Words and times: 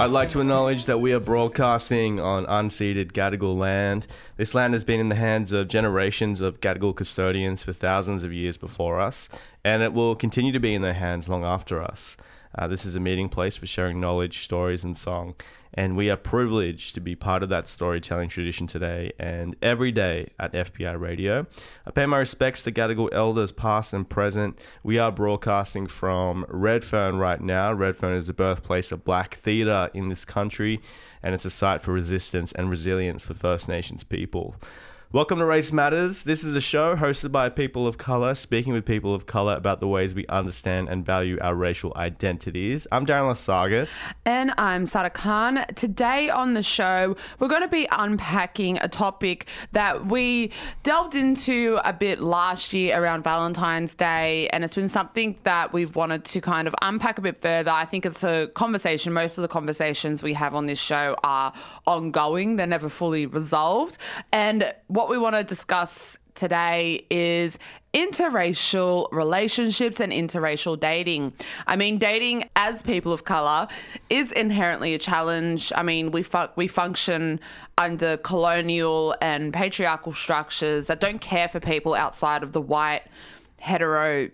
I'd 0.00 0.06
like 0.06 0.30
to 0.30 0.40
acknowledge 0.40 0.86
that 0.86 0.96
we 0.96 1.12
are 1.12 1.20
broadcasting 1.20 2.20
on 2.20 2.46
unceded 2.46 3.12
Gadigal 3.12 3.58
land. 3.58 4.06
This 4.38 4.54
land 4.54 4.72
has 4.72 4.82
been 4.82 4.98
in 4.98 5.10
the 5.10 5.14
hands 5.14 5.52
of 5.52 5.68
generations 5.68 6.40
of 6.40 6.58
Gadigal 6.62 6.96
custodians 6.96 7.62
for 7.62 7.74
thousands 7.74 8.24
of 8.24 8.32
years 8.32 8.56
before 8.56 8.98
us, 8.98 9.28
and 9.62 9.82
it 9.82 9.92
will 9.92 10.16
continue 10.16 10.52
to 10.52 10.58
be 10.58 10.72
in 10.72 10.80
their 10.80 10.94
hands 10.94 11.28
long 11.28 11.44
after 11.44 11.82
us. 11.82 12.16
Uh, 12.56 12.66
this 12.66 12.84
is 12.84 12.96
a 12.96 13.00
meeting 13.00 13.28
place 13.28 13.56
for 13.56 13.66
sharing 13.66 14.00
knowledge, 14.00 14.42
stories, 14.42 14.84
and 14.84 14.98
song, 14.98 15.34
and 15.74 15.96
we 15.96 16.10
are 16.10 16.16
privileged 16.16 16.94
to 16.94 17.00
be 17.00 17.14
part 17.14 17.44
of 17.44 17.48
that 17.48 17.68
storytelling 17.68 18.28
tradition 18.28 18.66
today 18.66 19.12
and 19.20 19.54
every 19.62 19.92
day 19.92 20.28
at 20.40 20.52
FBi 20.52 20.98
Radio. 20.98 21.46
I 21.86 21.90
pay 21.92 22.06
my 22.06 22.18
respects 22.18 22.64
to 22.64 22.72
Gadigal 22.72 23.08
elders 23.12 23.52
past 23.52 23.92
and 23.92 24.08
present. 24.08 24.58
We 24.82 24.98
are 24.98 25.12
broadcasting 25.12 25.86
from 25.86 26.44
Redfern 26.48 27.18
right 27.18 27.40
now. 27.40 27.72
Redfern 27.72 28.16
is 28.16 28.26
the 28.26 28.32
birthplace 28.32 28.90
of 28.90 29.04
black 29.04 29.36
theatre 29.36 29.88
in 29.94 30.08
this 30.08 30.24
country, 30.24 30.80
and 31.22 31.34
it's 31.34 31.44
a 31.44 31.50
site 31.50 31.82
for 31.82 31.92
resistance 31.92 32.50
and 32.52 32.68
resilience 32.68 33.22
for 33.22 33.34
First 33.34 33.68
Nations 33.68 34.02
people. 34.02 34.56
Welcome 35.12 35.40
to 35.40 35.44
Race 35.44 35.72
Matters. 35.72 36.22
This 36.22 36.44
is 36.44 36.54
a 36.54 36.60
show 36.60 36.94
hosted 36.94 37.32
by 37.32 37.48
people 37.48 37.88
of 37.88 37.98
color, 37.98 38.36
speaking 38.36 38.72
with 38.72 38.86
people 38.86 39.12
of 39.12 39.26
color 39.26 39.56
about 39.56 39.80
the 39.80 39.88
ways 39.88 40.14
we 40.14 40.24
understand 40.28 40.88
and 40.88 41.04
value 41.04 41.36
our 41.40 41.56
racial 41.56 41.92
identities. 41.96 42.86
I'm 42.92 43.04
Darren 43.04 43.28
Lasagas. 43.28 43.90
And 44.24 44.52
I'm 44.56 44.86
Sarah 44.86 45.10
Khan. 45.10 45.64
Today 45.74 46.30
on 46.30 46.54
the 46.54 46.62
show, 46.62 47.16
we're 47.40 47.48
going 47.48 47.62
to 47.62 47.66
be 47.66 47.88
unpacking 47.90 48.78
a 48.78 48.86
topic 48.86 49.48
that 49.72 50.06
we 50.06 50.52
delved 50.84 51.16
into 51.16 51.80
a 51.84 51.92
bit 51.92 52.20
last 52.20 52.72
year 52.72 53.02
around 53.02 53.24
Valentine's 53.24 53.94
Day. 53.94 54.48
And 54.52 54.62
it's 54.62 54.76
been 54.76 54.88
something 54.88 55.36
that 55.42 55.72
we've 55.72 55.96
wanted 55.96 56.24
to 56.26 56.40
kind 56.40 56.68
of 56.68 56.74
unpack 56.82 57.18
a 57.18 57.20
bit 57.20 57.42
further. 57.42 57.72
I 57.72 57.84
think 57.84 58.06
it's 58.06 58.22
a 58.22 58.46
conversation. 58.54 59.12
Most 59.12 59.38
of 59.38 59.42
the 59.42 59.48
conversations 59.48 60.22
we 60.22 60.34
have 60.34 60.54
on 60.54 60.66
this 60.66 60.78
show 60.78 61.16
are 61.24 61.52
ongoing, 61.84 62.54
they're 62.54 62.68
never 62.68 62.88
fully 62.88 63.26
resolved. 63.26 63.98
And 64.30 64.72
what 65.00 65.08
we 65.08 65.16
want 65.16 65.34
to 65.34 65.42
discuss 65.42 66.18
today 66.34 67.06
is 67.10 67.58
interracial 67.94 69.10
relationships 69.10 69.98
and 69.98 70.12
interracial 70.12 70.78
dating. 70.78 71.32
I 71.66 71.76
mean, 71.76 71.96
dating 71.96 72.50
as 72.54 72.82
people 72.82 73.10
of 73.10 73.24
color 73.24 73.66
is 74.10 74.30
inherently 74.30 74.92
a 74.92 74.98
challenge. 74.98 75.72
I 75.74 75.82
mean, 75.82 76.10
we 76.10 76.22
fu- 76.22 76.52
we 76.54 76.68
function 76.68 77.40
under 77.78 78.18
colonial 78.18 79.16
and 79.22 79.54
patriarchal 79.54 80.12
structures 80.12 80.88
that 80.88 81.00
don't 81.00 81.22
care 81.22 81.48
for 81.48 81.60
people 81.60 81.94
outside 81.94 82.42
of 82.42 82.52
the 82.52 82.60
white 82.60 83.04
hetero 83.58 84.28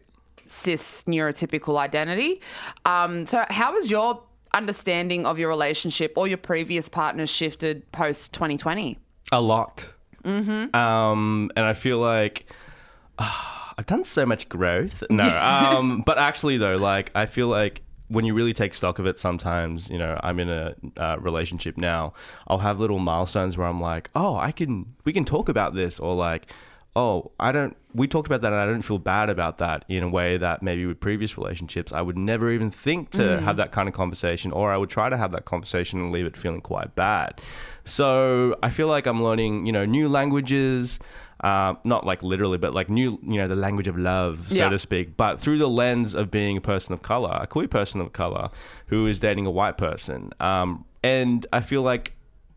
cis 0.49 1.05
neurotypical 1.05 1.79
identity. 1.79 2.41
Um, 2.85 3.25
so, 3.25 3.45
how 3.51 3.75
has 3.75 3.89
your 3.89 4.21
understanding 4.53 5.27
of 5.27 5.39
your 5.39 5.49
relationship 5.49 6.15
or 6.17 6.27
your 6.27 6.39
previous 6.39 6.89
partner 6.89 7.25
shifted 7.25 7.93
post 7.93 8.33
2020? 8.33 8.99
A 9.31 9.41
lot. 9.41 9.96
Mm-hmm. 10.27 10.75
Um, 10.77 11.51
and 11.57 11.65
I 11.65 11.73
feel 11.73 11.99
like 11.99 12.47
I've 13.19 13.87
done 13.87 14.05
so 14.05 14.27
much 14.27 14.49
growth. 14.49 15.03
No, 15.09 15.25
um, 15.41 16.03
but 16.05 16.19
actually 16.19 16.59
though, 16.59 16.77
like 16.77 17.11
I 17.15 17.27
feel 17.27 17.49
like 17.49 17.83
when 18.09 18.25
you 18.25 18.35
really 18.35 18.53
take 18.53 18.75
stock 18.75 18.99
of 18.99 19.07
it, 19.07 19.19
sometimes 19.19 19.89
you 19.89 19.99
know 19.99 20.19
I'm 20.23 20.39
in 20.41 20.49
a 20.49 20.75
uh, 20.97 21.17
relationship 21.21 21.77
now. 21.77 22.15
I'll 22.49 22.59
have 22.59 22.81
little 22.81 22.99
milestones 22.99 23.57
where 23.57 23.67
I'm 23.67 23.81
like, 23.81 24.11
oh, 24.15 24.37
I 24.37 24.53
can, 24.53 24.95
we 25.05 25.13
can 25.13 25.25
talk 25.25 25.49
about 25.49 25.75
this, 25.75 25.99
or 25.99 26.15
like, 26.15 26.47
oh, 26.97 27.31
I 27.39 27.53
don't. 27.53 27.77
We 27.95 28.09
talked 28.09 28.27
about 28.27 28.41
that, 28.41 28.53
and 28.53 28.61
I 28.61 28.67
don't 28.67 28.83
feel 28.83 28.99
bad 28.99 29.31
about 29.31 29.59
that 29.59 29.85
in 29.89 30.03
a 30.03 30.09
way 30.09 30.37
that 30.39 30.63
maybe 30.63 30.85
with 30.87 30.99
previous 30.99 31.39
relationships 31.39 31.93
I 31.93 32.03
would 32.03 32.17
never 32.19 32.51
even 32.51 32.71
think 32.71 33.11
to 33.13 33.41
have 33.41 33.57
that 33.59 33.71
kind 33.71 33.89
of 33.89 33.95
conversation, 33.95 34.51
or 34.51 34.73
I 34.73 34.77
would 34.77 34.91
try 34.91 35.09
to 35.09 35.17
have 35.17 35.31
that 35.33 35.45
conversation 35.45 36.01
and 36.01 36.11
leave 36.11 36.27
it 36.27 36.37
feeling 36.37 36.61
quite 36.63 36.95
bad. 36.97 37.41
So 37.85 38.57
I 38.63 38.71
feel 38.71 38.89
like 38.89 39.07
I'm 39.07 39.23
learning, 39.23 39.67
you 39.67 39.73
know, 39.73 39.85
new 39.85 40.09
languages. 40.09 40.99
Uh, 41.45 41.75
not 41.85 42.07
like 42.07 42.23
literally, 42.23 42.57
but 42.57 42.73
like 42.73 42.89
new, 42.89 43.19
you 43.23 43.37
know, 43.37 43.47
the 43.47 43.55
language 43.55 43.87
of 43.89 43.99
love, 43.99 44.47
so 44.49 44.55
Yeah. 44.55 44.69
to 44.71 44.79
speak. 44.79 45.19
But 45.19 45.39
through 45.39 45.59
the 45.59 45.69
lens 45.69 46.15
of 46.15 46.31
being 46.31 46.57
a 46.57 46.63
person 46.63 46.95
of 46.95 47.03
color, 47.03 47.39
a 47.39 47.47
queer 47.47 47.69
person 47.69 48.01
of 48.01 48.15
color 48.15 48.49
who 48.87 49.07
is 49.07 49.19
dating 49.19 49.45
a 49.45 49.51
white 49.51 49.77
person. 49.77 50.33
Um, 50.41 50.87
and 51.05 51.47
I 51.53 51.61
feel 51.61 51.83
like 51.83 52.15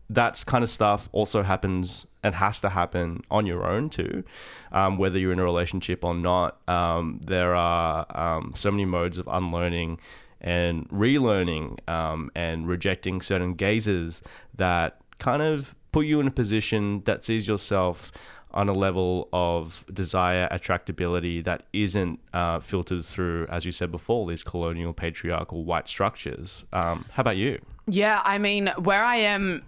that 0.08 0.42
kind 0.46 0.64
of 0.64 0.70
stuff 0.70 1.10
also 1.12 1.42
happens 1.42 2.06
and 2.22 2.34
has 2.34 2.60
to 2.60 2.68
happen 2.68 3.22
on 3.30 3.46
your 3.46 3.66
own 3.66 3.90
too, 3.90 4.24
um, 4.72 4.98
whether 4.98 5.18
you're 5.18 5.32
in 5.32 5.38
a 5.38 5.44
relationship 5.44 6.04
or 6.04 6.14
not. 6.14 6.58
Um, 6.68 7.20
there 7.24 7.54
are 7.54 8.06
um, 8.10 8.52
so 8.54 8.70
many 8.70 8.84
modes 8.84 9.18
of 9.18 9.28
unlearning 9.28 9.98
and 10.40 10.88
relearning 10.88 11.86
um, 11.88 12.30
and 12.34 12.66
rejecting 12.66 13.20
certain 13.20 13.54
gazes 13.54 14.22
that 14.56 15.00
kind 15.18 15.42
of 15.42 15.74
put 15.92 16.06
you 16.06 16.20
in 16.20 16.26
a 16.26 16.30
position 16.30 17.02
that 17.04 17.24
sees 17.24 17.46
yourself 17.46 18.12
on 18.52 18.68
a 18.68 18.72
level 18.72 19.28
of 19.32 19.84
desire, 19.92 20.48
attractability 20.50 21.44
that 21.44 21.64
isn't 21.72 22.18
uh, 22.34 22.58
filtered 22.58 23.04
through, 23.04 23.46
as 23.48 23.64
you 23.64 23.70
said 23.70 23.92
before, 23.92 24.28
these 24.28 24.42
colonial, 24.42 24.92
patriarchal, 24.92 25.64
white 25.64 25.88
structures. 25.88 26.64
Um, 26.72 27.04
how 27.12 27.20
about 27.20 27.36
you? 27.36 27.60
Yeah, 27.86 28.20
I 28.24 28.38
mean, 28.38 28.72
where 28.78 29.04
I 29.04 29.16
am 29.16 29.62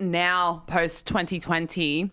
now 0.00 0.62
post 0.66 1.06
2020 1.06 2.10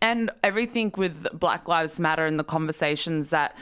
and 0.00 0.30
everything 0.42 0.92
with 0.96 1.26
Black 1.32 1.68
Lives 1.68 2.00
Matter 2.00 2.26
and 2.26 2.38
the 2.38 2.44
conversations 2.44 3.30
that 3.30 3.56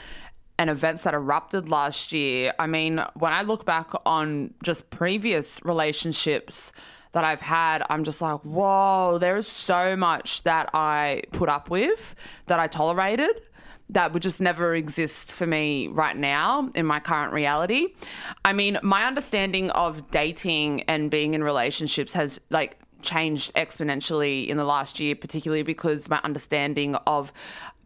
and 0.58 0.68
events 0.68 1.04
that 1.04 1.14
erupted 1.14 1.70
last 1.70 2.12
year. 2.12 2.52
I 2.58 2.66
mean, 2.66 3.02
when 3.14 3.32
I 3.32 3.42
look 3.42 3.64
back 3.64 3.92
on 4.04 4.52
just 4.62 4.90
previous 4.90 5.58
relationships 5.64 6.70
that 7.12 7.24
I've 7.24 7.40
had, 7.40 7.82
I'm 7.88 8.04
just 8.04 8.20
like, 8.20 8.40
whoa, 8.40 9.16
there 9.18 9.36
is 9.36 9.48
so 9.48 9.96
much 9.96 10.42
that 10.42 10.68
I 10.74 11.22
put 11.32 11.48
up 11.48 11.70
with, 11.70 12.14
that 12.46 12.60
I 12.60 12.66
tolerated 12.66 13.40
that 13.92 14.12
would 14.12 14.22
just 14.22 14.40
never 14.40 14.74
exist 14.74 15.32
for 15.32 15.46
me 15.46 15.88
right 15.88 16.16
now 16.16 16.70
in 16.74 16.86
my 16.86 17.00
current 17.00 17.32
reality. 17.32 17.88
I 18.44 18.52
mean, 18.52 18.78
my 18.82 19.04
understanding 19.04 19.70
of 19.70 20.10
dating 20.10 20.82
and 20.82 21.10
being 21.10 21.34
in 21.34 21.42
relationships 21.42 22.12
has 22.12 22.38
like 22.50 22.79
changed 23.02 23.54
exponentially 23.54 24.46
in 24.48 24.56
the 24.56 24.64
last 24.64 25.00
year, 25.00 25.14
particularly 25.16 25.62
because 25.62 26.08
my 26.08 26.20
understanding 26.24 26.94
of 27.06 27.32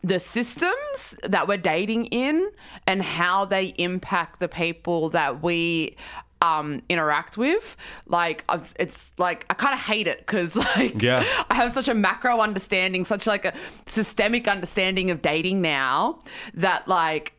the 0.03 0.21
systems 0.21 1.17
that 1.23 1.49
we're 1.49 1.57
dating 1.57 2.07
in 2.07 2.51
and 2.87 3.03
how 3.03 3.45
they 3.47 3.69
impact 3.79 4.39
the 4.41 4.49
people 4.49 5.09
that 5.11 5.43
we 5.43 5.97
um, 6.43 6.83
interact 6.91 7.39
with. 7.39 7.75
Like, 8.07 8.45
I've- 8.51 8.69
it's 8.79 9.11
like 9.17 9.47
I 9.49 9.55
kind 9.55 9.73
of 9.73 9.81
hate 9.81 10.07
it 10.07 10.19
because 10.19 10.57
like 10.77 11.01
Yeah. 11.01 11.25
I 11.51 11.55
have 11.55 11.73
such 11.73 11.89
a 11.89 11.95
macro 11.95 12.41
understanding, 12.41 13.07
such 13.07 13.27
like 13.27 13.47
a 13.47 13.55
systemic 13.87 14.47
understanding 14.47 15.11
of 15.11 15.23
dating 15.23 15.63
now 15.63 16.23
that 16.53 16.87
like 16.87 17.33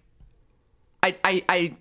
I 1.04 1.16
I, 1.24 1.44
I 1.48 1.78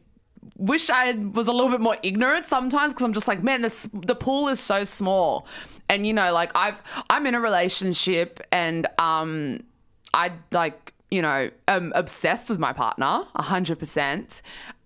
wish 0.56 0.90
I 0.90 1.12
was 1.12 1.46
a 1.46 1.52
little 1.52 1.70
bit 1.70 1.80
more 1.80 1.96
ignorant 2.02 2.46
sometimes 2.46 2.92
because 2.92 3.04
I'm 3.04 3.12
just 3.12 3.28
like, 3.28 3.42
man, 3.42 3.62
this 3.62 3.88
the 3.92 4.14
pool 4.14 4.48
is 4.48 4.60
so 4.60 4.84
small, 4.84 5.46
and 5.88 6.06
you 6.06 6.12
know, 6.12 6.32
like 6.32 6.50
I've 6.54 6.82
I'm 7.10 7.26
in 7.26 7.34
a 7.34 7.40
relationship 7.40 8.40
and 8.52 8.86
um 8.98 9.64
I 10.12 10.32
like 10.52 10.92
you 11.10 11.22
know 11.22 11.50
am 11.68 11.92
obsessed 11.94 12.48
with 12.48 12.58
my 12.58 12.72
partner 12.72 13.24
hundred 13.36 13.78
percent, 13.78 14.42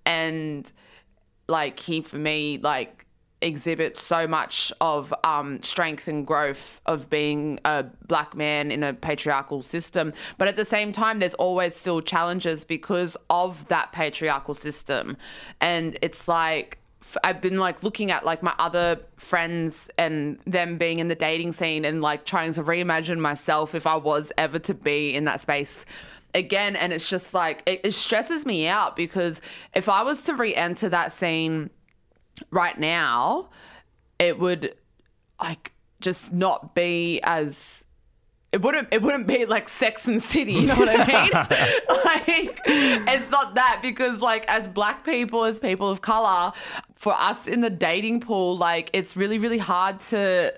and 0.06 0.70
like 1.48 1.80
he 1.80 2.00
for 2.02 2.18
me 2.18 2.58
like 2.62 3.06
exhibits 3.40 4.02
so 4.02 4.26
much 4.26 4.72
of 4.80 5.14
um, 5.24 5.62
strength 5.62 6.08
and 6.08 6.26
growth 6.26 6.80
of 6.86 7.08
being 7.08 7.60
a 7.64 7.84
black 8.06 8.34
man 8.34 8.70
in 8.70 8.82
a 8.82 8.92
patriarchal 8.92 9.62
system. 9.62 10.12
But 10.38 10.48
at 10.48 10.56
the 10.56 10.64
same 10.64 10.92
time 10.92 11.18
there's 11.18 11.34
always 11.34 11.74
still 11.74 12.00
challenges 12.00 12.64
because 12.64 13.16
of 13.30 13.68
that 13.68 13.92
patriarchal 13.92 14.54
system. 14.54 15.16
And 15.60 15.98
it's 16.02 16.28
like 16.28 16.78
I've 17.24 17.40
been 17.40 17.58
like 17.58 17.82
looking 17.82 18.10
at 18.10 18.24
like 18.24 18.42
my 18.42 18.54
other 18.58 19.00
friends 19.16 19.90
and 19.96 20.38
them 20.44 20.76
being 20.76 20.98
in 20.98 21.08
the 21.08 21.14
dating 21.14 21.52
scene 21.52 21.84
and 21.84 22.02
like 22.02 22.24
trying 22.24 22.52
to 22.54 22.62
reimagine 22.62 23.18
myself 23.18 23.74
if 23.74 23.86
I 23.86 23.96
was 23.96 24.32
ever 24.36 24.58
to 24.60 24.74
be 24.74 25.14
in 25.14 25.24
that 25.24 25.40
space 25.40 25.84
again. 26.34 26.76
And 26.76 26.92
it's 26.92 27.08
just 27.08 27.32
like 27.34 27.62
it, 27.66 27.80
it 27.84 27.94
stresses 27.94 28.44
me 28.44 28.66
out 28.66 28.96
because 28.96 29.40
if 29.74 29.88
I 29.88 30.02
was 30.02 30.22
to 30.22 30.34
re-enter 30.34 30.88
that 30.90 31.12
scene 31.12 31.70
right 32.50 32.78
now 32.78 33.48
it 34.18 34.38
would 34.38 34.74
like 35.40 35.72
just 36.00 36.32
not 36.32 36.74
be 36.74 37.20
as 37.22 37.84
it 38.50 38.62
wouldn't 38.62 38.88
it 38.92 39.02
wouldn't 39.02 39.26
be 39.26 39.44
like 39.44 39.68
Sex 39.68 40.06
and 40.06 40.22
City, 40.22 40.54
you 40.54 40.66
know 40.66 40.74
what 40.74 40.88
I 40.88 41.06
mean? 41.06 41.30
like 42.04 42.60
it's 42.66 43.30
not 43.30 43.56
that 43.56 43.80
because 43.82 44.22
like 44.22 44.46
as 44.48 44.66
black 44.66 45.04
people, 45.04 45.44
as 45.44 45.58
people 45.58 45.90
of 45.90 46.00
color, 46.00 46.52
for 46.96 47.12
us 47.12 47.46
in 47.46 47.60
the 47.60 47.70
dating 47.70 48.20
pool, 48.20 48.56
like 48.56 48.90
it's 48.94 49.16
really 49.16 49.38
really 49.38 49.58
hard 49.58 50.00
to 50.00 50.54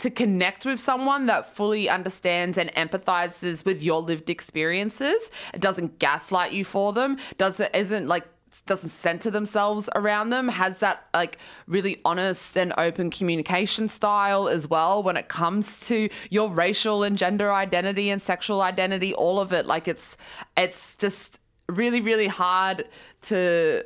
to 0.00 0.10
connect 0.10 0.66
with 0.66 0.80
someone 0.80 1.26
that 1.26 1.54
fully 1.54 1.88
understands 1.88 2.58
and 2.58 2.72
empathizes 2.74 3.64
with 3.64 3.82
your 3.82 4.02
lived 4.02 4.28
experiences. 4.28 5.30
It 5.54 5.60
doesn't 5.60 5.98
gaslight 5.98 6.52
you 6.52 6.64
for 6.64 6.92
them. 6.92 7.18
Does 7.36 7.60
it 7.60 7.70
isn't 7.74 8.08
like 8.08 8.26
doesn't 8.68 8.90
center 8.90 9.30
themselves 9.30 9.88
around 9.94 10.30
them 10.30 10.48
has 10.48 10.78
that 10.78 11.06
like 11.12 11.38
really 11.66 12.00
honest 12.04 12.56
and 12.56 12.72
open 12.78 13.10
communication 13.10 13.88
style 13.88 14.48
as 14.48 14.68
well 14.68 15.02
when 15.02 15.16
it 15.16 15.28
comes 15.28 15.78
to 15.78 16.08
your 16.30 16.50
racial 16.50 17.02
and 17.02 17.18
gender 17.18 17.52
identity 17.52 18.10
and 18.10 18.22
sexual 18.22 18.60
identity 18.60 19.12
all 19.14 19.40
of 19.40 19.52
it 19.52 19.66
like 19.66 19.88
it's 19.88 20.16
it's 20.56 20.94
just 20.94 21.40
really 21.68 22.00
really 22.00 22.28
hard 22.28 22.86
to 23.22 23.82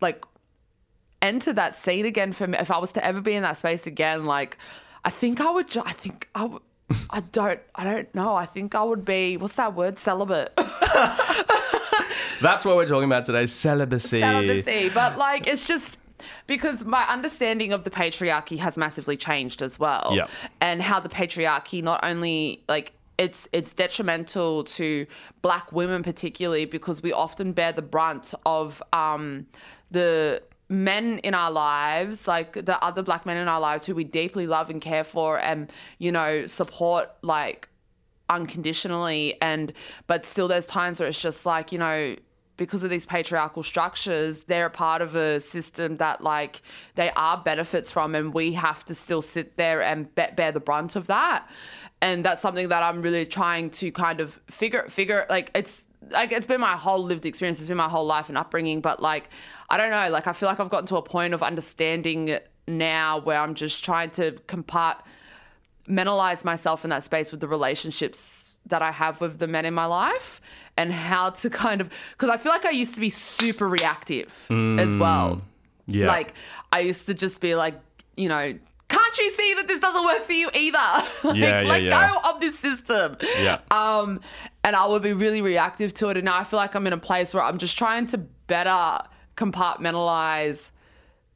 like 0.00 0.24
enter 1.22 1.52
that 1.52 1.76
scene 1.76 2.04
again 2.04 2.32
for 2.32 2.46
me 2.46 2.58
if 2.58 2.70
i 2.70 2.78
was 2.78 2.90
to 2.92 3.04
ever 3.04 3.20
be 3.20 3.34
in 3.34 3.42
that 3.42 3.56
space 3.56 3.86
again 3.86 4.24
like 4.26 4.58
i 5.04 5.10
think 5.10 5.40
i 5.40 5.50
would 5.50 5.68
ju- 5.68 5.82
i 5.86 5.92
think 5.92 6.28
i 6.34 6.44
would 6.44 6.62
I 7.10 7.20
don't 7.20 7.60
I 7.74 7.84
don't 7.84 8.14
know. 8.14 8.34
I 8.34 8.44
think 8.46 8.74
I 8.74 8.82
would 8.82 9.04
be 9.06 9.36
what's 9.38 9.54
that 9.54 9.74
word? 9.74 9.98
Celibate. 9.98 10.52
That's 12.40 12.64
what 12.64 12.76
we're 12.76 12.88
talking 12.88 13.04
about 13.04 13.26
today 13.26 13.46
celibacy. 13.46 14.20
celibacy. 14.20 14.88
But 14.90 15.16
like, 15.18 15.46
it's 15.46 15.66
just 15.66 15.98
because 16.46 16.84
my 16.84 17.04
understanding 17.04 17.72
of 17.72 17.84
the 17.84 17.90
patriarchy 17.90 18.58
has 18.58 18.76
massively 18.76 19.16
changed 19.16 19.62
as 19.62 19.78
well. 19.78 20.12
Yep. 20.14 20.30
And 20.60 20.82
how 20.82 21.00
the 21.00 21.08
patriarchy 21.08 21.82
not 21.82 22.00
only 22.04 22.62
like 22.68 22.92
it's 23.18 23.48
it's 23.52 23.72
detrimental 23.72 24.64
to 24.64 25.06
black 25.42 25.70
women 25.72 26.02
particularly 26.02 26.64
because 26.64 27.02
we 27.02 27.12
often 27.12 27.52
bear 27.52 27.72
the 27.72 27.82
brunt 27.82 28.34
of 28.44 28.82
um, 28.92 29.46
the 29.90 30.42
men 30.68 31.18
in 31.18 31.34
our 31.34 31.50
lives 31.50 32.26
like 32.26 32.64
the 32.64 32.82
other 32.82 33.02
black 33.02 33.26
men 33.26 33.36
in 33.36 33.46
our 33.46 33.60
lives 33.60 33.84
who 33.86 33.94
we 33.94 34.02
deeply 34.02 34.46
love 34.46 34.70
and 34.70 34.80
care 34.80 35.04
for 35.04 35.38
and 35.38 35.70
you 35.98 36.10
know 36.10 36.46
support 36.46 37.10
like 37.22 37.68
unconditionally 38.30 39.36
and 39.42 39.72
but 40.06 40.24
still 40.24 40.48
there's 40.48 40.66
times 40.66 40.98
where 40.98 41.08
it's 41.08 41.18
just 41.18 41.44
like 41.44 41.72
you 41.72 41.78
know 41.78 42.16
because 42.56 42.84
of 42.84 42.90
these 42.90 43.04
patriarchal 43.04 43.62
structures 43.62 44.44
they're 44.44 44.66
a 44.66 44.70
part 44.70 45.02
of 45.02 45.14
a 45.14 45.40
system 45.40 45.96
that 45.96 46.20
like 46.22 46.62
they 46.94 47.10
are 47.10 47.36
benefits 47.38 47.90
from 47.90 48.14
and 48.14 48.32
we 48.32 48.52
have 48.52 48.84
to 48.84 48.94
still 48.94 49.22
sit 49.22 49.56
there 49.56 49.82
and 49.82 50.14
be- 50.14 50.26
bear 50.36 50.52
the 50.52 50.60
brunt 50.60 50.96
of 50.96 51.06
that. 51.08 51.48
And 52.00 52.24
that's 52.24 52.42
something 52.42 52.68
that 52.68 52.82
i'm 52.82 53.02
really 53.02 53.26
trying 53.26 53.70
to 53.70 53.90
kind 53.90 54.20
of 54.20 54.40
figure 54.50 54.86
figure 54.88 55.26
like 55.30 55.50
it's 55.54 55.84
like 56.10 56.32
it's 56.32 56.46
been 56.46 56.60
my 56.60 56.76
whole 56.76 57.02
lived 57.02 57.24
experience 57.26 57.58
it's 57.58 57.68
been 57.68 57.76
my 57.76 57.88
whole 57.88 58.06
life 58.06 58.28
and 58.28 58.36
upbringing 58.36 58.80
but 58.80 59.00
like 59.00 59.30
i 59.70 59.76
don't 59.76 59.90
know 59.90 60.10
like 60.10 60.26
i 60.26 60.32
feel 60.32 60.48
like 60.48 60.60
i've 60.60 60.68
gotten 60.68 60.86
to 60.86 60.96
a 60.96 61.02
point 61.02 61.32
of 61.34 61.42
understanding 61.42 62.38
now 62.68 63.20
where 63.20 63.38
i'm 63.38 63.54
just 63.54 63.84
trying 63.84 64.10
to 64.10 64.32
compart 64.46 64.96
mentalize 65.88 66.44
myself 66.44 66.84
in 66.84 66.90
that 66.90 67.04
space 67.04 67.30
with 67.30 67.40
the 67.40 67.48
relationships 67.48 68.56
that 68.66 68.80
I 68.82 68.92
have 68.92 69.20
with 69.20 69.38
the 69.38 69.46
men 69.46 69.64
in 69.66 69.74
my 69.74 69.84
life 69.86 70.40
and 70.76 70.92
how 70.92 71.30
to 71.30 71.50
kind 71.50 71.80
of 71.80 71.90
because 72.12 72.30
I 72.30 72.36
feel 72.38 72.50
like 72.52 72.64
I 72.64 72.70
used 72.70 72.94
to 72.94 73.00
be 73.00 73.10
super 73.10 73.68
reactive 73.68 74.46
as 74.78 74.96
well. 74.96 75.42
Yeah. 75.86 76.06
Like 76.06 76.32
I 76.72 76.80
used 76.80 77.06
to 77.06 77.14
just 77.14 77.40
be 77.42 77.54
like, 77.54 77.74
you 78.16 78.28
know, 78.28 78.58
can't 78.88 79.18
you 79.18 79.30
see 79.32 79.54
that 79.54 79.66
this 79.68 79.80
doesn't 79.80 80.04
work 80.04 80.24
for 80.24 80.32
you 80.32 80.48
either? 80.54 80.78
like, 81.24 81.36
Yeah, 81.36 81.62
yeah, 81.62 81.68
let 81.68 81.82
yeah. 81.82 82.12
go 82.12 82.30
of 82.30 82.40
this 82.40 82.58
system. 82.58 83.16
Yeah. 83.38 83.58
Um, 83.70 84.20
and 84.62 84.74
I 84.74 84.86
would 84.86 85.02
be 85.02 85.12
really 85.12 85.42
reactive 85.42 85.92
to 85.94 86.08
it. 86.08 86.16
And 86.16 86.24
now 86.24 86.38
I 86.38 86.44
feel 86.44 86.56
like 86.58 86.74
I'm 86.74 86.86
in 86.86 86.92
a 86.94 86.98
place 86.98 87.34
where 87.34 87.42
I'm 87.42 87.58
just 87.58 87.76
trying 87.76 88.06
to 88.08 88.18
better 88.18 89.00
compartmentalize 89.36 90.70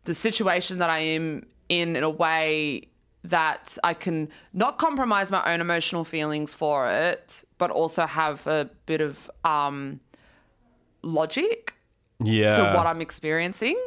the 0.04 0.14
situation 0.14 0.78
that 0.78 0.88
I 0.90 1.00
am 1.00 1.46
in 1.68 1.96
in 1.96 2.02
a 2.04 2.10
way 2.10 2.88
that 3.24 3.76
I 3.84 3.94
can 3.94 4.28
not 4.52 4.78
compromise 4.78 5.30
my 5.30 5.52
own 5.52 5.60
emotional 5.60 6.04
feelings 6.04 6.54
for 6.54 6.90
it, 6.90 7.44
but 7.58 7.70
also 7.70 8.06
have 8.06 8.46
a 8.46 8.70
bit 8.86 9.00
of 9.00 9.30
um, 9.44 10.00
logic 11.02 11.74
yeah. 12.22 12.50
to 12.50 12.62
what 12.76 12.86
I'm 12.86 13.00
experiencing. 13.00 13.78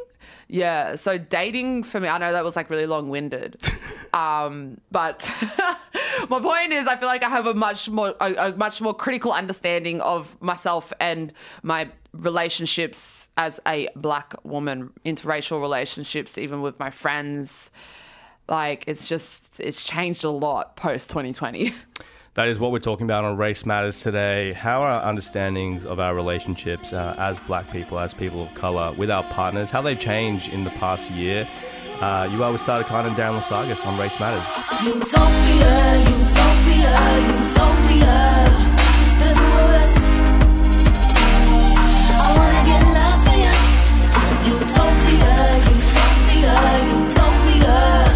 Yeah. 0.48 0.96
So 0.96 1.16
dating 1.16 1.84
for 1.84 1.98
me, 1.98 2.08
I 2.08 2.18
know 2.18 2.32
that 2.32 2.44
was 2.44 2.56
like 2.56 2.68
really 2.68 2.86
long 2.86 3.08
winded. 3.08 3.56
um, 4.12 4.78
but 4.90 5.30
my 6.28 6.40
point 6.40 6.72
is 6.72 6.86
I 6.86 6.96
feel 6.96 7.08
like 7.08 7.22
I 7.22 7.30
have 7.30 7.46
a 7.46 7.54
much 7.54 7.88
more 7.88 8.14
a, 8.20 8.34
a 8.34 8.56
much 8.56 8.80
more 8.80 8.94
critical 8.94 9.32
understanding 9.32 10.00
of 10.02 10.40
myself 10.42 10.92
and 11.00 11.32
my 11.62 11.90
relationships 12.12 13.30
as 13.38 13.60
a 13.66 13.88
black 13.96 14.34
woman, 14.44 14.90
interracial 15.06 15.60
relationships, 15.60 16.36
even 16.36 16.60
with 16.60 16.78
my 16.78 16.90
friends. 16.90 17.70
Like 18.48 18.84
it's 18.86 19.08
just 19.08 19.60
it's 19.60 19.84
changed 19.84 20.24
a 20.24 20.30
lot 20.30 20.76
post 20.76 21.08
2020. 21.10 21.72
That 22.34 22.48
is 22.48 22.58
what 22.58 22.72
we're 22.72 22.78
talking 22.78 23.04
about 23.04 23.26
on 23.26 23.36
Race 23.36 23.66
Matters 23.66 24.00
today. 24.00 24.54
How 24.54 24.80
are 24.80 24.90
our 24.92 25.04
understandings 25.04 25.84
of 25.84 26.00
our 26.00 26.14
relationships 26.14 26.90
uh, 26.94 27.14
as 27.18 27.38
black 27.40 27.70
people, 27.70 27.98
as 27.98 28.14
people 28.14 28.44
of 28.44 28.54
color, 28.54 28.90
with 28.94 29.10
our 29.10 29.22
partners, 29.22 29.68
how 29.68 29.82
they've 29.82 30.00
changed 30.00 30.50
in 30.50 30.64
the 30.64 30.70
past 30.70 31.10
year? 31.10 31.46
Uh, 32.00 32.26
you 32.32 32.42
are 32.42 32.50
with 32.50 32.62
Sarah 32.62 32.84
Khan 32.84 33.04
and 33.04 33.14
Darren 33.14 33.38
Lasagas 33.38 33.86
on 33.86 33.98
Race 33.98 34.18
Matters. 34.18 34.48
Utopia, 34.82 35.98
utopia, 36.08 36.92
utopia. 37.36 38.48
There's 39.18 39.36
two 39.36 39.44
of. 39.44 40.06
I 42.16 42.34
wanna 42.38 42.62
get 42.64 42.82
lost 42.96 43.28
for 43.28 43.36
you. 43.36 43.52
Utopia, 44.56 45.32
utopia, 45.68 46.54
utopia. 46.88 48.11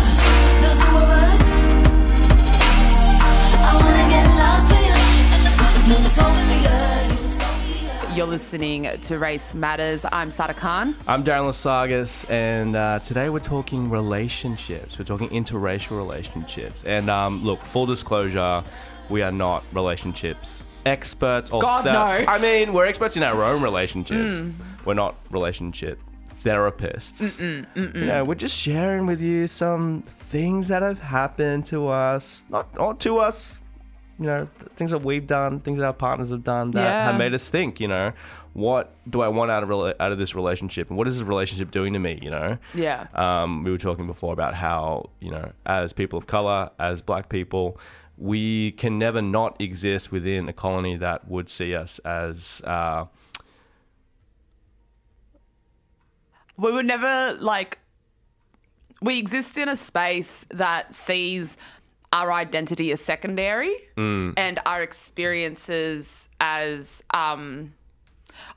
You're 8.14 8.26
listening 8.26 8.88
to 9.02 9.18
Race 9.18 9.56
Matters. 9.56 10.04
I'm 10.12 10.30
Sarah 10.30 10.54
Khan. 10.54 10.94
I'm 11.08 11.24
Darren 11.24 11.48
Lasagas, 11.48 12.30
and 12.30 12.76
uh, 12.76 13.00
today 13.00 13.28
we're 13.28 13.40
talking 13.40 13.90
relationships. 13.90 15.00
We're 15.00 15.04
talking 15.04 15.28
interracial 15.30 15.96
relationships. 15.96 16.84
And 16.84 17.10
um, 17.10 17.42
look, 17.44 17.60
full 17.64 17.86
disclosure, 17.86 18.62
we 19.08 19.22
are 19.22 19.32
not 19.32 19.64
relationships 19.72 20.70
experts. 20.84 21.50
Or 21.50 21.60
God, 21.60 21.84
no. 21.84 21.92
I 21.92 22.38
mean, 22.38 22.72
we're 22.72 22.86
experts 22.86 23.16
in 23.16 23.24
our 23.24 23.42
own 23.42 23.60
relationships. 23.60 24.54
We're 24.84 24.94
not 24.94 25.16
relationship 25.32 25.98
therapists. 26.40 27.40
You 27.74 28.06
know, 28.06 28.22
we're 28.22 28.36
just 28.36 28.56
sharing 28.56 29.06
with 29.06 29.20
you 29.20 29.48
some 29.48 30.02
things 30.06 30.68
that 30.68 30.82
have 30.82 31.00
happened 31.00 31.66
to 31.66 31.88
us, 31.88 32.44
not, 32.48 32.72
not 32.76 33.00
to 33.00 33.18
us, 33.18 33.58
you 34.18 34.26
know, 34.26 34.48
things 34.76 34.90
that 34.92 35.02
we've 35.02 35.26
done, 35.26 35.60
things 35.60 35.78
that 35.78 35.84
our 35.84 35.92
partners 35.92 36.30
have 36.30 36.42
done 36.44 36.70
that 36.72 36.82
Yeah. 36.82 37.04
have 37.10 37.18
made 37.18 37.34
us 37.34 37.48
think, 37.50 37.80
you 37.80 37.88
know, 37.88 38.12
what 38.54 38.94
do 39.10 39.20
I 39.20 39.28
want 39.28 39.50
out 39.50 39.62
of 39.62 39.68
rela- 39.68 39.94
out 40.00 40.12
of 40.12 40.18
this 40.18 40.34
relationship, 40.34 40.88
and 40.88 40.96
what 40.96 41.06
is 41.06 41.18
this 41.18 41.26
relationship 41.26 41.70
doing 41.70 41.92
to 41.92 41.98
me, 41.98 42.18
you 42.22 42.30
know? 42.30 42.56
Yeah. 42.74 43.06
Um, 43.14 43.62
we 43.64 43.70
were 43.70 43.76
talking 43.78 44.06
before 44.06 44.32
about 44.32 44.54
how 44.54 45.10
you 45.20 45.30
know, 45.30 45.50
as 45.66 45.92
people 45.92 46.18
of 46.18 46.26
color, 46.26 46.70
as 46.78 47.02
black 47.02 47.28
people, 47.28 47.78
we 48.16 48.72
can 48.72 48.98
never 48.98 49.20
not 49.20 49.60
exist 49.60 50.10
within 50.10 50.48
a 50.48 50.52
colony 50.54 50.96
that 50.96 51.28
would 51.28 51.50
see 51.50 51.74
us 51.74 51.98
as. 51.98 52.62
Uh, 52.64 53.04
we 56.56 56.72
would 56.72 56.86
never 56.86 57.34
like 57.38 57.78
we 59.02 59.18
exist 59.18 59.58
in 59.58 59.68
a 59.68 59.76
space 59.76 60.46
that 60.48 60.94
sees 60.94 61.58
our 62.12 62.32
identity 62.32 62.90
is 62.90 63.00
secondary 63.00 63.74
and 63.96 64.58
our 64.66 64.82
experiences 64.82 66.28
as 66.40 67.02
um 67.12 67.74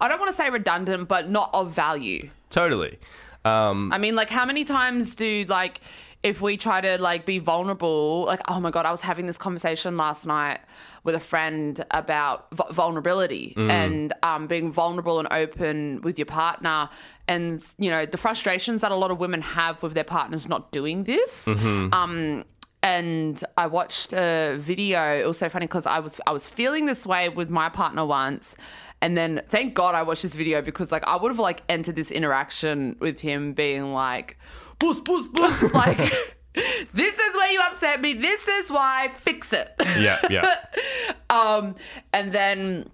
I 0.02 0.08
don't 0.08 0.20
want 0.20 0.30
to 0.32 0.36
say 0.38 0.50
redundant 0.50 1.08
but 1.08 1.30
not 1.30 1.50
of 1.54 1.72
value. 1.74 2.30
totally. 2.50 3.00
Um, 3.46 3.92
I 3.94 3.98
mean 3.98 4.16
like 4.16 4.30
how 4.30 4.46
many 4.46 4.66
times 4.66 5.16
do 5.16 5.46
like 5.48 5.80
if 6.22 6.42
we 6.42 6.58
try 6.58 6.82
to 6.82 6.98
like 6.98 7.26
be 7.26 7.40
vulnerable 7.40 8.26
like 8.26 8.42
oh 8.50 8.60
my 8.60 8.72
god 8.72 8.86
I 8.86 8.92
was 8.92 9.00
having 9.02 9.26
this 9.26 9.38
conversation 9.38 9.96
last 9.96 10.26
night 10.28 10.60
with 11.06 11.16
a 11.16 11.20
friend 11.20 11.84
about 11.92 12.48
v- 12.54 12.64
vulnerability 12.72 13.54
and 13.56 14.14
um, 14.22 14.48
being 14.48 14.70
vulnerable 14.74 15.18
and 15.20 15.30
open 15.32 16.02
with 16.02 16.20
your 16.20 16.26
partner 16.26 16.90
and 17.30 17.64
you 17.78 17.90
know 17.90 18.06
the 18.06 18.18
frustrations 18.18 18.82
that 18.82 18.92
a 18.92 18.96
lot 18.96 19.10
of 19.12 19.18
women 19.20 19.42
have 19.42 19.82
with 19.82 19.94
their 19.94 20.04
partners 20.04 20.50
not 20.50 20.72
doing 20.74 21.06
this 21.06 21.48
um, 21.48 22.44
and 22.90 23.44
I 23.56 23.68
watched 23.68 24.14
a 24.14 24.58
video. 24.58 25.16
It 25.16 25.28
was 25.28 25.38
so 25.38 25.48
funny 25.48 25.68
because 25.68 25.86
I 25.86 26.00
was 26.00 26.20
I 26.26 26.32
was 26.32 26.48
feeling 26.48 26.88
this 26.88 27.06
way 27.06 27.30
with 27.30 27.52
my 27.52 27.70
partner 27.70 28.04
once, 28.04 28.56
and 29.00 29.16
then 29.16 29.44
thank 29.48 29.76
God 29.76 29.94
I 29.94 30.02
watched 30.02 30.24
this 30.24 30.34
video 30.34 30.64
because 30.64 30.92
like 30.92 31.04
I 31.06 31.16
would 31.16 31.30
have 31.30 31.38
like 31.38 31.62
entered 31.70 31.96
this 31.96 32.10
interaction 32.10 32.98
with 33.00 33.20
him 33.20 33.54
being 33.54 33.94
like, 33.94 34.40
"Boost, 34.80 35.06
boost, 35.06 35.32
boost!" 35.34 35.72
like, 35.74 35.98
this 36.94 37.20
is 37.20 37.36
where 37.36 37.52
you 37.52 37.62
upset 37.62 38.02
me. 38.02 38.14
This 38.16 38.48
is 38.48 38.72
why. 38.72 39.12
Fix 39.14 39.54
it. 39.54 39.72
Yeah, 39.80 40.20
yeah. 40.30 40.56
Um, 41.32 41.76
and 42.12 42.32
then 42.32 42.90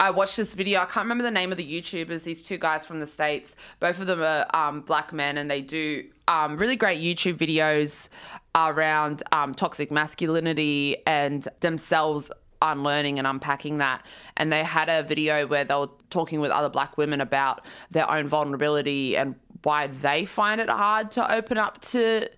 I 0.00 0.10
watched 0.10 0.38
this 0.38 0.54
video. 0.54 0.80
I 0.80 0.86
can't 0.86 1.04
remember 1.04 1.22
the 1.22 1.30
name 1.30 1.52
of 1.52 1.58
the 1.58 1.70
YouTubers. 1.70 2.22
These 2.22 2.40
two 2.40 2.56
guys 2.56 2.86
from 2.86 3.00
the 3.00 3.06
states. 3.06 3.56
Both 3.78 4.00
of 4.00 4.06
them 4.06 4.22
are 4.22 4.46
um, 4.54 4.80
black 4.80 5.12
men, 5.12 5.36
and 5.36 5.50
they 5.50 5.60
do 5.60 6.04
um, 6.28 6.56
really 6.56 6.76
great 6.76 7.00
YouTube 7.00 7.36
videos 7.36 8.08
around 8.56 9.22
um, 9.32 9.54
toxic 9.54 9.90
masculinity 9.90 10.96
and 11.06 11.46
themselves 11.60 12.30
unlearning 12.62 13.18
and 13.18 13.26
unpacking 13.26 13.78
that. 13.78 14.04
And 14.36 14.50
they 14.50 14.64
had 14.64 14.88
a 14.88 15.02
video 15.02 15.46
where 15.46 15.64
they 15.64 15.74
were 15.74 15.90
talking 16.10 16.40
with 16.40 16.50
other 16.50 16.70
black 16.70 16.96
women 16.96 17.20
about 17.20 17.64
their 17.90 18.10
own 18.10 18.28
vulnerability 18.28 19.16
and 19.16 19.34
why 19.62 19.88
they 19.88 20.24
find 20.24 20.60
it 20.60 20.68
hard 20.68 21.10
to 21.12 21.32
open 21.34 21.58
up 21.58 21.80
to 21.82 22.28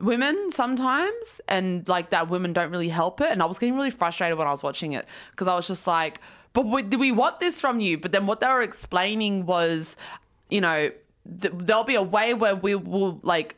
women 0.00 0.50
sometimes. 0.50 1.40
And 1.48 1.88
like 1.88 2.10
that 2.10 2.28
women 2.28 2.52
don't 2.52 2.70
really 2.70 2.90
help 2.90 3.20
it. 3.20 3.30
And 3.30 3.42
i 3.42 3.46
was 3.46 3.58
getting 3.58 3.76
really 3.76 3.90
frustrated 3.90 4.36
when 4.36 4.46
i 4.46 4.50
was 4.50 4.62
watching 4.62 4.92
it 4.92 5.06
because 5.30 5.48
i 5.48 5.54
was 5.54 5.66
just 5.66 5.86
like 5.86 6.20
but 6.52 6.66
we, 6.66 6.82
do 6.82 6.98
we 6.98 7.10
want 7.10 7.40
this 7.40 7.60
from 7.60 7.80
you. 7.80 7.98
But 7.98 8.12
then 8.12 8.26
what 8.26 8.40
they 8.40 8.46
were 8.46 8.62
explaining 8.62 9.44
was 9.44 9.96
you 10.48 10.60
know 10.60 10.90
th- 11.40 11.54
there'll 11.56 11.84
be 11.84 11.96
a 11.96 12.02
way 12.02 12.32
where 12.32 12.56
we 12.56 12.74
will 12.74 13.20
like 13.22 13.56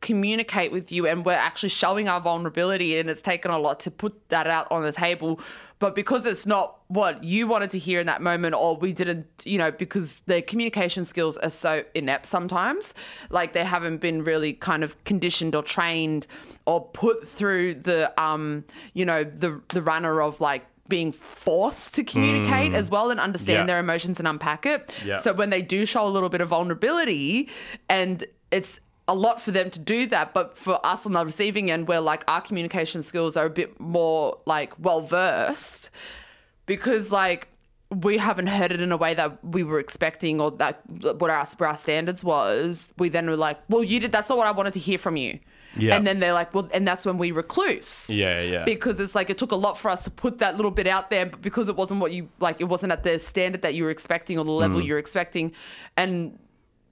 communicate 0.00 0.70
with 0.70 0.92
you 0.92 1.06
and 1.06 1.24
we're 1.24 1.32
actually 1.32 1.68
showing 1.70 2.08
our 2.08 2.20
vulnerability 2.20 2.98
and 2.98 3.08
it's 3.08 3.22
taken 3.22 3.50
a 3.50 3.58
lot 3.58 3.80
to 3.80 3.90
put 3.90 4.28
that 4.28 4.46
out 4.46 4.70
on 4.70 4.82
the 4.82 4.92
table 4.92 5.40
but 5.78 5.94
because 5.94 6.24
it's 6.26 6.44
not 6.46 6.78
what 6.88 7.24
you 7.24 7.46
wanted 7.46 7.70
to 7.70 7.78
hear 7.78 7.98
in 7.98 8.06
that 8.06 8.20
moment 8.20 8.54
or 8.54 8.76
we 8.76 8.92
didn't 8.92 9.26
you 9.44 9.56
know 9.56 9.70
because 9.70 10.20
their 10.26 10.42
communication 10.42 11.04
skills 11.04 11.36
are 11.38 11.50
so 11.50 11.82
inept 11.94 12.26
sometimes 12.26 12.92
like 13.30 13.54
they 13.54 13.64
haven't 13.64 13.96
been 13.98 14.22
really 14.22 14.52
kind 14.52 14.84
of 14.84 15.02
conditioned 15.04 15.54
or 15.54 15.62
trained 15.62 16.26
or 16.66 16.84
put 16.88 17.26
through 17.26 17.74
the 17.74 18.12
um 18.20 18.64
you 18.92 19.04
know 19.04 19.24
the 19.24 19.60
the 19.68 19.80
runner 19.82 20.20
of 20.20 20.40
like 20.42 20.66
being 20.88 21.10
forced 21.10 21.94
to 21.94 22.04
communicate 22.04 22.72
as 22.72 22.88
well 22.88 23.10
and 23.10 23.18
understand 23.18 23.58
Yeah. 23.60 23.66
their 23.66 23.78
emotions 23.80 24.20
and 24.20 24.28
unpack 24.28 24.66
it 24.66 24.92
Yeah. 25.04 25.18
so 25.18 25.32
when 25.32 25.50
they 25.50 25.60
do 25.62 25.84
show 25.84 26.06
a 26.06 26.12
little 26.16 26.28
bit 26.28 26.40
of 26.40 26.48
vulnerability 26.50 27.48
and 27.88 28.24
it's 28.52 28.78
a 29.08 29.14
lot 29.14 29.40
for 29.40 29.52
them 29.52 29.70
to 29.70 29.78
do 29.78 30.06
that 30.06 30.34
but 30.34 30.58
for 30.58 30.84
us 30.84 31.06
on 31.06 31.12
the 31.12 31.24
receiving 31.24 31.70
end 31.70 31.86
where 31.88 32.00
like 32.00 32.24
our 32.28 32.40
communication 32.40 33.02
skills 33.02 33.36
are 33.36 33.46
a 33.46 33.50
bit 33.50 33.78
more 33.80 34.38
like 34.46 34.72
well 34.78 35.00
versed 35.02 35.90
because 36.66 37.12
like 37.12 37.48
we 38.02 38.18
haven't 38.18 38.48
heard 38.48 38.72
it 38.72 38.80
in 38.80 38.90
a 38.90 38.96
way 38.96 39.14
that 39.14 39.42
we 39.44 39.62
were 39.62 39.78
expecting 39.78 40.40
or 40.40 40.50
that 40.50 40.82
what 41.20 41.30
our, 41.30 41.46
our 41.60 41.76
standards 41.76 42.24
was 42.24 42.88
we 42.98 43.08
then 43.08 43.28
were 43.30 43.36
like 43.36 43.58
well 43.68 43.84
you 43.84 44.00
did 44.00 44.10
that's 44.10 44.28
not 44.28 44.36
what 44.38 44.46
i 44.46 44.50
wanted 44.50 44.72
to 44.72 44.80
hear 44.80 44.98
from 44.98 45.16
you 45.16 45.38
Yeah. 45.76 45.94
and 45.94 46.04
then 46.04 46.18
they're 46.18 46.32
like 46.32 46.52
well 46.52 46.68
and 46.72 46.86
that's 46.88 47.04
when 47.06 47.16
we 47.16 47.30
recluse 47.30 48.10
Yeah, 48.10 48.42
yeah. 48.42 48.64
because 48.64 48.98
it's 48.98 49.14
like 49.14 49.30
it 49.30 49.38
took 49.38 49.52
a 49.52 49.56
lot 49.66 49.78
for 49.78 49.88
us 49.88 50.02
to 50.02 50.10
put 50.10 50.38
that 50.40 50.56
little 50.56 50.72
bit 50.72 50.88
out 50.88 51.10
there 51.10 51.26
but 51.26 51.42
because 51.42 51.68
it 51.68 51.76
wasn't 51.76 52.00
what 52.00 52.10
you 52.12 52.28
like 52.40 52.60
it 52.60 52.64
wasn't 52.64 52.90
at 52.90 53.04
the 53.04 53.20
standard 53.20 53.62
that 53.62 53.74
you 53.74 53.84
were 53.84 53.90
expecting 53.90 54.36
or 54.38 54.44
the 54.44 54.50
level 54.50 54.80
Mm. 54.80 54.86
you're 54.86 54.98
expecting 54.98 55.52
and 55.96 56.36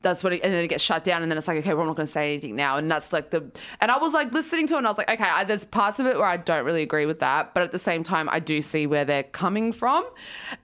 that's 0.04 0.22
what 0.22 0.32
it, 0.32 0.40
and 0.44 0.52
then 0.52 0.62
it 0.62 0.68
gets 0.68 0.84
shut 0.84 1.02
down 1.02 1.22
and 1.22 1.30
then 1.30 1.36
it's 1.36 1.48
like 1.48 1.58
okay 1.58 1.70
i'm 1.70 1.78
not 1.78 1.96
going 1.96 2.06
to 2.06 2.12
say 2.12 2.32
anything 2.32 2.54
now. 2.54 2.76
And 2.76 2.88
that's 2.88 3.12
like 3.12 3.30
the 3.30 3.50
and 3.80 3.90
i 3.90 3.98
was 3.98 4.14
like 4.14 4.32
listening 4.32 4.68
to 4.68 4.74
it 4.74 4.78
and 4.78 4.86
i 4.86 4.90
was 4.90 4.98
like 4.98 5.10
okay 5.10 5.24
I, 5.24 5.42
there's 5.44 5.64
parts 5.64 5.98
of 5.98 6.06
it 6.06 6.16
where 6.16 6.26
i 6.26 6.36
don't 6.36 6.64
really 6.64 6.82
agree 6.82 7.06
with 7.06 7.18
that 7.20 7.54
but 7.54 7.62
at 7.64 7.72
the 7.72 7.78
same 7.78 8.04
time 8.04 8.28
i 8.28 8.38
do 8.38 8.62
see 8.62 8.86
where 8.86 9.04
they're 9.04 9.24
coming 9.24 9.72
from. 9.72 10.06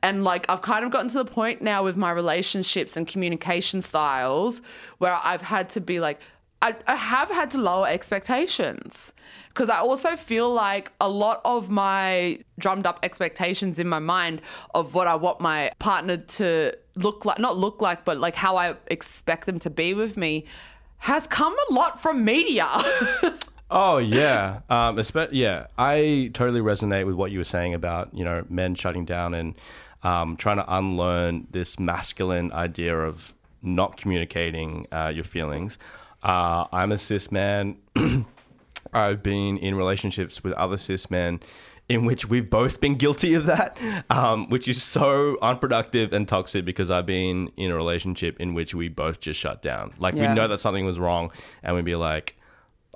And 0.03 0.23
like 0.23 0.47
i've 0.49 0.63
kind 0.63 0.85
of 0.85 0.93
gotten 0.93 1.09
to 1.09 1.19
the 1.19 1.25
point 1.25 1.63
now 1.63 1.83
with 1.83 1.97
my 1.97 2.13
relationships 2.13 2.97
and 2.97 3.07
communication 3.07 3.83
styles 3.83 4.63
where 4.99 5.19
i've 5.25 5.43
had 5.43 5.71
to 5.71 5.81
be 5.81 5.99
like 5.99 6.21
I, 6.63 6.77
I 6.87 6.97
have 6.97 7.31
had 7.31 7.51
to 7.53 7.59
lower 7.59 7.89
expectations 7.89 9.13
because 9.49 9.71
I 9.71 9.79
also 9.79 10.15
feel 10.17 10.53
like 10.53 10.93
a 11.01 11.09
lot 11.09 11.41
of 11.45 11.71
my 11.71 12.41
drummed 12.59 12.87
up 12.87 13.01
expectations 13.03 13.79
in 13.79 13.89
my 13.89 13.99
mind 13.99 14.43
of 14.75 14.95
what 14.95 15.07
I 15.07 15.15
want 15.15 15.41
my 15.41 15.73
partner 15.79 16.19
to 16.19 16.77
look 16.97 17.25
like, 17.25 17.39
not 17.39 17.57
look 17.57 17.81
like, 17.81 18.05
but 18.05 18.19
like 18.19 18.35
how 18.35 18.57
I 18.57 18.77
expect 18.89 19.47
them 19.47 19.59
to 19.61 19.71
be 19.71 19.95
with 19.95 20.17
me 20.17 20.45
has 20.99 21.27
come 21.27 21.57
a 21.71 21.73
lot 21.73 22.01
from 22.01 22.25
media. 22.25 22.69
Oh 23.71 23.99
yeah, 23.99 24.61
um, 24.69 25.01
yeah. 25.31 25.67
I 25.79 26.31
totally 26.35 26.61
resonate 26.61 27.07
with 27.07 27.15
what 27.15 27.31
you 27.31 27.39
were 27.39 27.45
saying 27.45 27.75
about 27.75 28.13
you 28.13 28.25
know 28.25 28.45
men 28.49 28.75
shutting 28.75 29.05
down 29.05 29.33
and 29.33 29.55
um, 30.03 30.37
trying 30.37 30.57
to 30.57 30.77
unlearn 30.77 31.47
this 31.51 31.79
masculine 31.79 32.53
idea 32.53 32.99
of 32.99 33.33
not 33.63 33.97
communicating 33.97 34.87
uh, 34.91 35.13
your 35.15 35.25
feelings. 35.25 35.79
Uh, 36.23 36.67
I'm 36.73 36.93
a 36.93 36.99
cis 36.99 37.31
man. 37.33 37.77
I've 38.93 39.23
been 39.23 39.59
in 39.59 39.75
relationships 39.75 40.43
with 40.43 40.53
other 40.55 40.77
cis 40.77 41.11
men 41.11 41.41
in 41.89 42.05
which 42.05 42.29
we've 42.29 42.49
both 42.49 42.81
been 42.81 42.95
guilty 42.95 43.35
of 43.35 43.47
that, 43.47 43.77
um, 44.11 44.49
which 44.49 44.69
is 44.69 44.81
so 44.83 45.37
unproductive 45.43 46.13
and 46.13 46.29
toxic 46.29 46.65
because 46.65 46.89
I've 46.91 47.07
been 47.07 47.51
in 47.57 47.71
a 47.73 47.75
relationship 47.77 48.41
in 48.41 48.55
which 48.55 48.75
we 48.75 48.89
both 48.89 49.19
just 49.21 49.41
shut 49.41 49.61
down. 49.61 49.93
Like 49.99 50.15
Yeah. 50.15 50.29
we 50.29 50.35
know 50.37 50.47
that 50.47 50.61
something 50.61 50.85
was 50.85 50.99
wrong 51.01 51.33
and 51.65 51.75
we'd 51.75 51.85
be 51.85 51.97
like, 51.97 52.37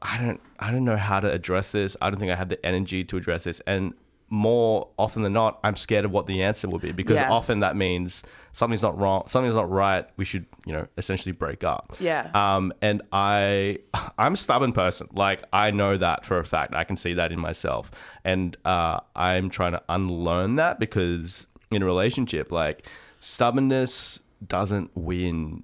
I 0.00 0.18
don't 0.18 0.40
I 0.60 0.70
don't 0.70 0.84
know 0.84 0.96
how 0.96 1.18
to 1.20 1.30
address 1.30 1.72
this. 1.72 1.96
I 2.00 2.08
don't 2.10 2.18
think 2.20 2.30
I 2.30 2.36
have 2.36 2.48
the 2.48 2.64
energy 2.64 3.02
to 3.04 3.16
address 3.16 3.44
this. 3.44 3.60
And 3.66 3.94
more 4.30 4.88
often 4.98 5.22
than 5.22 5.32
not, 5.32 5.60
I'm 5.62 5.76
scared 5.76 6.04
of 6.04 6.10
what 6.10 6.26
the 6.26 6.42
answer 6.42 6.68
will 6.68 6.78
be 6.78 6.92
because 6.92 7.20
Yeah. 7.20 7.30
often 7.30 7.60
that 7.60 7.76
means 7.76 8.22
something's 8.52 8.82
not 8.82 8.98
wrong, 8.98 9.24
something's 9.26 9.54
not 9.54 9.70
right. 9.70 10.06
We 10.16 10.24
should, 10.24 10.46
you 10.66 10.72
know, 10.72 10.86
essentially 10.96 11.32
break 11.32 11.62
up. 11.62 11.94
Yeah. 12.00 12.30
Um, 12.34 12.72
and 12.82 13.02
I, 13.12 13.78
I'm 14.18 14.32
a 14.34 14.36
stubborn 14.36 14.72
person. 14.72 15.08
Like 15.12 15.44
I 15.52 15.70
know 15.70 15.96
that 15.98 16.24
for 16.24 16.38
a 16.38 16.44
fact. 16.44 16.74
I 16.74 16.84
can 16.84 16.96
see 16.96 17.14
that 17.14 17.30
in 17.32 17.38
myself, 17.38 17.90
and 18.24 18.56
uh, 18.64 19.00
I'm 19.14 19.50
trying 19.50 19.72
to 19.72 19.82
unlearn 19.88 20.56
that 20.56 20.80
because 20.80 21.46
in 21.70 21.82
a 21.82 21.86
relationship, 21.86 22.50
like 22.50 22.86
stubbornness 23.20 24.20
doesn't 24.46 24.90
win 24.94 25.62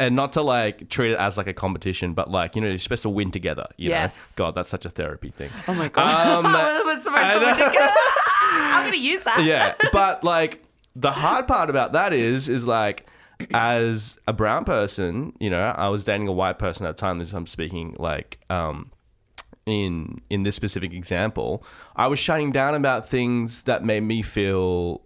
and 0.00 0.16
not 0.16 0.32
to 0.34 0.42
like 0.42 0.88
treat 0.88 1.12
it 1.12 1.18
as 1.18 1.36
like 1.36 1.46
a 1.46 1.52
competition, 1.54 2.14
but 2.14 2.30
like 2.30 2.54
you 2.56 2.60
know 2.62 2.68
you're 2.68 2.78
supposed 2.78 3.02
to 3.02 3.08
win 3.10 3.30
together. 3.30 3.66
You 3.76 3.90
Yes. 3.90 4.32
know, 4.36 4.44
God, 4.46 4.54
that's 4.54 4.68
such 4.68 4.84
a 4.84 4.90
therapy 4.90 5.30
thing. 5.30 5.50
oh 5.68 5.74
my 5.74 5.88
God. 5.88 6.44
Um, 6.44 6.52
We're 6.84 7.00
supposed 7.00 7.04
to 7.04 7.10
win. 7.12 7.88
I'm 8.56 8.82
going 8.82 8.92
to 8.92 8.98
use 9.00 9.24
that. 9.24 9.42
yeah, 9.44 9.74
but 9.92 10.24
like 10.24 10.62
the 10.96 11.10
hard 11.12 11.46
part 11.48 11.70
about 11.70 11.92
that 11.92 12.12
is 12.12 12.48
is 12.48 12.66
like 12.66 13.06
as 13.52 14.16
a 14.28 14.32
brown 14.32 14.64
person, 14.64 15.32
you 15.40 15.50
know, 15.50 15.60
I 15.60 15.88
was 15.88 16.04
dating 16.04 16.28
a 16.28 16.32
white 16.32 16.58
person 16.58 16.86
at 16.86 16.96
the 16.96 17.00
time. 17.00 17.18
This 17.18 17.32
I'm 17.32 17.46
speaking 17.46 17.94
like 17.98 18.38
um 18.50 18.90
in 19.66 20.20
in 20.30 20.42
this 20.42 20.54
specific 20.56 20.92
example, 20.92 21.64
I 21.96 22.06
was 22.06 22.18
shutting 22.18 22.52
down 22.52 22.74
about 22.74 23.08
things 23.08 23.62
that 23.62 23.84
made 23.84 24.02
me 24.02 24.22
feel 24.22 25.00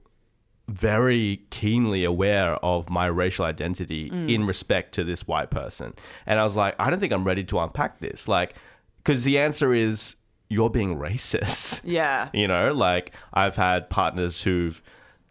very 0.69 1.43
keenly 1.51 2.05
aware 2.05 2.55
of 2.57 2.89
my 2.91 3.07
racial 3.07 3.45
identity 3.45 4.11
mm. 4.11 4.33
in 4.33 4.47
respect 4.47 4.95
to 4.95 5.05
this 5.05 5.27
white 5.27 5.51
person. 5.51 5.95
And 6.27 6.39
I 6.39 6.45
was 6.45 6.57
like, 6.57 6.75
I 6.79 6.91
don't 6.91 7.01
think 7.01 7.13
I'm 7.13 7.25
ready 7.25 7.43
to 7.45 7.59
unpack 7.59 7.99
this. 8.01 8.29
Like, 8.29 8.55
because 8.99 9.25
the 9.25 9.39
answer 9.39 9.73
is 9.73 10.15
you're 10.49 10.71
being 10.71 10.97
racist. 10.97 11.81
Yeah. 11.89 12.29
You 12.35 12.49
know, 12.49 12.73
like 12.73 13.13
I've 13.33 13.57
had 13.57 13.89
partners 13.89 14.43
who've 14.43 14.83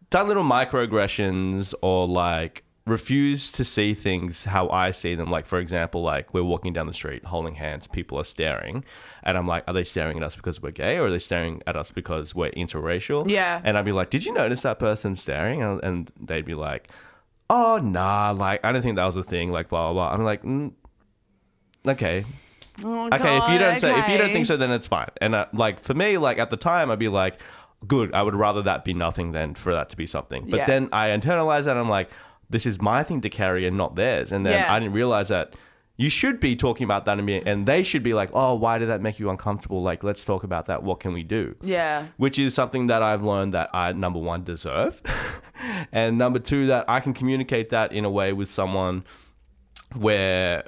done 0.10 0.28
little 0.28 0.44
microaggressions 0.44 1.74
or 1.82 2.08
like 2.08 2.64
refused 2.88 3.56
to 3.56 3.64
see 3.64 3.94
things 3.94 4.44
how 4.44 4.70
I 4.70 4.92
see 4.92 5.14
them. 5.14 5.30
Like, 5.30 5.46
for 5.46 5.60
example, 5.60 6.02
like 6.02 6.34
we're 6.34 6.44
walking 6.44 6.74
down 6.74 6.88
the 6.88 6.94
street 6.94 7.26
holding 7.26 7.56
hands, 7.56 7.86
people 7.86 8.18
are 8.18 8.24
staring. 8.24 8.84
And 9.28 9.38
I'm 9.38 9.46
like, 9.46 9.64
are 9.68 9.74
they 9.74 9.84
staring 9.84 10.18
at 10.18 10.24
us 10.24 10.36
because 10.36 10.62
we're 10.62 10.72
gay 10.72 10.98
or 10.98 11.06
are 11.06 11.12
they 11.12 11.20
staring 11.20 11.62
at 11.68 11.76
us 11.76 11.92
because 11.92 12.34
we're 12.34 12.50
interracial? 12.52 13.30
Yeah. 13.30 13.62
And 13.64 13.78
I'd 13.78 13.86
be 13.86 13.92
like, 13.92 14.10
did 14.10 14.26
you 14.26 14.34
notice 14.34 14.64
that 14.64 14.80
person 14.80 15.16
staring? 15.16 15.62
And, 15.62 15.84
and 15.84 16.12
they'd 16.20 16.46
be 16.46 16.56
like, 16.56 16.88
oh, 17.50 17.78
nah, 17.78 18.32
like, 18.32 18.66
I 18.66 18.72
don't 18.72 18.82
think 18.82 18.96
that 18.96 19.06
was 19.06 19.18
a 19.18 19.24
thing, 19.24 19.52
like, 19.52 19.70
blah, 19.70 19.92
blah, 19.92 20.10
blah. 20.10 20.14
I'm 20.18 20.24
like, 20.24 20.42
mm, 20.44 20.72
okay, 21.88 22.26
Oh, 22.84 23.08
okay, 23.08 23.38
if 23.38 23.50
you 23.50 23.58
don't 23.58 23.80
say 23.80 23.98
if 24.00 24.08
you 24.08 24.20
don't 24.20 24.32
think 24.32 24.46
so, 24.46 24.56
then 24.56 24.70
it's 24.72 24.86
fine. 24.86 25.10
And 25.20 25.34
uh, 25.34 25.48
like 25.52 25.80
for 25.84 25.96
me, 25.96 26.20
like 26.20 26.38
at 26.38 26.52
the 26.52 26.58
time, 26.58 26.92
I'd 26.92 27.00
be 27.00 27.08
like, 27.08 27.40
good. 27.88 28.14
I 28.14 28.22
would 28.22 28.36
rather 28.36 28.62
that 28.64 28.86
be 28.86 28.94
nothing 28.94 29.32
than 29.32 29.56
for 29.56 29.74
that 29.74 29.90
to 29.90 29.98
be 29.98 30.06
something. 30.06 30.48
But 30.48 30.58
Yeah. 30.58 30.66
then 30.66 30.90
I 30.94 31.08
internalize 31.08 31.64
that. 31.64 31.72
And 31.72 31.80
I'm 31.80 31.90
like, 31.90 32.12
this 32.52 32.68
is 32.68 32.80
my 32.80 33.04
thing 33.04 33.22
to 33.22 33.30
carry 33.30 33.66
and 33.66 33.78
not 33.78 33.96
theirs. 33.96 34.32
And 34.32 34.46
then 34.46 34.54
Yeah. 34.54 34.72
I 34.72 34.78
didn't 34.80 34.94
realize 34.94 35.30
that 35.30 35.56
you 36.00 36.10
should 36.10 36.40
be 36.40 36.56
talking 36.56 36.86
about 36.86 37.06
that 37.06 37.18
and, 37.18 37.26
be, 37.26 37.38
and 37.38 37.66
they 37.66 37.82
should 37.82 38.04
be 38.04 38.14
like, 38.14 38.30
oh, 38.34 38.54
why 38.54 38.78
did 38.78 38.88
that 38.90 39.02
make 39.02 39.18
you 39.20 39.30
uncomfortable? 39.32 39.82
Like, 39.82 40.04
let's 40.04 40.24
talk 40.24 40.44
about 40.44 40.68
that. 40.68 40.84
What 40.84 41.00
can 41.00 41.12
we 41.12 41.24
do? 41.24 41.56
Yeah. 41.62 42.08
which 42.18 42.38
is 42.38 42.54
something 42.54 42.88
that 42.88 43.02
I've 43.02 43.24
learned 43.24 43.54
that 43.56 43.70
I 43.74 43.92
number 43.94 44.20
one 44.20 44.44
deserve, 44.44 45.02
and 45.92 46.18
number 46.18 46.40
two 46.40 46.68
that 46.68 46.86
I 46.88 47.00
can 47.00 47.14
communicate 47.14 47.70
that 47.70 47.92
in 47.92 48.06
a 48.06 48.10
way 48.12 48.32
with 48.32 48.50
someone 48.52 49.04
where 49.96 50.68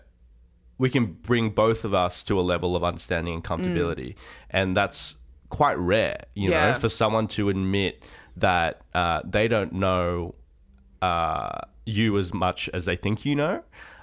we 0.77 0.89
can 0.89 1.07
bring 1.13 1.49
both 1.49 1.83
of 1.83 1.93
us 1.93 2.23
to 2.23 2.39
a 2.39 2.41
level 2.41 2.75
of 2.75 2.83
understanding 2.83 3.33
and 3.35 3.43
comfortability, 3.43 4.15
and 4.49 4.75
that's 4.75 5.15
quite 5.49 5.77
rare, 5.77 6.23
you 6.35 6.51
Yeah. 6.51 6.71
know, 6.71 6.75
for 6.79 6.89
someone 6.89 7.27
to 7.29 7.49
admit 7.49 8.03
that 8.37 8.81
uh, 8.93 9.21
they 9.25 9.47
don't 9.47 9.73
know 9.73 10.35
uh, 11.01 11.59
you 11.85 12.17
as 12.17 12.33
much 12.33 12.69
as 12.73 12.85
they 12.85 12.95
think 12.95 13.25
you 13.25 13.35
know. 13.35 13.61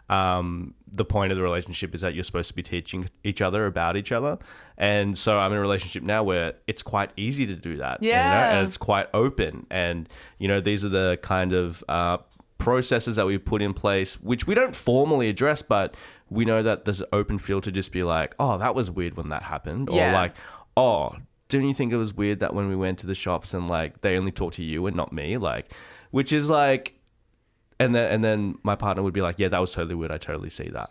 Um, 0.08 0.74
the 0.96 1.04
point 1.04 1.30
of 1.32 1.36
the 1.38 1.42
relationship 1.44 1.94
is 1.94 2.00
that 2.00 2.14
you're 2.14 2.24
supposed 2.24 2.48
to 2.48 2.54
be 2.54 2.62
teaching 2.62 3.08
each 3.24 3.40
other 3.40 3.66
about 3.66 3.96
each 3.96 4.12
other, 4.12 4.38
and 4.78 5.18
so 5.18 5.38
I'm 5.38 5.52
in 5.52 5.58
a 5.58 5.60
relationship 5.60 6.02
now 6.02 6.22
where 6.24 6.54
it's 6.66 6.82
quite 6.82 7.10
easy 7.16 7.46
to 7.46 7.54
do 7.56 7.76
that. 7.78 8.02
you 8.02 8.10
know, 8.10 8.16
Yeah. 8.16 8.56
and 8.58 8.66
it's 8.66 8.76
quite 8.76 9.08
open, 9.14 9.66
and 9.70 10.08
you 10.38 10.48
know 10.48 10.60
these 10.60 10.84
are 10.84 10.88
the 10.88 11.18
kind 11.22 11.52
of 11.52 11.84
uh, 11.88 12.18
processes 12.58 13.16
that 13.16 13.26
we 13.26 13.38
put 13.38 13.62
in 13.62 13.74
place, 13.74 14.14
which 14.20 14.46
we 14.46 14.54
don't 14.54 14.74
formally 14.74 15.28
address, 15.28 15.62
but 15.62 15.94
we 16.30 16.44
know 16.44 16.62
that 16.62 16.84
there's 16.84 17.00
an 17.00 17.06
open 17.12 17.38
field 17.38 17.62
to 17.64 17.70
just 17.72 17.92
be 17.92 18.02
like, 18.02 18.34
oh, 18.38 18.58
that 18.58 18.74
was 18.74 18.90
weird 18.90 19.16
when 19.16 19.28
that 19.28 19.42
happened, 19.42 19.88
or 19.90 19.96
Yeah. 19.96 20.12
like, 20.14 20.34
oh, 20.76 21.14
didn't 21.48 21.68
you 21.68 21.74
think 21.74 21.92
it 21.92 21.96
was 21.96 22.12
weird 22.14 22.40
that 22.40 22.54
when 22.54 22.68
we 22.68 22.74
went 22.74 22.98
to 23.00 23.06
the 23.06 23.14
shops 23.14 23.54
and 23.54 23.68
like 23.68 24.00
they 24.00 24.18
only 24.18 24.32
talked 24.32 24.56
to 24.56 24.64
you 24.64 24.86
and 24.86 24.96
not 24.96 25.12
me, 25.12 25.36
like, 25.36 25.72
which 26.10 26.32
is 26.32 26.48
like, 26.48 26.95
and 27.78 27.94
then 27.94 28.10
and 28.10 28.22
then 28.24 28.56
my 28.62 28.74
partner 28.76 29.02
would 29.02 29.14
be 29.14 29.22
like, 29.22 29.38
yeah, 29.38 29.48
that 29.48 29.60
was 29.60 29.72
totally 29.72 29.94
weird. 29.94 30.10
I 30.12 30.18
totally 30.18 30.50
see 30.50 30.68
that. 30.70 30.90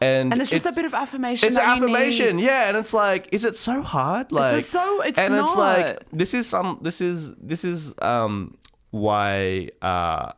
And, 0.00 0.32
And 0.32 0.40
it's 0.40 0.50
just 0.50 0.64
it- 0.64 0.68
a 0.68 0.72
bit 0.72 0.84
of 0.84 0.94
affirmation. 0.94 1.48
it's 1.48 1.58
affirmation, 1.58 2.38
yeah, 2.38 2.68
and 2.68 2.76
it's 2.76 2.94
like, 2.94 3.28
is 3.32 3.44
it 3.44 3.56
so 3.56 3.82
hard? 3.82 4.30
Like, 4.30 4.58
it's 4.58 4.68
so- 4.68 5.00
it's 5.02 5.18
and 5.18 5.34
it's 5.34 5.56
like 5.56 5.98
this 6.12 6.34
is 6.34 6.46
some, 6.48 6.78
this 6.82 7.00
is 7.00 7.34
this 7.36 7.64
is 7.64 7.92
um 8.00 8.56
why 8.90 9.70
uh 9.82 10.32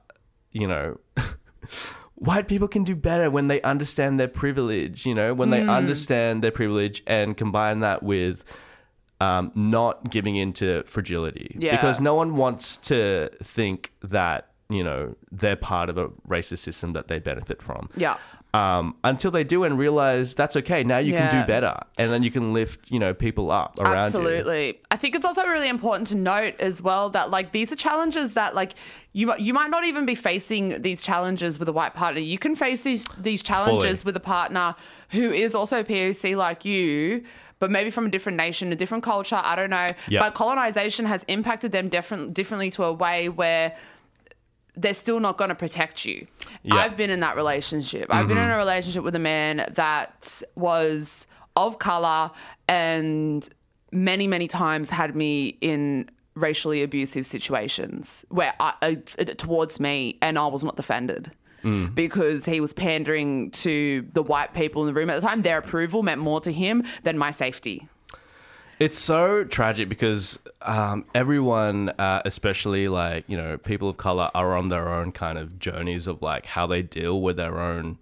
you 0.53 0.67
know. 0.67 0.99
White 2.17 2.49
people 2.49 2.69
can 2.69 2.85
do 2.85 2.95
better 2.95 3.31
when 3.31 3.49
they 3.49 3.63
understand 3.63 4.21
their 4.21 4.29
privilege, 4.29 5.07
you 5.07 5.15
know, 5.15 5.33
when 5.33 5.49
Hmm. 5.49 5.53
they 5.53 5.67
understand 5.67 6.45
their 6.45 6.51
privilege 6.51 7.03
and 7.07 7.35
combine 7.35 7.81
that 7.81 8.03
with 8.03 8.45
um, 9.23 9.53
not 9.55 10.11
giving 10.11 10.37
into 10.37 10.83
fragility. 10.85 11.57
Yeah. 11.59 11.77
Because 11.77 11.99
no 12.01 12.15
one 12.15 12.37
wants 12.37 12.77
to 12.89 13.31
think 13.43 13.93
that, 14.03 14.50
you 14.71 14.85
know, 14.85 15.15
they're 15.33 15.57
part 15.57 15.91
of 15.91 15.99
a 15.99 16.09
racist 16.29 16.59
system 16.59 16.93
that 16.95 17.09
they 17.09 17.19
benefit 17.19 17.61
from 17.63 17.91
Yeah. 17.97 18.17
um, 18.55 18.97
until 19.05 19.31
they 19.31 19.45
do 19.45 19.65
and 19.65 19.79
realize 19.79 20.35
that's 20.35 20.57
okay. 20.57 20.83
Now 20.85 20.99
you 20.99 21.13
can 21.13 21.31
do 21.31 21.45
better, 21.47 21.77
and 21.99 22.11
then 22.13 22.23
you 22.23 22.31
can 22.31 22.53
lift, 22.53 22.91
you 22.91 22.99
know, 22.99 23.13
people 23.15 23.51
up 23.51 23.79
around 23.81 23.93
you. 23.93 23.99
Absolutely. 24.07 24.81
I 24.91 24.97
think 24.97 25.15
it's 25.15 25.25
also 25.25 25.45
really 25.47 25.69
important 25.69 26.09
to 26.09 26.15
note 26.15 26.55
as 26.61 26.81
well 26.81 27.11
that 27.11 27.31
like 27.31 27.53
these 27.53 27.71
are 27.73 27.77
challenges 27.77 28.35
that 28.35 28.55
like 28.55 28.73
you 29.13 29.33
you 29.39 29.53
might 29.53 29.71
not 29.71 29.85
even 29.85 30.07
be 30.07 30.15
facing 30.15 30.81
these 30.83 31.03
challenges 31.03 31.59
with 31.59 31.69
a 31.69 31.73
white 31.73 31.95
partner. 31.95 32.21
You 32.21 32.39
can 32.39 32.55
face 32.57 32.83
these 32.83 33.05
these 33.19 33.43
challenges 33.43 34.03
Fully. 34.03 34.09
with 34.11 34.17
a 34.17 34.21
partner 34.21 34.75
who 35.11 35.31
is 35.33 35.55
also 35.55 35.83
POC 35.83 36.37
like 36.37 36.65
you. 36.65 37.25
But 37.61 37.71
maybe 37.71 37.91
from 37.91 38.07
a 38.07 38.09
different 38.09 38.39
nation, 38.39 38.73
a 38.73 38.75
different 38.75 39.05
culture, 39.05 39.39
I 39.45 39.55
don't 39.55 39.69
know. 39.69 39.89
Yeah. 40.09 40.21
But 40.21 40.33
colonization 40.33 41.05
has 41.05 41.25
impacted 41.29 41.73
them 41.73 41.91
different, 41.91 42.33
differently 42.33 42.71
to 42.71 42.85
a 42.85 42.93
way 42.95 43.29
where 43.29 43.77
they're 44.77 44.95
still 44.95 45.21
not 45.21 45.37
going 45.39 45.51
to 45.51 45.55
protect 45.55 46.05
you. 46.05 46.27
Yeah. 46.63 46.77
I've 46.77 46.97
been 46.97 47.11
in 47.11 47.21
that 47.21 47.37
relationship. 47.37 48.07
I've 48.11 48.29
been 48.29 48.39
in 48.39 48.51
a 48.51 48.57
relationship 48.57 49.03
with 49.03 49.15
a 49.15 49.21
man 49.21 49.71
that 49.75 50.43
was 50.55 51.27
of 51.57 51.79
color 51.79 52.31
and 52.69 53.49
many, 53.93 54.27
many 54.27 54.49
times 54.49 54.91
had 54.91 55.17
me 55.17 55.59
in 55.61 56.09
racially 56.35 56.83
abusive 56.83 57.27
situations 57.27 58.25
where 58.29 58.55
I, 58.61 58.75
uh, 59.19 59.25
towards 59.37 59.81
me 59.81 60.19
and 60.23 60.39
I 60.39 60.47
was 60.47 60.65
not 60.65 60.77
defended. 60.77 61.31
Because 61.63 62.47
he 62.47 62.59
was 62.59 62.73
pandering 62.73 63.51
to 63.51 64.07
the 64.15 64.23
white 64.23 64.55
people 64.55 64.81
in 64.81 64.87
the 64.87 64.99
room 64.99 65.11
at 65.11 65.21
the 65.21 65.27
time. 65.27 65.43
Their 65.43 65.59
approval 65.59 66.03
meant 66.03 66.19
more 66.19 66.41
to 66.41 66.51
him 66.51 66.85
than 67.03 67.19
my 67.19 67.33
safety. 67.33 67.87
It's 68.81 68.99
so 68.99 69.45
tragic 69.45 69.91
because 69.91 70.39
um, 70.63 71.05
everyone, 71.15 71.91
uh, 71.91 72.23
especially 72.25 72.89
like 72.89 73.25
you 73.29 73.37
know, 73.37 73.59
people 73.59 73.91
of 73.91 73.99
color, 73.99 74.31
are 74.35 74.57
on 74.57 74.71
their 74.71 74.89
own 74.89 75.13
kind 75.13 75.37
of 75.37 75.59
journeys 75.59 76.07
of 76.07 76.23
like 76.23 76.47
how 76.47 76.67
they 76.67 76.81
deal 76.81 77.21
with 77.21 77.37
their 77.37 77.61
own, 77.61 77.99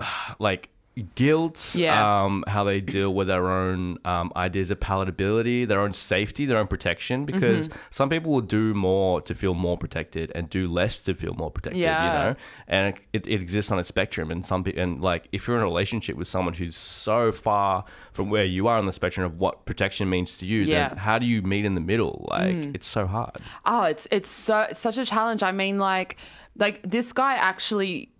like 0.38 0.68
guilt, 1.16 1.74
Yeah. 1.74 2.22
um, 2.24 2.44
how 2.46 2.62
they 2.64 2.80
deal 2.80 3.12
with 3.12 3.26
their 3.26 3.50
own 3.50 3.98
um, 4.04 4.32
ideas 4.36 4.70
of 4.70 4.78
palatability, 4.80 5.66
their 5.66 5.80
own 5.80 5.92
safety, 5.92 6.46
their 6.46 6.58
own 6.58 6.66
protection. 6.68 7.24
Because 7.24 7.68
Mm-hmm. 7.68 7.78
some 7.90 8.08
people 8.08 8.30
will 8.32 8.40
do 8.40 8.74
more 8.74 9.20
to 9.22 9.34
feel 9.34 9.54
more 9.54 9.76
protected 9.76 10.30
and 10.34 10.48
do 10.48 10.68
less 10.68 10.98
to 11.00 11.14
feel 11.14 11.34
more 11.34 11.50
protected. 11.50 11.82
Yeah. 11.82 12.04
You 12.06 12.18
know, 12.30 12.36
and 12.68 12.94
it, 13.12 13.26
it 13.26 13.40
exists 13.42 13.72
on 13.72 13.78
a 13.78 13.84
spectrum. 13.84 14.30
And 14.30 14.46
some 14.46 14.62
people, 14.64 14.82
and 14.82 15.00
like 15.00 15.28
if 15.32 15.46
you're 15.48 15.56
in 15.56 15.62
a 15.62 15.66
relationship 15.66 16.16
with 16.16 16.28
someone 16.28 16.54
who's 16.54 16.76
so 16.76 17.32
far 17.32 17.84
from 18.12 18.30
where 18.30 18.44
you 18.44 18.68
are 18.68 18.78
on 18.78 18.86
the 18.86 18.92
spectrum 18.92 19.26
of 19.26 19.38
what 19.38 19.64
protection 19.66 20.08
means 20.08 20.36
to 20.38 20.46
you, 20.46 20.62
Yeah. 20.62 20.88
then 20.90 20.96
how 20.98 21.18
do 21.18 21.26
you 21.26 21.42
meet 21.42 21.64
in 21.64 21.74
the 21.74 21.80
middle? 21.80 22.26
Like 22.30 22.54
Mm. 22.54 22.74
it's 22.74 22.86
so 22.86 23.06
hard. 23.06 23.36
Oh, 23.66 23.82
it's 23.82 24.06
it's 24.12 24.30
so 24.30 24.60
it's 24.70 24.78
such 24.78 24.98
a 24.98 25.04
challenge. 25.04 25.42
I 25.42 25.50
mean, 25.50 25.78
like 25.78 26.16
like 26.56 26.80
this 26.88 27.12
guy 27.12 27.34
actually 27.34 28.10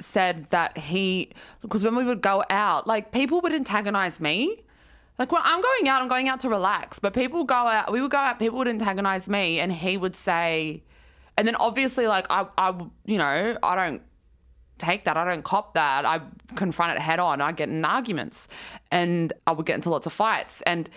said 0.00 0.46
that 0.50 0.78
he 0.78 1.32
because 1.60 1.84
when 1.84 1.96
we 1.96 2.04
would 2.04 2.22
go 2.22 2.44
out, 2.50 2.86
like 2.86 3.12
people 3.12 3.40
would 3.40 3.52
antagonize 3.52 4.20
me. 4.20 4.64
Like 5.18 5.32
when 5.32 5.42
I'm 5.44 5.60
going 5.60 5.88
out, 5.88 6.00
I'm 6.00 6.08
going 6.08 6.28
out 6.28 6.40
to 6.40 6.48
relax, 6.48 7.00
but 7.00 7.12
people 7.12 7.42
go 7.42 7.54
out. 7.54 7.90
We 7.90 8.00
would 8.00 8.12
go 8.12 8.18
out. 8.18 8.38
People 8.38 8.58
would 8.58 8.68
antagonize 8.68 9.28
me, 9.28 9.58
and 9.58 9.72
he 9.72 9.96
would 9.96 10.14
say, 10.14 10.84
and 11.36 11.46
then 11.46 11.56
obviously, 11.56 12.06
like 12.06 12.26
I, 12.30 12.46
I, 12.56 12.68
you 13.04 13.18
know, 13.18 13.56
I 13.62 13.74
don't 13.74 14.02
take 14.78 15.04
that. 15.04 15.16
I 15.16 15.24
don't 15.24 15.44
cop 15.44 15.74
that. 15.74 16.04
I 16.04 16.20
confront 16.54 16.96
it 16.96 17.00
head 17.00 17.18
on. 17.18 17.40
I 17.40 17.52
get 17.52 17.68
in 17.68 17.84
arguments 17.84 18.48
and 18.90 19.32
I 19.46 19.52
would 19.52 19.66
get 19.66 19.74
into 19.74 19.90
lots 19.90 20.06
of 20.06 20.12
fights. 20.12 20.62
And 20.62 20.88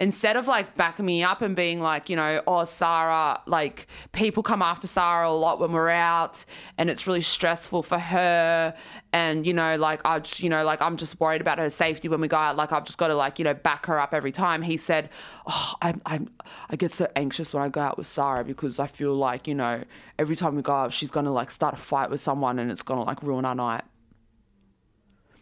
instead 0.00 0.36
of 0.36 0.48
like 0.48 0.74
backing 0.76 1.04
me 1.04 1.22
up 1.22 1.42
and 1.42 1.54
being 1.54 1.80
like, 1.80 2.08
you 2.08 2.16
know, 2.16 2.42
oh, 2.46 2.64
Sarah, 2.64 3.40
like 3.46 3.86
people 4.12 4.42
come 4.42 4.62
after 4.62 4.86
Sarah 4.86 5.28
a 5.28 5.30
lot 5.30 5.60
when 5.60 5.72
we're 5.72 5.90
out 5.90 6.44
and 6.78 6.88
it's 6.88 7.06
really 7.06 7.20
stressful 7.20 7.82
for 7.82 7.98
her. 7.98 8.74
And, 9.12 9.46
you 9.46 9.52
know, 9.52 9.76
like, 9.76 10.00
I 10.06 10.20
just, 10.20 10.40
you 10.40 10.48
know, 10.48 10.64
like 10.64 10.80
I'm 10.80 10.96
just 10.96 11.20
worried 11.20 11.42
about 11.42 11.58
her 11.58 11.68
safety 11.68 12.08
when 12.08 12.20
we 12.20 12.28
go 12.28 12.38
out. 12.38 12.56
Like, 12.56 12.72
I've 12.72 12.84
just 12.84 12.96
got 12.96 13.08
to 13.08 13.14
like, 13.14 13.38
you 13.38 13.44
know, 13.44 13.54
back 13.54 13.86
her 13.86 14.00
up 14.00 14.14
every 14.14 14.32
time. 14.32 14.62
He 14.62 14.78
said, 14.78 15.10
oh, 15.46 15.74
I'm, 15.82 16.00
I'm, 16.06 16.30
I 16.70 16.76
get 16.76 16.92
so 16.92 17.06
anxious 17.14 17.52
when 17.52 17.62
I 17.62 17.68
go 17.68 17.82
out 17.82 17.98
with 17.98 18.06
Sarah 18.06 18.42
because 18.42 18.78
I 18.78 18.86
feel 18.86 19.14
like, 19.14 19.46
you 19.46 19.54
know, 19.54 19.84
every 20.18 20.34
time 20.36 20.56
we 20.56 20.62
go 20.62 20.72
out, 20.72 20.94
she's 20.94 21.10
going 21.10 21.26
to 21.26 21.32
like 21.32 21.50
start 21.50 21.74
a 21.74 21.76
fight 21.76 22.08
with 22.08 22.22
someone 22.22 22.58
and 22.58 22.70
it's 22.70 22.82
going 22.82 23.00
to 23.00 23.04
like 23.04 23.22
ruin 23.22 23.44
our 23.44 23.54
night. 23.54 23.84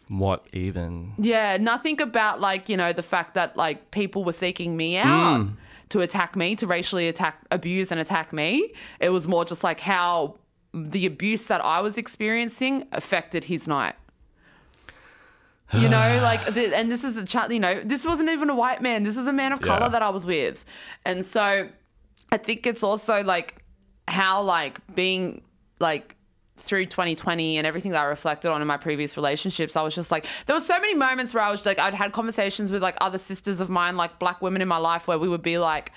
What 0.09 0.47
even? 0.53 1.13
Yeah, 1.19 1.57
nothing 1.57 2.01
about 2.01 2.41
like, 2.41 2.67
you 2.67 2.75
know, 2.75 2.93
the 2.93 3.03
fact 3.03 3.35
that 3.35 3.55
like 3.55 3.91
people 3.91 4.23
were 4.23 4.33
seeking 4.33 4.75
me 4.75 4.97
out 4.97 5.43
hmm. 5.43 5.51
to 5.89 6.01
attack 6.01 6.35
me, 6.35 6.55
to 6.55 6.65
racially 6.65 7.07
attack, 7.07 7.39
abuse 7.51 7.91
and 7.91 7.99
attack 7.99 8.33
me. 8.33 8.73
It 8.99 9.09
was 9.09 9.27
more 9.27 9.45
just 9.45 9.63
like 9.63 9.79
how 9.79 10.39
the 10.73 11.05
abuse 11.05 11.45
that 11.45 11.63
I 11.63 11.81
was 11.81 11.97
experiencing 11.97 12.87
affected 12.91 13.45
his 13.45 13.67
night. 13.67 13.95
You 15.73 15.89
know, 15.89 16.19
like, 16.23 16.53
the, 16.55 16.75
and 16.75 16.91
this 16.91 17.03
is 17.03 17.15
a 17.15 17.23
chat, 17.23 17.51
you 17.51 17.59
know, 17.59 17.79
this 17.83 18.03
wasn't 18.03 18.29
even 18.29 18.49
a 18.49 18.55
white 18.55 18.81
man. 18.81 19.03
This 19.03 19.15
is 19.15 19.27
a 19.27 19.33
man 19.33 19.51
of 19.53 19.61
color 19.61 19.81
Yeah. 19.81 19.89
that 19.89 20.01
I 20.01 20.09
was 20.09 20.25
with. 20.25 20.65
And 21.05 21.23
so 21.23 21.69
I 22.31 22.37
think 22.37 22.65
it's 22.65 22.81
also 22.81 23.23
like 23.23 23.63
how, 24.07 24.41
like, 24.41 24.79
being 24.95 25.43
like, 25.79 26.15
through 26.59 26.85
2020 26.85 27.57
and 27.57 27.65
everything 27.65 27.91
that 27.91 28.01
I 28.01 28.05
reflected 28.05 28.51
on 28.51 28.61
in 28.61 28.67
my 28.67 28.77
previous 28.77 29.17
relationships, 29.17 29.75
I 29.75 29.81
was 29.81 29.95
just 29.95 30.11
like, 30.11 30.25
there 30.45 30.55
were 30.55 30.61
so 30.61 30.79
many 30.79 30.95
moments 30.95 31.33
where 31.33 31.43
I 31.43 31.51
was 31.51 31.65
like, 31.65 31.79
I'd 31.79 31.93
had 31.93 32.11
conversations 32.11 32.71
with 32.71 32.81
like 32.81 32.97
other 33.01 33.17
sisters 33.17 33.59
of 33.59 33.69
mine, 33.69 33.97
like 33.97 34.19
black 34.19 34.41
women 34.41 34.61
in 34.61 34.67
my 34.67 34.77
life, 34.77 35.07
where 35.07 35.17
we 35.17 35.27
would 35.27 35.41
be 35.41 35.57
like, 35.57 35.91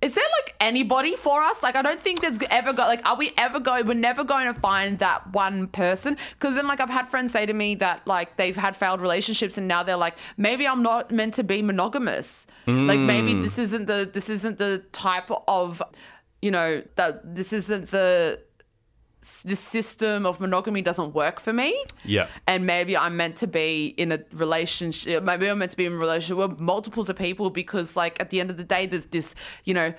is 0.00 0.14
there 0.14 0.24
like 0.40 0.54
anybody 0.60 1.16
for 1.16 1.42
us? 1.42 1.62
Like, 1.62 1.74
I 1.74 1.82
don't 1.82 2.00
think 2.00 2.20
there's 2.20 2.38
ever 2.50 2.72
got 2.72 2.86
like, 2.86 3.04
are 3.04 3.16
we 3.16 3.32
ever 3.36 3.58
going? 3.58 3.86
We're 3.86 3.94
never 3.94 4.22
going 4.22 4.52
to 4.52 4.58
find 4.60 4.98
that 5.00 5.32
one 5.32 5.66
person. 5.66 6.16
Because 6.34 6.54
then, 6.54 6.68
like, 6.68 6.78
I've 6.78 6.88
had 6.88 7.10
friends 7.10 7.32
say 7.32 7.46
to 7.46 7.52
me 7.52 7.74
that 7.76 8.06
like 8.06 8.36
they've 8.36 8.56
had 8.56 8.76
failed 8.76 9.00
relationships 9.00 9.58
and 9.58 9.66
now 9.66 9.82
they're 9.82 9.96
like, 9.96 10.16
maybe 10.36 10.68
I'm 10.68 10.84
not 10.84 11.10
meant 11.10 11.34
to 11.34 11.42
be 11.42 11.62
monogamous. 11.62 12.46
Like, 12.66 13.00
maybe 13.00 13.32
hmm. 13.32 13.40
this 13.40 13.58
isn't 13.58 13.86
the 13.86 14.08
this 14.12 14.28
isn't 14.28 14.58
the 14.58 14.84
type 14.92 15.30
of, 15.48 15.82
you 16.42 16.52
know, 16.52 16.82
that 16.94 17.34
this 17.34 17.52
isn't 17.52 17.90
the 17.90 18.40
the 19.44 19.56
system 19.56 20.24
of 20.26 20.40
monogamy 20.40 20.80
doesn't 20.80 21.12
work 21.14 21.40
for 21.40 21.52
me. 21.52 21.76
Yeah. 22.04 22.28
And 22.46 22.66
maybe 22.66 22.96
I'm 22.96 23.16
meant 23.16 23.36
to 23.38 23.46
be 23.46 23.86
in 23.96 24.12
a 24.12 24.20
relationship. 24.32 25.24
Maybe 25.24 25.48
I'm 25.48 25.58
meant 25.58 25.72
to 25.72 25.76
be 25.76 25.86
in 25.86 25.92
a 25.92 25.96
relationship 25.96 26.36
with 26.36 26.60
multiples 26.60 27.08
of 27.08 27.16
people 27.16 27.50
because, 27.50 27.96
like, 27.96 28.20
at 28.20 28.30
the 28.30 28.40
end 28.40 28.50
of 28.50 28.56
the 28.56 28.64
day, 28.64 28.86
there's 28.86 29.06
this, 29.06 29.34
you 29.64 29.74
know, 29.74 29.92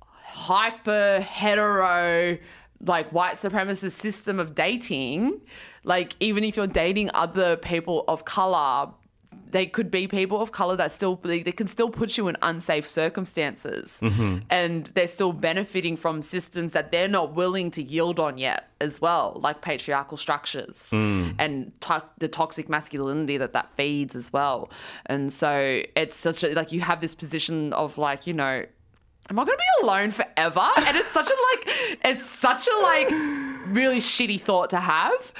hyper 0.00 1.20
hetero, 1.20 2.38
like, 2.80 3.12
white 3.12 3.36
supremacist 3.36 3.92
system 3.92 4.38
of 4.38 4.54
dating. 4.54 5.40
Like, 5.84 6.14
even 6.20 6.44
if 6.44 6.56
you're 6.56 6.66
dating 6.68 7.10
other 7.14 7.56
people 7.56 8.04
of 8.06 8.24
color, 8.24 8.92
they 9.52 9.66
could 9.66 9.90
be 9.90 10.08
people 10.08 10.40
of 10.40 10.50
color 10.50 10.76
that 10.76 10.92
still 10.92 11.16
they, 11.16 11.42
they 11.42 11.52
can 11.52 11.68
still 11.68 11.90
put 11.90 12.18
you 12.18 12.28
in 12.28 12.36
unsafe 12.42 12.88
circumstances. 12.88 14.00
Mm-hmm. 14.02 14.38
And 14.50 14.86
they're 14.94 15.08
still 15.08 15.32
benefiting 15.32 15.96
from 15.96 16.22
systems 16.22 16.72
that 16.72 16.90
they're 16.90 17.08
not 17.08 17.34
willing 17.34 17.70
to 17.72 17.82
yield 17.82 18.18
on 18.18 18.38
yet 18.38 18.68
as 18.80 19.00
well 19.00 19.38
like 19.40 19.60
patriarchal 19.60 20.16
structures 20.16 20.88
mm. 20.90 21.32
and 21.38 21.70
to- 21.80 22.02
the 22.18 22.26
toxic 22.26 22.68
masculinity 22.68 23.36
that 23.36 23.52
that 23.52 23.70
feeds 23.76 24.16
as 24.16 24.32
well. 24.32 24.70
And 25.06 25.32
so 25.32 25.82
it's 25.94 26.16
such 26.16 26.42
a 26.42 26.54
like 26.54 26.72
you 26.72 26.80
have 26.80 27.00
this 27.00 27.14
position 27.14 27.72
of 27.74 27.98
like 27.98 28.26
you 28.26 28.32
know 28.32 28.64
am 29.32 29.38
I 29.38 29.44
gonna 29.44 29.56
be 29.56 29.84
alone 29.86 30.10
forever? 30.10 30.68
And 30.86 30.96
it's 30.96 31.08
such 31.08 31.26
a 31.26 31.36
like, 31.50 31.98
it's 32.04 32.24
such 32.28 32.68
a 32.68 32.82
like 32.82 33.08
really 33.68 33.98
shitty 33.98 34.38
thought 34.40 34.68
to 34.70 34.76
have. 34.80 35.32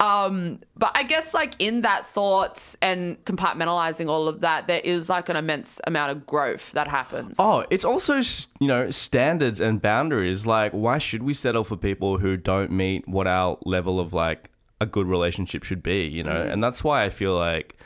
Um, 0.00 0.60
but 0.76 0.92
I 0.94 1.02
guess 1.02 1.32
like 1.32 1.54
in 1.58 1.80
that 1.82 2.06
thoughts 2.06 2.76
and 2.82 3.22
compartmentalizing 3.24 4.08
all 4.08 4.28
of 4.28 4.40
that, 4.42 4.66
there 4.66 4.80
is 4.80 5.08
like 5.08 5.28
an 5.30 5.36
immense 5.36 5.80
amount 5.86 6.12
of 6.12 6.26
growth 6.26 6.72
that 6.72 6.88
happens. 6.88 7.36
Oh, 7.38 7.64
it's 7.70 7.84
also 7.86 8.16
you 8.60 8.66
know 8.68 8.90
standards 8.90 9.60
and 9.60 9.80
boundaries. 9.80 10.44
Like, 10.46 10.72
why 10.72 10.98
should 10.98 11.22
we 11.22 11.32
settle 11.32 11.64
for 11.64 11.76
people 11.76 12.18
who 12.18 12.36
don't 12.36 12.70
meet 12.70 13.08
what 13.08 13.26
our 13.26 13.58
level 13.64 13.98
of 13.98 14.12
like 14.12 14.50
a 14.80 14.86
good 14.86 15.06
relationship 15.06 15.64
should 15.64 15.82
be? 15.82 16.02
You 16.04 16.22
know, 16.22 16.32
Mm. 16.34 16.52
and 16.52 16.62
that's 16.62 16.84
why 16.84 17.04
I 17.04 17.08
feel 17.08 17.34
like 17.34 17.77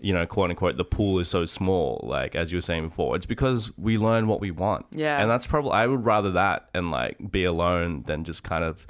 you 0.00 0.12
know, 0.12 0.26
quote 0.26 0.50
unquote, 0.50 0.76
the 0.76 0.84
pool 0.84 1.18
is 1.18 1.28
so 1.28 1.44
small. 1.44 2.04
Like 2.06 2.34
as 2.34 2.52
you 2.52 2.58
were 2.58 2.62
saying 2.62 2.88
before, 2.88 3.16
it's 3.16 3.26
because 3.26 3.72
we 3.78 3.96
learn 3.98 4.26
what 4.26 4.40
we 4.40 4.50
want. 4.50 4.86
Yeah. 4.90 5.20
and 5.20 5.30
that's 5.30 5.46
probably 5.46 5.72
I 5.72 5.86
would 5.86 6.04
rather 6.04 6.30
that 6.32 6.68
and 6.74 6.90
like 6.90 7.30
be 7.30 7.44
alone 7.44 8.02
than 8.06 8.24
just 8.24 8.42
kind 8.44 8.64
of 8.64 8.86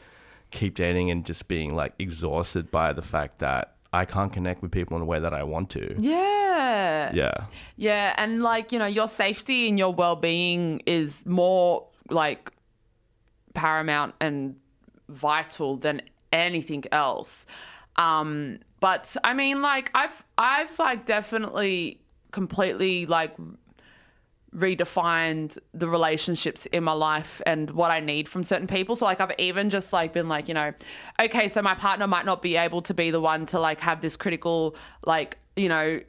keep 0.50 0.74
dating 0.76 1.10
and 1.10 1.24
just 1.26 1.46
being 1.48 1.74
like 1.74 1.94
exhausted 1.98 2.70
by 2.70 2.92
the 2.92 3.02
fact 3.02 3.38
that 3.40 3.74
I 3.92 4.04
can't 4.04 4.32
connect 4.32 4.60
with 4.62 4.72
people 4.72 4.96
in 4.96 5.02
a 5.02 5.06
way 5.06 5.20
that 5.20 5.32
I 5.34 5.44
want 5.44 5.70
to. 5.70 5.94
yeah. 5.98 7.12
Yeah. 7.14 7.46
Yeah, 7.76 8.14
and 8.16 8.42
like, 8.42 8.70
you 8.72 8.78
know, 8.78 8.86
your 8.86 9.08
safety 9.08 9.68
and 9.68 9.78
your 9.78 9.92
well-being 9.92 10.80
is 10.86 11.24
more 11.26 11.86
like 12.10 12.52
paramount 13.54 14.14
and 14.20 14.56
vital 15.08 15.76
than 15.76 16.02
anything 16.32 16.84
else. 16.92 17.46
Um 17.96 18.60
but 18.84 19.16
I 19.24 19.32
mean 19.32 19.62
like 19.62 19.90
I've 19.94 20.22
I've 20.36 20.78
like 20.78 21.06
definitely 21.06 22.02
completely 22.32 23.06
like 23.06 23.34
redefined 24.54 25.56
the 25.72 25.88
relationships 25.88 26.66
in 26.66 26.84
my 26.84 26.92
life 26.92 27.40
and 27.46 27.70
what 27.70 27.90
I 27.90 28.00
need 28.00 28.28
from 28.28 28.44
certain 28.44 28.66
people. 28.66 28.94
So 28.94 29.06
like 29.06 29.22
I've 29.22 29.32
even 29.38 29.70
just 29.70 29.94
like 29.94 30.12
been 30.12 30.28
like, 30.28 30.48
you 30.48 30.54
know, 30.54 30.74
okay, 31.18 31.48
so 31.48 31.62
my 31.62 31.74
partner 31.74 32.06
might 32.06 32.26
not 32.26 32.42
be 32.42 32.56
able 32.56 32.82
to 32.82 32.92
be 32.92 33.10
the 33.10 33.22
one 33.22 33.46
to 33.46 33.58
like 33.58 33.80
have 33.80 34.02
this 34.02 34.18
critical 34.18 34.76
like, 35.06 35.38
you 35.56 35.70
know, 35.70 36.00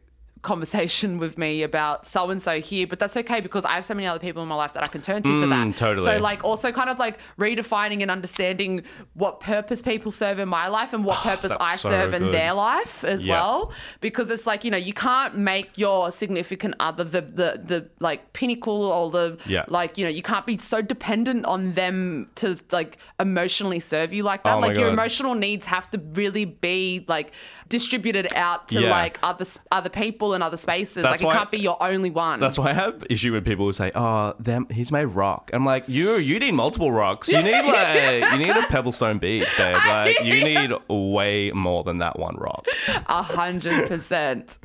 conversation 0.45 1.17
with 1.23 1.37
me 1.37 1.63
about 1.63 2.07
so 2.07 2.29
and 2.29 2.41
so 2.41 2.61
here, 2.61 2.87
but 2.87 2.99
that's 2.99 3.17
okay 3.17 3.39
because 3.41 3.65
I 3.65 3.73
have 3.73 3.85
so 3.85 3.93
many 3.93 4.07
other 4.07 4.19
people 4.19 4.41
in 4.41 4.47
my 4.47 4.55
life 4.55 4.73
that 4.73 4.83
I 4.83 4.87
can 4.87 5.01
turn 5.01 5.21
to 5.23 5.41
for 5.41 5.47
that. 5.47 5.67
Mm, 5.67 5.75
totally. 5.75 6.05
So 6.05 6.17
like 6.19 6.43
also 6.43 6.71
kind 6.71 6.89
of 6.89 6.97
like 6.99 7.17
redefining 7.37 8.01
and 8.01 8.09
understanding 8.11 8.83
what 9.13 9.39
purpose 9.39 9.81
people 9.81 10.11
serve 10.11 10.39
in 10.39 10.47
my 10.47 10.67
life 10.67 10.93
and 10.93 11.03
what 11.03 11.17
purpose 11.19 11.49
that's 11.49 11.63
I 11.63 11.75
so 11.75 11.89
serve 11.89 12.13
in 12.13 12.31
their 12.31 12.53
life 12.53 13.03
as 13.03 13.25
Yeah. 13.25 13.33
well 13.33 13.71
because 14.01 14.29
it's 14.29 14.45
like 14.47 14.63
you 14.63 14.71
know 14.71 14.77
you 14.77 14.93
can't 14.93 15.35
make 15.37 15.77
your 15.77 16.11
significant 16.11 16.75
other 16.79 17.03
the 17.03 17.21
the 17.21 17.61
the 17.63 17.89
like 17.99 18.33
pinnacle 18.33 18.83
or 18.97 19.09
the 19.11 19.37
Yeah. 19.47 19.65
like 19.67 19.97
you 19.97 20.05
know 20.05 20.11
you 20.11 20.21
can't 20.21 20.45
be 20.45 20.57
so 20.57 20.81
dependent 20.81 21.45
on 21.45 21.73
them 21.73 22.29
to 22.35 22.57
like 22.71 22.97
emotionally 23.19 23.79
serve 23.79 24.13
you 24.13 24.23
like 24.23 24.43
that 24.43 24.55
Oh 24.57 24.59
like 24.59 24.77
your 24.77 24.89
emotional 24.89 25.35
needs 25.35 25.65
have 25.65 25.89
to 25.91 25.97
really 26.13 26.45
be 26.45 27.05
like 27.07 27.31
distributed 27.67 28.27
out 28.35 28.67
to 28.69 28.81
Yeah. 28.81 28.91
like 28.91 29.17
other 29.23 29.45
other 29.71 29.89
people 29.89 30.33
and 30.35 30.43
other 30.43 30.57
spaces 30.57 31.01
That's 31.03 31.21
like 31.23 31.33
it 31.33 31.35
can't 31.35 31.49
be 31.51 31.57
your 31.57 31.81
only 31.81 32.11
one 32.11 32.39
That's 32.39 32.59
why 32.59 32.69
I 32.69 32.73
have 32.73 33.03
issue 33.09 33.31
with 33.33 33.43
people 33.43 33.65
who 33.65 33.73
say, 33.73 33.91
"Oh, 33.95 34.33
them 34.39 34.67
he's 34.69 34.91
made 34.91 35.05
rock." 35.05 35.49
I'm 35.53 35.65
like, 35.65 35.89
"You 35.89 36.17
you 36.17 36.37
need 36.39 36.51
multiple 36.53 36.91
rocks. 36.91 37.27
You 37.31 37.41
need 37.41 37.51
like 37.65 38.31
you 38.33 38.37
need 38.37 38.49
a 38.55 38.61
Pebblestone 38.63 39.19
Beach, 39.19 39.47
babe. 39.57 39.75
Like 39.87 40.19
you 40.21 40.43
need 40.51 40.71
way 40.89 41.51
more 41.51 41.83
than 41.83 41.97
that 41.99 42.19
one 42.19 42.35
rock." 42.35 42.65
a 43.07 43.23
hundred 43.23 43.87
percent 43.87 44.59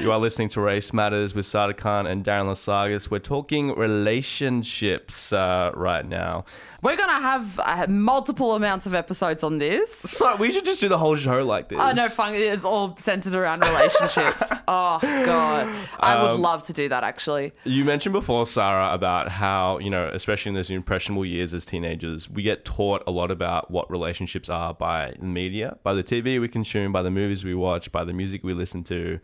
You 0.00 0.12
are 0.12 0.18
listening 0.18 0.48
to 0.50 0.60
Race 0.60 0.92
Matters 0.92 1.34
with 1.34 1.46
Sarah 1.46 1.74
Khan 1.74 2.06
and 2.06 2.24
Darren 2.24 2.46
Lasagas. 2.46 3.10
We're 3.10 3.18
talking 3.18 3.74
relationships 3.74 5.32
uh, 5.32 5.70
right 5.74 6.06
now. 6.06 6.44
We're 6.84 6.96
gonna 6.96 7.20
have 7.20 7.58
uh, 7.58 7.86
multiple 7.88 8.54
amounts 8.54 8.86
of 8.86 8.94
episodes 8.94 9.42
on 9.42 9.58
this 9.58 9.92
So 9.92 10.36
we 10.36 10.52
should 10.52 10.64
just 10.64 10.80
do 10.80 10.88
the 10.88 10.98
whole 10.98 11.16
show 11.16 11.44
like 11.44 11.68
this. 11.70 11.78
Oh 11.80 11.90
no, 11.92 12.08
fun. 12.08 12.34
It's 12.34 12.64
all 12.64 12.96
centered 12.98 13.34
around 13.34 13.60
relationships. 13.62 14.42
oh 14.68 14.98
god, 15.00 15.66
I 15.98 16.14
Um, 16.16 16.22
would 16.22 16.40
love 16.40 16.62
to 16.66 16.72
do 16.72 16.88
that 16.90 17.02
actually. 17.02 17.52
You 17.64 17.84
mentioned 17.84 18.12
before, 18.12 18.46
Sarah, 18.46 18.92
about 18.92 19.28
how, 19.30 19.78
you 19.78 19.90
know, 19.90 20.08
especially 20.12 20.50
in 20.50 20.54
those 20.54 20.70
impressionable 20.70 21.24
years 21.26 21.54
as 21.54 21.64
teenagers, 21.64 22.28
we 22.30 22.42
get 22.42 22.64
taught 22.64 23.02
a 23.06 23.10
lot 23.10 23.30
about 23.30 23.70
what 23.70 23.90
relationships 23.90 24.48
are 24.48 24.74
by 24.74 25.14
the 25.18 25.24
media, 25.24 25.78
by 25.82 25.94
the 25.94 26.04
TV 26.04 26.40
we 26.40 26.48
consume, 26.48 26.92
by 26.92 27.02
the 27.02 27.10
movies 27.10 27.44
we 27.44 27.54
watch, 27.54 27.90
by 27.90 28.04
the 28.04 28.12
music 28.12 28.44
we 28.44 28.52
listen 28.52 28.84
to, 28.84 29.18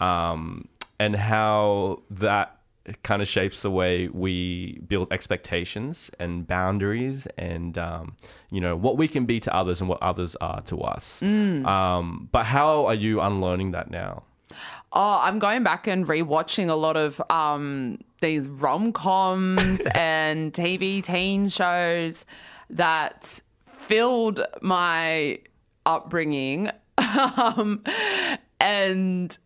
um, 0.00 0.68
and 1.00 1.16
how 1.16 2.02
that 2.10 2.58
kind 3.02 3.22
of 3.22 3.28
shapes 3.28 3.62
the 3.62 3.70
way 3.70 4.08
we 4.08 4.80
build 4.88 5.12
expectations 5.12 6.10
and 6.18 6.46
boundaries 6.46 7.26
and, 7.38 7.78
um, 7.78 8.16
you 8.50 8.60
know, 8.60 8.76
what 8.76 8.96
we 8.96 9.08
can 9.08 9.24
be 9.24 9.38
to 9.40 9.54
others 9.54 9.80
and 9.80 9.88
what 9.88 10.02
others 10.02 10.36
are 10.40 10.60
to 10.62 10.80
us. 10.80 11.22
Um, 11.66 12.28
but 12.32 12.44
how 12.44 12.86
are 12.86 12.94
you 12.94 13.20
unlearning 13.20 13.72
that 13.72 13.90
now? 13.90 14.24
Oh, 14.92 15.20
I'm 15.22 15.38
going 15.38 15.62
back 15.62 15.86
and 15.86 16.06
rewatching 16.06 16.68
a 16.68 16.74
lot 16.74 16.96
of 16.96 17.22
um, 17.30 17.98
these 18.20 18.46
rom 18.46 18.92
coms 18.92 19.80
and 19.94 20.52
TV 20.52 21.02
teen 21.02 21.48
shows 21.48 22.24
that 22.68 23.40
filled 23.72 24.44
my 24.60 25.38
upbringing. 25.86 26.70
um, 26.98 27.82
and 28.60 29.36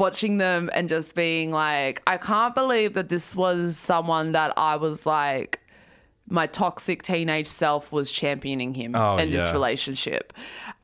watching 0.00 0.38
them 0.38 0.68
and 0.72 0.88
just 0.88 1.14
being 1.14 1.52
like, 1.52 2.02
I 2.06 2.16
can't 2.16 2.54
believe 2.54 2.94
that 2.94 3.08
this 3.08 3.36
was 3.36 3.76
someone 3.76 4.32
that 4.32 4.52
I 4.56 4.74
was 4.76 5.06
like, 5.06 5.60
my 6.28 6.46
toxic 6.46 7.02
teenage 7.02 7.46
self 7.46 7.92
was 7.92 8.10
championing 8.10 8.74
him 8.74 8.94
Oh, 8.96 9.16
in 9.18 9.30
this 9.30 9.52
relationship. 9.52 10.32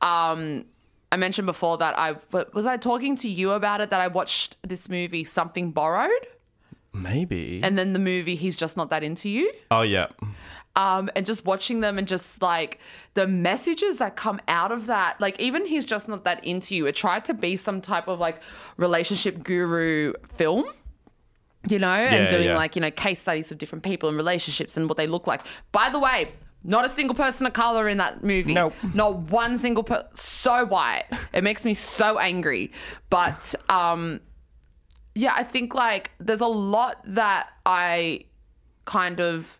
Um, 0.01 0.65
I 1.11 1.15
mentioned 1.15 1.45
before 1.45 1.77
that 1.77 1.97
I 1.97 2.15
was 2.53 2.65
I 2.65 2.77
talking 2.77 3.15
to 3.17 3.29
you 3.29 3.51
about 3.51 3.81
it 3.81 3.89
that 3.89 3.99
I 3.99 4.07
watched 4.07 4.57
this 4.67 4.89
movie 4.89 5.23
Something 5.23 5.71
Borrowed 5.71 6.11
Maybe. 6.93 7.61
and 7.63 7.77
then 7.77 7.93
the 7.93 7.99
movie 7.99 8.35
He's 8.35 8.57
Just 8.57 8.75
Not 8.75 8.89
That 8.89 9.03
Into 9.03 9.29
You 9.29 9.51
oh, 9.71 9.83
yeah. 9.83 10.07
Um, 10.77 11.09
and 11.15 11.25
just 11.25 11.43
watching 11.43 11.79
them 11.79 11.97
and 11.97 12.07
just 12.07 12.39
like 12.41 12.79
the 13.15 13.25
messages 13.25 13.97
that 13.97 14.15
come 14.15 14.39
out 14.47 14.71
of 14.71 14.85
that, 14.85 15.19
like 15.19 15.37
even 15.39 15.65
he's 15.65 15.85
just 15.85 16.07
not 16.07 16.23
that 16.23 16.45
into 16.45 16.75
you. 16.75 16.85
It 16.85 16.95
tried 16.95 17.25
to 17.25 17.33
be 17.33 17.57
some 17.57 17.81
type 17.81 18.07
of 18.07 18.19
like 18.19 18.39
relationship 18.77 19.43
guru 19.43 20.13
film, 20.35 20.65
you 21.67 21.79
know, 21.79 21.87
and 21.87 22.29
doing 22.29 22.45
yeah. 22.45 22.55
like, 22.55 22.75
you 22.75 22.81
know, 22.81 22.91
case 22.91 23.19
studies 23.19 23.51
of 23.51 23.57
different 23.57 23.83
people 23.83 24.07
and 24.07 24.17
relationships 24.17 24.77
and 24.77 24.87
what 24.87 24.97
they 24.97 25.07
look 25.07 25.25
like. 25.25 25.41
By 25.71 25.89
the 25.89 25.97
way, 25.97 26.31
not 26.63 26.85
a 26.85 26.89
single 26.89 27.15
person 27.15 27.47
of 27.47 27.53
color 27.53 27.89
in 27.89 27.97
that 27.97 28.23
movie. 28.23 28.53
Nope. 28.53 28.75
Not 28.93 29.31
one 29.31 29.57
single 29.57 29.83
person. 29.83 30.05
So 30.13 30.63
white. 30.67 31.05
It 31.33 31.43
makes 31.43 31.65
me 31.65 31.73
so 31.73 32.19
angry. 32.19 32.71
But 33.09 33.55
um, 33.67 34.21
yeah, 35.15 35.33
I 35.35 35.43
think 35.43 35.73
like 35.73 36.11
there's 36.19 36.41
a 36.41 36.45
lot 36.45 37.01
that 37.05 37.49
I 37.65 38.25
kind 38.85 39.19
of 39.19 39.59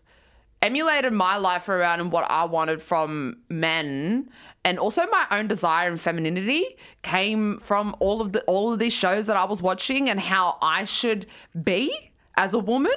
emulated 0.62 1.12
my 1.12 1.36
life 1.36 1.68
around 1.68 2.00
and 2.00 2.10
what 2.12 2.30
I 2.30 2.44
wanted 2.44 2.82
from 2.82 3.38
men. 3.48 4.30
And 4.64 4.78
also 4.78 5.06
my 5.06 5.26
own 5.30 5.48
desire 5.48 5.88
and 5.88 6.00
femininity 6.00 6.64
came 7.02 7.60
from 7.60 7.94
all 8.00 8.20
of 8.20 8.32
the 8.32 8.42
all 8.42 8.72
of 8.72 8.78
these 8.78 8.92
shows 8.92 9.26
that 9.26 9.36
I 9.36 9.44
was 9.44 9.62
watching 9.62 10.08
and 10.10 10.20
how 10.20 10.58
I 10.60 10.84
should 10.84 11.26
be 11.62 11.92
as 12.36 12.54
a 12.54 12.58
woman 12.58 12.92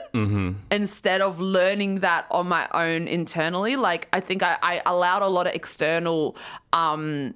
instead 0.71 1.21
of 1.21 1.39
learning 1.39 2.01
that 2.01 2.25
on 2.29 2.47
my 2.47 2.67
own 2.73 3.07
internally. 3.07 3.75
Like 3.75 4.07
I 4.11 4.19
think 4.19 4.43
I, 4.43 4.57
I 4.61 4.81
allowed 4.85 5.21
a 5.21 5.27
lot 5.27 5.47
of 5.47 5.53
external 5.53 6.35
um 6.73 7.35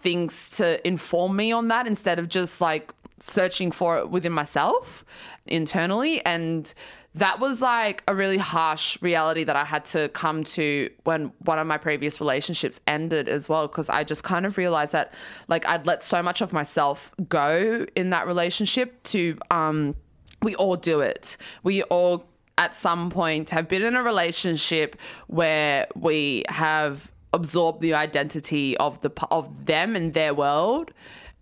things 0.00 0.48
to 0.50 0.86
inform 0.86 1.36
me 1.36 1.52
on 1.52 1.68
that 1.68 1.86
instead 1.86 2.18
of 2.18 2.28
just 2.28 2.60
like 2.60 2.92
searching 3.22 3.70
for 3.70 3.98
it 3.98 4.10
within 4.10 4.32
myself 4.32 5.04
internally 5.46 6.24
and 6.24 6.74
that 7.14 7.40
was 7.40 7.60
like 7.60 8.02
a 8.08 8.14
really 8.14 8.38
harsh 8.38 8.96
reality 9.02 9.44
that 9.44 9.54
I 9.54 9.64
had 9.64 9.84
to 9.86 10.08
come 10.10 10.44
to 10.44 10.88
when 11.04 11.32
one 11.40 11.58
of 11.58 11.66
my 11.66 11.76
previous 11.76 12.20
relationships 12.20 12.80
ended 12.86 13.28
as 13.28 13.48
well 13.48 13.68
because 13.68 13.90
I 13.90 14.02
just 14.02 14.24
kind 14.24 14.46
of 14.46 14.56
realized 14.56 14.92
that 14.92 15.12
like 15.48 15.66
I'd 15.66 15.86
let 15.86 16.02
so 16.02 16.22
much 16.22 16.40
of 16.40 16.52
myself 16.52 17.14
go 17.28 17.86
in 17.94 18.10
that 18.10 18.26
relationship 18.26 19.02
to 19.04 19.38
um 19.50 19.94
we 20.42 20.54
all 20.56 20.76
do 20.76 21.00
it. 21.00 21.36
We 21.62 21.82
all 21.84 22.24
at 22.58 22.76
some 22.76 23.10
point 23.10 23.50
have 23.50 23.68
been 23.68 23.82
in 23.82 23.94
a 23.94 24.02
relationship 24.02 24.96
where 25.26 25.86
we 25.94 26.44
have 26.48 27.12
absorbed 27.32 27.80
the 27.80 27.94
identity 27.94 28.76
of 28.78 29.00
the 29.02 29.10
of 29.30 29.66
them 29.66 29.96
and 29.96 30.14
their 30.14 30.34
world 30.34 30.92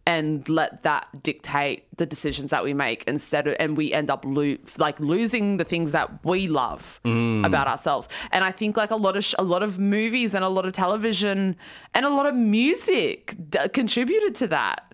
and 0.07 0.49
let 0.49 0.83
that 0.83 1.23
dictate 1.23 1.85
the 1.99 2.07
decisions 2.07 2.51
that 2.51 2.65
we 2.65 2.73
make 2.73 3.05
instead 3.07 3.47
of 3.47 3.55
and 3.61 3.77
we 3.77 3.93
end 3.93 4.11
up 4.11 4.25
lo- 4.27 4.57
like 4.79 4.99
losing 4.99 5.59
the 5.59 5.65
things 5.65 5.93
that 5.93 6.25
we 6.25 6.49
love 6.49 7.01
mm. 7.05 7.45
about 7.47 7.67
ourselves. 7.67 8.09
And 8.33 8.45
i 8.45 8.51
think 8.51 8.77
like 8.77 8.91
a 8.91 8.97
lot 8.97 9.17
of 9.17 9.25
sh- 9.25 9.35
a 9.39 9.45
lot 9.45 9.63
of 9.63 9.79
movies 9.79 10.35
and 10.35 10.45
a 10.45 10.49
lot 10.49 10.65
of 10.67 10.73
television 10.73 11.57
and 11.95 12.07
a 12.07 12.09
lot 12.09 12.27
of 12.27 12.35
music 12.35 13.37
d- 13.51 13.69
contributed 13.73 14.35
to 14.37 14.47
that. 14.49 14.87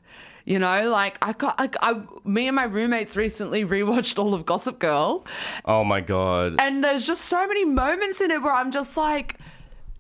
You 0.45 0.59
know 0.61 0.91
like 0.91 1.19
I 1.23 1.33
got 1.33 1.55
I, 1.59 1.71
I 1.83 2.03
me 2.25 2.47
and 2.47 2.55
my 2.57 2.65
roommates 2.65 3.17
recently 3.17 3.65
rewatched 3.65 4.19
all 4.19 4.33
of 4.35 4.45
gossip 4.47 4.79
girl. 4.79 5.27
Oh 5.65 5.83
my 5.85 6.01
god. 6.01 6.57
and 6.61 6.85
there's 6.85 7.07
just 7.07 7.25
so 7.25 7.47
many 7.47 7.65
moments 7.65 8.21
in 8.21 8.31
it 8.31 8.43
where 8.43 8.53
i'm 8.53 8.71
just 8.71 8.97
like 8.97 9.39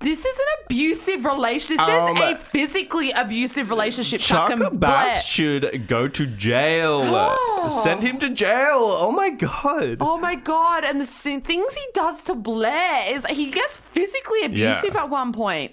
this 0.00 0.24
is 0.24 0.38
an 0.38 0.44
abusive 0.64 1.24
relationship. 1.24 1.85
This 1.87 1.88
Um, 2.02 2.16
is 2.16 2.22
a 2.22 2.37
physically 2.37 3.11
abusive 3.12 3.70
relationship. 3.70 4.20
Chuck, 4.20 4.48
Chaka 4.50 4.66
and 4.66 4.78
Bass 4.80 5.24
should 5.24 5.88
go 5.88 6.06
to 6.06 6.26
jail. 6.26 7.70
Send 7.70 8.02
him 8.02 8.18
to 8.18 8.28
jail. 8.30 8.78
Oh 9.00 9.11
my 9.11 9.30
god. 9.30 9.96
Oh 10.00 10.18
my 10.18 10.35
god! 10.35 10.85
And 10.85 11.00
the 11.00 11.06
things 11.06 11.74
he 11.74 11.87
does 11.94 12.20
to 12.22 12.35
Blair 12.35 13.14
is 13.14 13.24
he 13.26 13.50
gets 13.50 13.78
physically 13.78 14.42
abusive 14.44 14.94
Yeah. 14.94 15.02
at 15.04 15.11
one 15.11 15.32
point, 15.32 15.72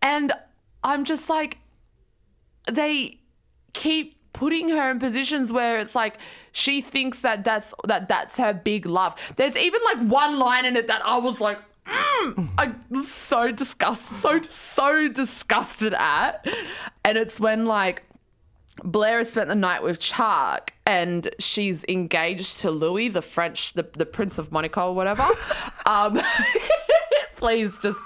and 0.00 0.32
I'm 0.82 1.04
just 1.04 1.28
like, 1.28 1.58
they 2.70 3.18
keep 3.72 4.16
putting 4.32 4.68
her 4.70 4.90
in 4.90 4.98
positions 4.98 5.52
where 5.52 5.78
it's 5.78 5.94
like 5.94 6.16
she 6.52 6.80
thinks 6.80 7.20
that 7.20 7.44
that's 7.44 7.74
that 7.84 8.08
that's 8.08 8.36
her 8.38 8.52
big 8.54 8.86
love. 8.86 9.14
There's 9.36 9.56
even 9.56 9.80
like 9.84 9.98
one 10.08 10.38
line 10.38 10.64
in 10.64 10.76
it 10.76 10.86
that 10.86 11.04
I 11.04 11.18
was 11.18 11.40
like. 11.40 11.58
Mm, 11.86 12.48
I 12.58 12.74
was 12.90 13.10
so 13.10 13.52
disgusted, 13.52 14.16
so 14.18 14.40
so 14.50 15.08
disgusted 15.08 15.94
at, 15.94 16.46
and 17.04 17.18
it's 17.18 17.38
when 17.38 17.66
like 17.66 18.04
Blair 18.82 19.18
has 19.18 19.30
spent 19.30 19.48
the 19.48 19.54
night 19.54 19.82
with 19.82 20.00
Chuck 20.00 20.72
and 20.86 21.30
she's 21.38 21.84
engaged 21.88 22.60
to 22.60 22.70
Louis, 22.70 23.08
the 23.08 23.22
French, 23.22 23.72
the, 23.74 23.86
the 23.96 24.06
Prince 24.06 24.38
of 24.38 24.50
Monaco 24.50 24.88
or 24.88 24.94
whatever. 24.94 25.26
um, 25.86 26.20
please 27.36 27.78
just 27.82 27.98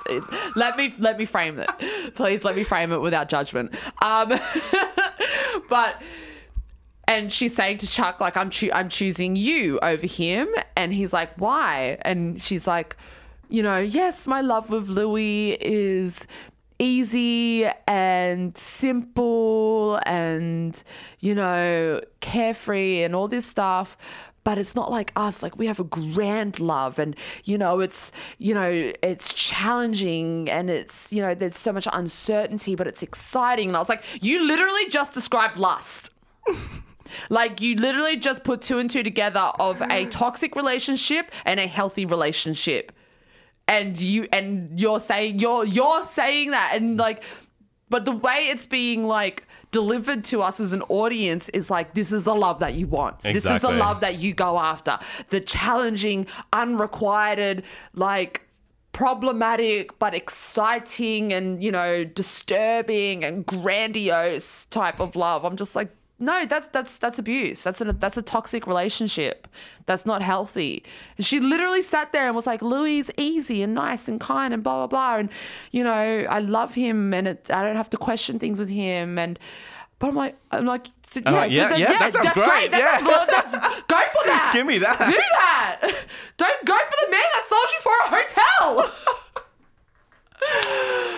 let 0.56 0.76
me 0.76 0.94
let 0.98 1.16
me 1.18 1.24
frame 1.24 1.58
it. 1.58 2.14
Please 2.14 2.44
let 2.44 2.56
me 2.56 2.64
frame 2.64 2.92
it 2.92 3.00
without 3.00 3.28
judgment. 3.28 3.74
Um, 4.02 4.28
but 5.70 6.02
and 7.06 7.32
she's 7.32 7.54
saying 7.54 7.78
to 7.78 7.86
Chuck 7.86 8.20
like 8.20 8.36
I'm 8.36 8.50
choo- 8.50 8.72
I'm 8.72 8.90
choosing 8.90 9.36
you 9.36 9.78
over 9.80 10.06
him 10.06 10.48
and 10.76 10.92
he's 10.92 11.12
like 11.12 11.30
why 11.36 11.98
and 12.02 12.40
she's 12.42 12.66
like 12.66 12.96
you 13.48 13.62
know 13.62 13.78
yes 13.78 14.26
my 14.26 14.40
love 14.40 14.70
with 14.70 14.88
Louis 14.88 15.52
is 15.60 16.26
easy 16.78 17.66
and 17.88 18.56
simple 18.56 19.98
and 20.06 20.82
you 21.20 21.34
know 21.34 22.00
carefree 22.20 23.02
and 23.02 23.14
all 23.14 23.26
this 23.28 23.46
stuff 23.46 23.96
but 24.48 24.56
it's 24.56 24.74
not 24.74 24.90
like 24.90 25.12
us. 25.14 25.42
Like 25.42 25.58
we 25.58 25.66
have 25.66 25.78
a 25.78 25.84
grand 25.84 26.58
love 26.58 26.98
and 26.98 27.14
you 27.44 27.58
know 27.58 27.80
it's 27.80 28.12
you 28.38 28.54
know 28.54 28.92
it's 29.02 29.34
challenging 29.34 30.48
and 30.48 30.70
it's 30.70 31.12
you 31.12 31.20
know 31.20 31.34
there's 31.34 31.58
so 31.58 31.70
much 31.70 31.86
uncertainty 31.92 32.74
but 32.74 32.86
it's 32.86 33.02
exciting. 33.02 33.68
And 33.68 33.76
i 33.76 33.78
was 33.78 33.90
like 33.90 34.02
you 34.22 34.42
literally 34.42 34.88
just 34.88 35.12
described 35.12 35.58
lust. 35.58 36.10
Like 37.30 37.62
you 37.62 37.74
literally 37.76 38.16
just 38.16 38.44
put 38.44 38.60
two 38.60 38.78
and 38.78 38.90
two 38.90 39.02
together 39.02 39.50
of 39.58 39.80
a 39.80 40.04
toxic 40.06 40.54
relationship 40.54 41.32
and 41.46 41.58
a 41.58 41.66
healthy 41.66 42.04
relationship. 42.04 42.92
And 43.68 44.00
you 44.00 44.26
and 44.32 44.80
you're 44.80 44.98
saying 44.98 45.38
you're 45.38 45.64
you're 45.64 46.06
saying 46.06 46.52
that 46.52 46.72
and 46.74 46.96
like 46.96 47.22
but 47.90 48.04
the 48.06 48.12
way 48.12 48.48
it's 48.48 48.66
being 48.66 49.06
like 49.06 49.46
delivered 49.70 50.24
to 50.24 50.42
us 50.42 50.60
as 50.60 50.72
an 50.72 50.82
audience 50.88 51.48
is 51.50 51.70
like 51.70 51.94
this 51.94 52.12
is 52.12 52.24
the 52.24 52.34
love 52.34 52.60
that 52.60 52.74
you 52.74 52.86
want. 52.86 53.20
This 53.20 53.44
is 53.44 53.60
the 53.60 53.70
love 53.70 54.00
that 54.00 54.18
you 54.18 54.32
go 54.32 54.58
after. 54.58 54.98
The 55.30 55.40
challenging, 55.40 56.26
unrequited, 56.52 57.64
like 57.94 58.42
problematic 58.92 59.96
but 59.98 60.14
exciting 60.14 61.32
and 61.32 61.62
you 61.62 61.70
know 61.70 62.02
disturbing 62.04 63.22
and 63.22 63.46
grandiose 63.46 64.66
type 64.70 65.00
of 65.00 65.14
love. 65.14 65.44
I'm 65.44 65.56
just 65.56 65.76
like 65.76 65.90
no, 66.18 66.46
that's 66.46 66.68
that's 66.72 66.98
that's 66.98 67.18
abuse. 67.18 67.62
That's 67.62 67.80
a 67.80 67.92
that's 67.92 68.16
a 68.16 68.22
toxic 68.22 68.66
relationship. 68.66 69.46
That's 69.86 70.04
not 70.04 70.20
healthy. 70.20 70.82
And 71.16 71.24
she 71.24 71.38
literally 71.38 71.82
sat 71.82 72.12
there 72.12 72.26
and 72.26 72.34
was 72.34 72.46
like, 72.46 72.60
"Louis 72.60 72.98
is 72.98 73.12
easy 73.16 73.62
and 73.62 73.72
nice 73.74 74.08
and 74.08 74.20
kind 74.20 74.52
and 74.52 74.62
blah 74.62 74.86
blah 74.86 74.86
blah." 74.88 75.16
And 75.18 75.30
you 75.70 75.84
know, 75.84 75.92
I 76.28 76.40
love 76.40 76.74
him 76.74 77.14
and 77.14 77.28
it, 77.28 77.50
I 77.50 77.62
don't 77.62 77.76
have 77.76 77.90
to 77.90 77.96
question 77.96 78.38
things 78.38 78.58
with 78.58 78.68
him. 78.68 79.18
And 79.18 79.38
but 79.98 80.08
I'm 80.08 80.14
like, 80.14 80.36
I'm 80.50 80.66
like, 80.66 80.86
yeah, 81.14 81.30
like, 81.30 81.50
so 81.50 81.56
yeah, 81.56 81.76
yeah, 81.76 81.98
that 81.98 82.12
sounds 82.12 82.24
that's 82.26 82.34
great, 82.38 82.70
That 82.70 82.80
yeah. 82.80 82.98
sounds, 82.98 83.30
that's, 83.30 83.54
go 83.88 84.00
for 84.12 84.26
that. 84.26 84.50
Give 84.54 84.66
me 84.66 84.78
that. 84.78 84.98
Do 84.98 85.16
that. 85.16 85.80
Don't 86.36 86.64
go 86.64 86.76
for 86.76 86.96
the 87.04 87.10
man 87.10 87.22
that 87.34 87.44
sold 87.48 87.68
you 87.72 87.80
for 87.80 87.92
a 88.04 88.08
hotel. 88.14 88.92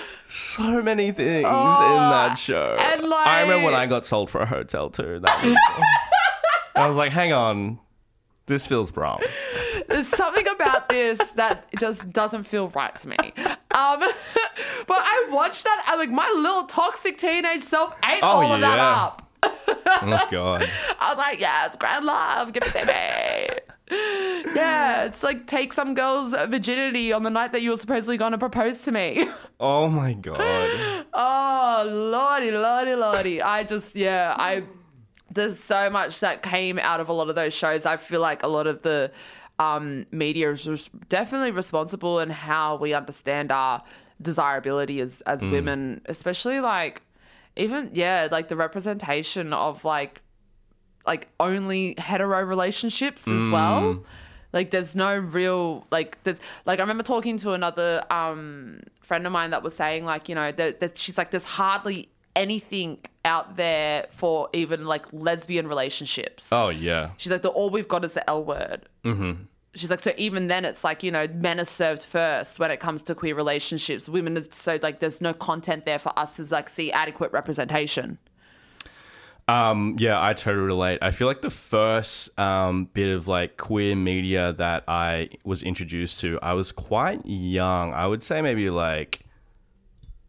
So 0.30 0.80
many 0.80 1.10
things 1.10 1.38
in 1.38 1.42
that 1.42 2.34
show. 2.34 2.76
Oh, 2.78 2.82
and, 2.82 3.12
I 3.12 3.40
remember 3.42 3.66
when 3.66 3.74
I 3.74 3.86
got 3.86 4.06
sold 4.06 4.30
for 4.30 4.40
a 4.40 4.46
hotel 4.46 4.88
too. 4.88 5.20
Was, 5.20 5.24
I 6.76 6.86
was 6.86 6.96
like, 6.96 7.10
hang 7.10 7.32
on, 7.32 7.80
this 8.46 8.66
feels 8.66 8.96
wrong. 8.96 9.20
There's 9.88 10.06
something 10.08 10.46
about 10.46 10.88
this 10.88 11.18
that 11.36 11.66
just 11.78 12.10
doesn't 12.12 12.44
feel 12.44 12.68
right 12.68 12.94
to 12.96 13.08
me. 13.08 13.16
Um, 13.16 14.00
but 14.86 14.98
I 14.98 15.28
watched 15.30 15.64
that. 15.64 15.84
I 15.86 15.96
like 15.96 16.10
my 16.10 16.30
little 16.36 16.64
toxic 16.64 17.18
teenage 17.18 17.62
self 17.62 17.94
ate 18.04 18.20
Oh, 18.22 18.26
all 18.26 18.52
of 18.52 18.60
that 18.60 18.78
up. 18.78 19.26
Oh 19.42 20.28
god. 20.30 20.70
I 21.00 21.10
was 21.10 21.18
like, 21.18 21.40
yes, 21.40 21.76
grand 21.76 22.04
love, 22.04 22.52
give 22.52 22.62
it 22.62 22.72
to 22.72 22.86
me. 22.86 23.39
Yeah, 24.54 25.04
it's 25.04 25.22
like 25.22 25.46
take 25.46 25.72
some 25.72 25.94
girl's 25.94 26.32
virginity 26.32 27.12
on 27.12 27.22
the 27.22 27.30
night 27.30 27.52
that 27.52 27.62
you 27.62 27.70
were 27.70 27.76
supposedly 27.76 28.16
going 28.16 28.32
to 28.32 28.38
propose 28.38 28.82
to 28.82 28.92
me. 28.92 29.26
Oh 29.62 29.88
my 29.88 30.14
god. 30.14 31.04
Oh, 31.12 31.84
lordy, 31.86 32.50
lordy, 32.50 32.94
lordy. 32.94 33.42
I 33.42 33.62
just, 33.62 33.94
yeah, 33.94 34.34
I, 34.34 34.62
there's 35.30 35.60
so 35.62 35.90
much 35.90 36.20
that 36.20 36.42
came 36.42 36.78
out 36.78 36.98
of 36.98 37.10
a 37.10 37.12
lot 37.12 37.28
of 37.28 37.34
those 37.34 37.52
shows. 37.52 37.84
I 37.84 37.98
feel 37.98 38.20
like 38.20 38.42
a 38.42 38.46
lot 38.46 38.66
of 38.66 38.80
the 38.80 39.12
um, 39.58 40.06
media 40.12 40.50
is 40.50 40.66
res- 40.66 40.88
definitely 41.10 41.50
responsible 41.50 42.20
in 42.20 42.30
how 42.30 42.76
we 42.76 42.94
understand 42.94 43.52
our 43.52 43.82
desirability 44.22 44.98
as, 45.02 45.20
as 45.26 45.42
women, 45.42 46.00
especially 46.06 46.60
like, 46.60 47.02
even, 47.54 47.90
yeah, 47.92 48.28
like 48.30 48.48
the 48.48 48.56
representation 48.56 49.52
of 49.52 49.84
like, 49.84 50.22
like 51.06 51.28
only 51.38 51.94
hetero 51.98 52.42
relationships 52.42 53.26
as 53.26 53.48
well. 53.48 54.04
Like 54.52 54.70
there's 54.70 54.96
no 54.96 55.16
real 55.16 55.86
like 55.90 56.22
that. 56.24 56.38
Like 56.66 56.78
I 56.78 56.82
remember 56.82 57.02
talking 57.02 57.36
to 57.38 57.52
another 57.52 58.04
um 58.10 58.80
friend 59.00 59.26
of 59.26 59.32
mine 59.32 59.50
that 59.50 59.62
was 59.62 59.74
saying 59.74 60.04
like 60.04 60.28
you 60.28 60.34
know 60.34 60.52
that, 60.52 60.80
that 60.80 60.96
she's 60.96 61.16
like 61.16 61.30
there's 61.30 61.44
hardly 61.44 62.08
anything 62.36 62.98
out 63.24 63.56
there 63.56 64.06
for 64.12 64.48
even 64.52 64.84
like 64.84 65.06
lesbian 65.12 65.66
relationships. 65.68 66.48
Oh 66.52 66.68
yeah. 66.68 67.10
She's 67.16 67.32
like 67.32 67.42
the 67.42 67.48
all 67.48 67.70
we've 67.70 67.88
got 67.88 68.04
is 68.04 68.14
the 68.14 68.28
L 68.28 68.44
word. 68.44 68.88
Mm-hmm. 69.04 69.42
She's 69.74 69.90
like 69.90 70.00
so 70.00 70.12
even 70.16 70.48
then 70.48 70.64
it's 70.64 70.82
like 70.82 71.02
you 71.02 71.12
know 71.12 71.28
men 71.28 71.60
are 71.60 71.64
served 71.64 72.02
first 72.02 72.58
when 72.58 72.70
it 72.70 72.80
comes 72.80 73.02
to 73.04 73.14
queer 73.14 73.34
relationships. 73.36 74.08
Women 74.08 74.36
are 74.38 74.44
so 74.50 74.78
like 74.82 75.00
there's 75.00 75.20
no 75.20 75.32
content 75.32 75.84
there 75.86 75.98
for 75.98 76.16
us 76.18 76.32
to 76.32 76.44
like 76.50 76.68
see 76.68 76.90
adequate 76.90 77.30
representation. 77.32 78.18
Um, 79.50 79.96
yeah, 79.98 80.22
I 80.24 80.32
totally 80.32 80.64
relate. 80.64 80.98
I 81.02 81.10
feel 81.10 81.26
like 81.26 81.42
the 81.42 81.50
first 81.50 82.38
um, 82.38 82.84
bit 82.92 83.08
of 83.14 83.26
like 83.26 83.56
queer 83.56 83.96
media 83.96 84.52
that 84.54 84.84
I 84.86 85.30
was 85.44 85.62
introduced 85.62 86.20
to, 86.20 86.38
I 86.40 86.52
was 86.52 86.70
quite 86.70 87.24
young. 87.26 87.92
I 87.92 88.06
would 88.06 88.22
say 88.22 88.42
maybe 88.42 88.70
like, 88.70 89.20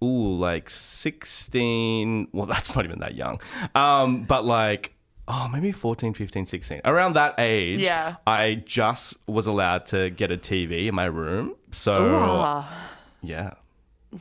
ooh, 0.03 0.35
like 0.37 0.69
16. 0.71 2.29
Well, 2.31 2.45
that's 2.53 2.75
not 2.75 2.85
even 2.85 2.99
that 2.99 3.13
young. 3.15 3.39
Um, 3.75 4.23
but 4.23 4.43
like, 4.45 4.93
oh, 5.27 5.47
maybe 5.51 5.71
14, 5.71 6.13
15, 6.13 6.45
16. 6.47 6.81
Around 6.85 7.13
that 7.13 7.35
age, 7.39 7.79
Yeah. 7.81 8.15
I 8.25 8.63
just 8.65 9.17
was 9.27 9.45
allowed 9.45 9.85
to 9.87 10.09
get 10.09 10.31
a 10.31 10.37
TV 10.37 10.87
in 10.87 10.95
my 10.95 11.05
room. 11.05 11.53
So, 11.71 11.93
Ah, 12.17 12.89
yeah. 13.21 13.53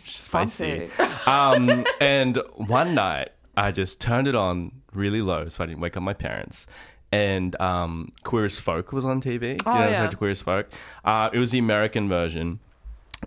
Spicy. 0.04 0.88
fancy. 0.88 1.14
um, 1.30 1.84
and 2.00 2.38
one 2.56 2.94
night 2.94 3.30
I 3.60 3.70
just 3.72 4.00
turned 4.00 4.26
it 4.26 4.34
on 4.34 4.72
really 4.94 5.22
low 5.22 5.48
so 5.48 5.62
I 5.62 5.66
didn't 5.66 5.80
wake 5.80 5.96
up 5.96 6.02
my 6.02 6.14
parents. 6.14 6.66
And 7.12 7.60
um, 7.60 8.12
Queer 8.24 8.44
as 8.46 8.58
Folk 8.58 8.92
was 8.92 9.04
on 9.04 9.20
TV. 9.20 9.40
Do 9.40 9.46
you 9.48 9.56
Oh, 9.66 9.72
know 9.78 9.88
yeah. 9.88 10.08
Queer 10.10 10.30
as 10.30 10.40
Folk? 10.40 10.68
Uh, 11.04 11.28
it 11.32 11.38
was 11.38 11.50
the 11.50 11.58
American 11.58 12.08
version. 12.08 12.60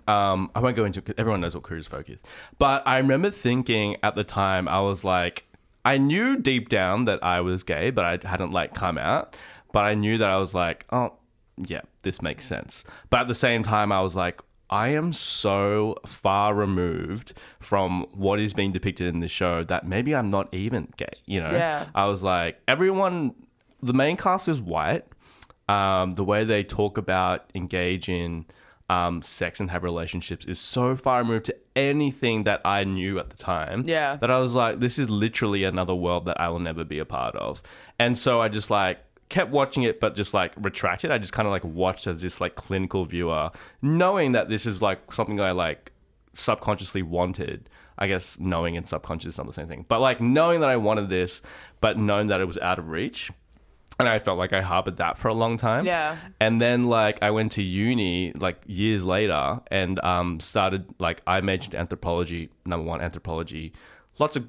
Um, 0.07 0.49
I 0.55 0.59
won't 0.59 0.75
go 0.75 0.85
into 0.85 1.03
it 1.05 1.15
everyone 1.19 1.41
knows 1.41 1.53
what 1.53 1.63
Queer 1.63 1.79
as 1.79 1.87
Folk 1.87 2.09
is. 2.09 2.19
But 2.57 2.81
I 2.87 2.97
remember 2.97 3.29
thinking 3.29 3.97
at 4.01 4.15
the 4.15 4.23
time, 4.23 4.67
I 4.67 4.81
was 4.81 5.03
like, 5.03 5.43
I 5.85 5.97
knew 5.97 6.37
deep 6.37 6.69
down 6.69 7.05
that 7.05 7.23
I 7.23 7.41
was 7.41 7.61
gay, 7.63 7.89
but 7.91 8.05
I 8.05 8.27
hadn't 8.27 8.51
like 8.51 8.73
come 8.73 8.97
out. 8.97 9.35
But 9.73 9.83
I 9.83 9.93
knew 9.95 10.17
that 10.17 10.29
I 10.29 10.37
was 10.37 10.53
like, 10.53 10.85
oh, 10.91 11.13
yeah, 11.57 11.81
this 12.03 12.21
makes 12.21 12.45
sense. 12.47 12.85
But 13.09 13.19
at 13.21 13.27
the 13.27 13.35
same 13.35 13.63
time, 13.63 13.91
I 13.91 14.01
was 14.01 14.15
like, 14.15 14.39
I 14.69 14.89
am 14.89 15.13
so 15.13 15.97
far 16.05 16.53
removed 16.55 17.33
from 17.59 18.05
what 18.13 18.39
is 18.39 18.53
being 18.53 18.71
depicted 18.71 19.07
in 19.07 19.19
this 19.19 19.31
show 19.31 19.63
that 19.65 19.85
maybe 19.87 20.15
I'm 20.15 20.29
not 20.29 20.53
even 20.53 20.91
gay. 20.97 21.13
You 21.25 21.41
know, 21.41 21.51
Yeah. 21.51 21.85
I 21.93 22.05
was 22.07 22.23
like, 22.23 22.59
everyone, 22.67 23.35
the 23.81 23.93
main 23.93 24.17
cast 24.17 24.47
is 24.47 24.61
white. 24.61 25.05
Um, 25.69 26.11
the 26.11 26.23
way 26.23 26.43
they 26.43 26.63
talk 26.63 26.97
about 26.97 27.49
engage 27.55 28.09
in 28.09 28.45
um, 28.89 29.21
sex 29.21 29.59
and 29.59 29.71
have 29.71 29.83
relationships 29.83 30.45
is 30.45 30.59
so 30.59 30.95
far 30.95 31.19
removed 31.19 31.45
to 31.45 31.55
anything 31.75 32.43
that 32.43 32.61
I 32.65 32.83
knew 32.83 33.17
at 33.19 33.29
the 33.29 33.37
time. 33.37 33.83
Yeah. 33.87 34.17
That 34.17 34.29
I 34.29 34.39
was 34.39 34.55
like, 34.55 34.79
this 34.79 34.99
is 34.99 35.09
literally 35.09 35.63
another 35.63 35.95
world 35.95 36.25
that 36.25 36.39
I 36.39 36.49
will 36.49 36.59
never 36.59 36.83
be 36.83 36.99
a 36.99 37.05
part 37.05 37.35
of. 37.35 37.61
And 37.99 38.17
so 38.17 38.41
I 38.41 38.49
just 38.49 38.69
like 38.69 38.99
kept 39.33 39.51
watching 39.51 39.81
it, 39.81 39.99
but 39.99 40.15
just 40.15 40.33
like 40.33 40.53
retracted. 40.57 41.09
I 41.09 41.17
just 41.17 41.33
kind 41.33 41.47
of 41.47 41.51
like 41.51 41.63
watched 41.63 42.05
as 42.05 42.21
this 42.21 42.39
like 42.39 42.53
clinical 42.53 43.03
viewer, 43.03 43.49
knowing 43.81 44.33
that 44.33 44.47
this 44.47 44.67
is 44.67 44.79
like 44.79 45.11
something 45.11 45.41
I 45.41 45.51
like 45.51 45.91
subconsciously 46.35 47.01
wanted. 47.01 47.67
I 47.97 48.07
guess 48.07 48.39
knowing 48.39 48.77
and 48.77 48.87
subconscious 48.87 49.33
is 49.33 49.37
not 49.37 49.47
the 49.47 49.53
same 49.53 49.67
thing, 49.67 49.85
but 49.87 49.99
like 49.99 50.21
knowing 50.21 50.61
that 50.61 50.69
I 50.69 50.77
wanted 50.77 51.09
this, 51.09 51.41
but 51.81 51.97
knowing 51.97 52.27
that 52.27 52.41
it 52.41 52.45
was 52.45 52.57
out 52.59 52.79
of 52.79 52.89
reach. 52.89 53.31
And 53.99 54.09
I 54.09 54.17
felt 54.17 54.39
like 54.39 54.53
I 54.53 54.61
harbored 54.61 54.97
that 54.97 55.17
for 55.17 55.27
a 55.27 55.33
long 55.33 55.57
time. 55.57 55.85
Yeah. 55.85 56.17
And 56.39 56.59
then 56.59 56.87
like 56.87 57.19
I 57.21 57.31
went 57.31 57.51
to 57.53 57.63
uni 57.63 58.33
like 58.33 58.61
years 58.67 59.03
later 59.03 59.59
and 59.67 59.99
um 60.03 60.39
started 60.39 60.85
like 60.99 61.21
I 61.25 61.41
majored 61.41 61.73
in 61.73 61.79
anthropology, 61.79 62.49
number 62.65 62.85
one 62.85 63.01
anthropology. 63.01 63.73
Lots 64.19 64.35
of 64.35 64.47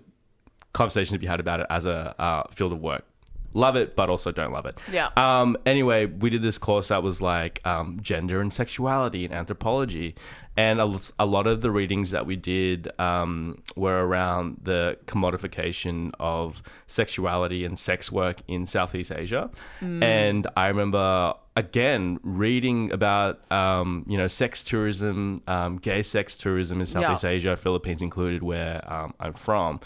conversations 0.74 1.12
to 1.12 1.18
be 1.18 1.26
had 1.26 1.40
about 1.40 1.60
it 1.60 1.66
as 1.70 1.86
a 1.86 2.14
uh, 2.18 2.42
field 2.50 2.72
of 2.72 2.80
work. 2.80 3.06
Love 3.54 3.76
it, 3.76 3.96
but 3.96 4.10
also 4.10 4.32
don't 4.32 4.52
love 4.52 4.66
it. 4.66 4.76
Yeah. 4.92 5.10
Um. 5.16 5.56
Anyway, 5.64 6.06
we 6.06 6.28
did 6.28 6.42
this 6.42 6.58
course 6.58 6.88
that 6.88 7.02
was 7.02 7.20
like 7.22 7.60
um, 7.64 8.00
gender 8.02 8.40
and 8.40 8.52
sexuality 8.52 9.24
and 9.24 9.32
anthropology, 9.32 10.16
and 10.56 10.80
a, 10.80 11.00
a 11.18 11.26
lot 11.26 11.46
of 11.46 11.60
the 11.60 11.70
readings 11.70 12.10
that 12.10 12.26
we 12.26 12.36
did 12.36 12.90
um, 12.98 13.62
were 13.76 14.06
around 14.06 14.60
the 14.62 14.98
commodification 15.06 16.12
of 16.18 16.62
sexuality 16.86 17.64
and 17.64 17.78
sex 17.78 18.12
work 18.12 18.42
in 18.48 18.66
Southeast 18.66 19.12
Asia. 19.12 19.50
And 19.80 20.46
I 20.56 20.66
remember 20.68 21.34
again 21.56 22.18
reading 22.22 22.90
about 22.92 23.50
um, 23.52 24.04
you 24.08 24.16
know 24.18 24.28
sex 24.28 24.62
tourism, 24.62 25.40
um, 25.46 25.76
gay 25.78 26.02
sex 26.02 26.34
tourism 26.34 26.80
in 26.80 26.86
Southeast 26.86 27.22
Yeah. 27.22 27.30
Asia, 27.30 27.56
Philippines 27.56 28.02
included, 28.02 28.42
where 28.42 28.82
um, 28.92 29.14
I'm 29.20 29.32
from, 29.34 29.80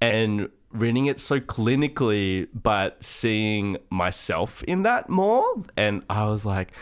and 0.00 0.48
reading 0.72 1.06
it 1.06 1.20
so 1.20 1.40
clinically, 1.40 2.48
but 2.54 3.02
seeing 3.02 3.78
myself 3.90 4.62
in 4.64 4.82
that 4.82 5.08
more, 5.08 5.44
and 5.76 6.02
I 6.10 6.26
was 6.26 6.44
like, 6.44 6.72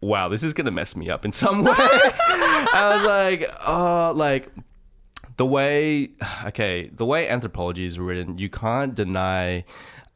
wow, 0.00 0.28
this 0.28 0.42
is 0.42 0.52
gonna 0.52 0.70
mess 0.70 0.94
me 0.96 1.10
up 1.10 1.24
in 1.24 1.32
some 1.32 1.64
way. 1.64 1.74
I 1.76 2.96
was 2.96 3.06
like, 3.06 3.50
oh, 3.66 4.12
like 4.14 4.50
the 5.36 5.46
way 5.46 6.10
okay 6.46 6.90
the 6.94 7.04
way 7.04 7.28
anthropology 7.28 7.84
is 7.84 7.98
written 7.98 8.38
you 8.38 8.48
can't 8.48 8.94
deny 8.94 9.64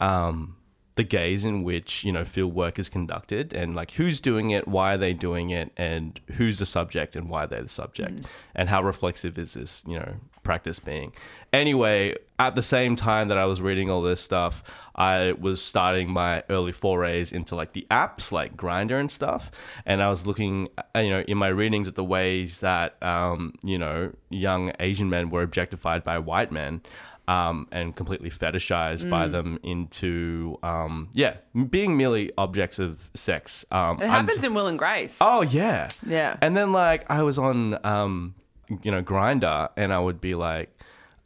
um 0.00 0.54
the 0.96 1.04
gaze 1.04 1.44
in 1.44 1.62
which 1.62 2.02
you 2.02 2.10
know 2.10 2.24
field 2.24 2.52
work 2.54 2.78
is 2.78 2.88
conducted 2.88 3.52
and 3.52 3.76
like 3.76 3.92
who's 3.92 4.20
doing 4.20 4.50
it 4.50 4.66
why 4.66 4.94
are 4.94 4.98
they 4.98 5.12
doing 5.12 5.50
it 5.50 5.70
and 5.76 6.20
who's 6.32 6.58
the 6.58 6.66
subject 6.66 7.14
and 7.14 7.28
why 7.28 7.46
they're 7.46 7.62
the 7.62 7.68
subject 7.68 8.26
and 8.56 8.68
how 8.68 8.82
reflexive 8.82 9.38
is 9.38 9.54
this 9.54 9.82
you 9.86 9.96
know 9.96 10.12
practice 10.48 10.78
being 10.78 11.12
anyway 11.52 12.14
at 12.38 12.54
the 12.54 12.62
same 12.62 12.96
time 12.96 13.28
that 13.28 13.36
i 13.36 13.44
was 13.44 13.60
reading 13.60 13.90
all 13.90 14.00
this 14.00 14.18
stuff 14.18 14.62
i 14.94 15.32
was 15.32 15.60
starting 15.60 16.08
my 16.10 16.42
early 16.48 16.72
forays 16.72 17.32
into 17.32 17.54
like 17.54 17.74
the 17.74 17.86
apps 17.90 18.32
like 18.32 18.56
Grindr 18.56 18.98
and 18.98 19.10
stuff 19.10 19.50
and 19.84 20.02
i 20.02 20.08
was 20.08 20.26
looking 20.26 20.68
uh, 20.78 21.00
you 21.00 21.10
know 21.10 21.20
in 21.28 21.36
my 21.36 21.48
readings 21.48 21.86
at 21.86 21.96
the 21.96 22.08
ways 22.16 22.60
that 22.60 22.96
um 23.02 23.52
you 23.62 23.76
know 23.76 24.10
young 24.30 24.72
asian 24.80 25.10
men 25.10 25.28
were 25.28 25.42
objectified 25.42 26.02
by 26.02 26.18
white 26.18 26.50
men 26.50 26.80
um, 27.28 27.68
and 27.70 27.94
completely 27.94 28.30
fetishized 28.30 29.10
by 29.10 29.26
them 29.28 29.58
into 29.62 30.58
um, 30.62 31.10
yeah 31.12 31.34
being 31.68 31.94
merely 31.94 32.32
objects 32.38 32.78
of 32.78 33.10
sex. 33.14 33.66
Um, 33.70 34.00
It 34.00 34.08
happens 34.08 34.42
in 34.42 34.54
Will 34.54 34.66
and 34.66 34.78
Grace. 34.78 35.18
Oh 35.20 35.42
yeah, 35.42 35.90
Yeah. 36.06 36.38
And 36.40 36.56
then 36.56 36.72
like 36.72 37.10
I 37.10 37.22
was 37.22 37.38
on 37.38 37.78
um, 37.84 38.34
you 38.82 38.90
know 38.90 39.02
Grindr, 39.02 39.70
and 39.76 39.92
I 39.92 39.98
would 39.98 40.20
be 40.20 40.34
like. 40.34 40.74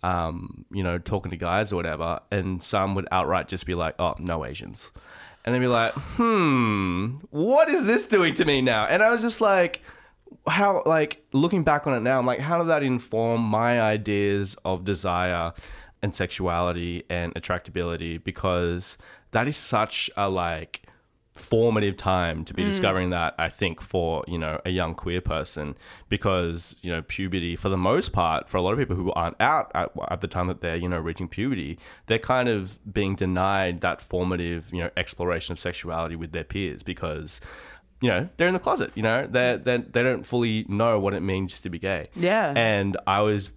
Um, 0.04 0.64
you 0.72 0.82
know, 0.82 0.98
talking 0.98 1.30
to 1.30 1.36
guys 1.36 1.72
or 1.72 1.76
whatever, 1.76 2.18
and 2.32 2.60
some 2.60 2.96
would 2.96 3.06
outright 3.12 3.46
just 3.46 3.66
be 3.66 3.76
like, 3.76 3.94
"Oh, 4.00 4.16
no 4.18 4.44
Asians," 4.44 4.90
and 5.44 5.54
they'd 5.54 5.60
be 5.60 5.68
like, 5.68 5.92
"Hmm, 5.92 7.18
what 7.30 7.68
is 7.68 7.84
this 7.84 8.06
doing 8.06 8.34
to 8.34 8.44
me 8.44 8.62
now?" 8.62 8.86
And 8.86 9.00
I 9.00 9.12
was 9.12 9.20
just 9.20 9.40
like, 9.40 9.80
how 10.46 10.82
like 10.86 11.24
looking 11.32 11.62
back 11.62 11.86
on 11.86 11.94
it 11.94 12.00
now 12.00 12.18
i'm 12.18 12.26
like 12.26 12.40
how 12.40 12.58
did 12.58 12.68
that 12.68 12.82
inform 12.82 13.40
my 13.40 13.80
ideas 13.80 14.56
of 14.64 14.84
desire 14.84 15.52
and 16.02 16.14
sexuality 16.14 17.04
and 17.08 17.34
attractability 17.34 18.22
because 18.22 18.98
that 19.30 19.46
is 19.46 19.56
such 19.56 20.10
a 20.16 20.28
like 20.28 20.81
formative 21.34 21.96
time 21.96 22.44
to 22.44 22.52
be 22.52 22.62
mm. 22.62 22.68
discovering 22.68 23.08
that 23.08 23.34
i 23.38 23.48
think 23.48 23.80
for 23.80 24.22
you 24.28 24.36
know 24.36 24.60
a 24.64 24.70
young 24.70 24.94
queer 24.94 25.20
person. 25.20 25.74
Because 26.08 26.76
you 26.82 26.92
know 26.92 27.00
puberty 27.02 27.56
for 27.56 27.70
the 27.70 27.76
most 27.76 28.12
part 28.12 28.48
for 28.48 28.58
a 28.58 28.62
lot 28.62 28.72
of 28.72 28.78
people 28.78 28.96
who 28.96 29.10
aren't 29.12 29.40
out 29.40 29.70
at, 29.74 29.90
at 30.10 30.20
the 30.20 30.28
time 30.28 30.46
that 30.48 30.60
they're 30.60 30.76
you 30.76 30.88
know 30.88 30.98
reaching 30.98 31.26
puberty 31.26 31.78
they're 32.06 32.18
kind 32.18 32.50
of 32.50 32.78
being 32.92 33.14
denied 33.16 33.80
that 33.80 34.02
formative 34.02 34.70
you 34.74 34.80
know 34.80 34.90
exploration 34.96 35.52
of 35.52 35.58
sexuality 35.58 36.16
with 36.16 36.32
their 36.32 36.44
peers 36.44 36.82
because 36.82 37.40
you 38.02 38.10
know 38.10 38.28
they're 38.36 38.48
in 38.48 38.52
the 38.52 38.60
closet 38.60 38.90
you 38.94 39.02
know? 39.02 39.26
They 39.26 39.58
they 39.62 39.78
they 39.78 40.02
don't 40.02 40.26
fully 40.26 40.66
know 40.68 41.00
what 41.00 41.14
it 41.14 41.20
means 41.20 41.60
to 41.60 41.70
be 41.70 41.78
gay. 41.78 42.10
Yeah. 42.14 42.52
and 42.54 42.96
i 43.06 43.20
was 43.20 43.50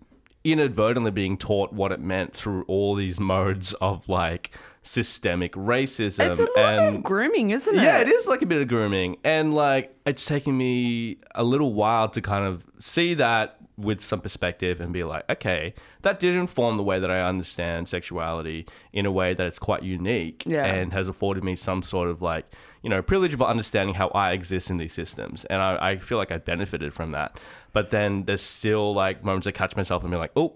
inadvertently 0.45 1.12
being 1.12 1.38
taught 1.38 1.73
what 1.73 1.91
it 1.91 1.99
meant 1.99 2.34
through 2.34 2.63
all 2.67 2.95
these 2.95 3.19
modes 3.19 3.73
of 3.73 4.08
like 4.08 4.51
systemic 4.84 5.51
racism 5.53 6.29
it's 6.29 6.39
a 6.39 6.43
lot 6.43 6.58
and 6.79 6.97
of 6.97 7.03
grooming, 7.03 7.49
isn't 7.49 7.75
it? 7.75 7.81
yeah, 7.81 7.97
it 7.99 8.08
is 8.08 8.27
like 8.27 8.41
a 8.43 8.45
bit 8.45 8.62
of 8.62 8.67
grooming. 8.67 9.17
And 9.23 9.53
like 9.53 9.93
it's 10.05 10.25
taken 10.25 10.55
me 10.55 11.17
a 11.34 11.43
little 11.43 11.73
while 11.73 12.08
to 12.10 12.21
kind 12.21 12.45
of 12.45 12.65
see 12.79 13.15
that 13.15 13.58
with 13.77 13.99
some 13.99 14.21
perspective 14.21 14.79
and 14.79 14.93
be 14.93 15.03
like, 15.03 15.29
okay, 15.29 15.73
that 16.03 16.19
did 16.19 16.36
inform 16.36 16.77
the 16.77 16.84
way 16.84 16.99
that 16.99 17.12
I 17.12 17.21
understand 17.27 17.89
sexuality 17.89 18.67
in 18.93 19.05
a 19.05 19.12
way 19.12 19.34
that 19.34 19.45
it's 19.47 19.60
quite 19.60 19.84
unique 19.84 20.43
Yeah. 20.45 20.65
and 20.65 20.93
has 20.93 21.10
afforded 21.10 21.43
me 21.43 21.55
some 21.58 21.81
sort 21.84 22.08
of 22.10 22.21
like, 22.21 22.45
you 22.84 22.89
know, 22.89 23.01
privilege 23.01 23.34
of 23.34 23.41
understanding 23.41 23.95
how 23.95 24.10
I 24.10 24.31
exist 24.31 24.69
in 24.69 24.77
these 24.77 24.93
systems. 24.93 25.43
And 25.45 25.62
I, 25.62 25.77
I 25.91 25.97
feel 25.97 26.17
like 26.19 26.31
I 26.31 26.38
benefited 26.38 26.93
from 26.93 27.12
that. 27.13 27.38
But 27.75 27.91
then 27.91 28.23
there's 28.23 28.41
still 28.41 28.93
like 28.93 29.21
moments 29.21 29.47
I 29.47 29.51
catch 29.51 29.75
myself 29.75 30.01
and 30.03 30.09
be 30.09 30.15
like, 30.17 30.31
oh, 30.38 30.53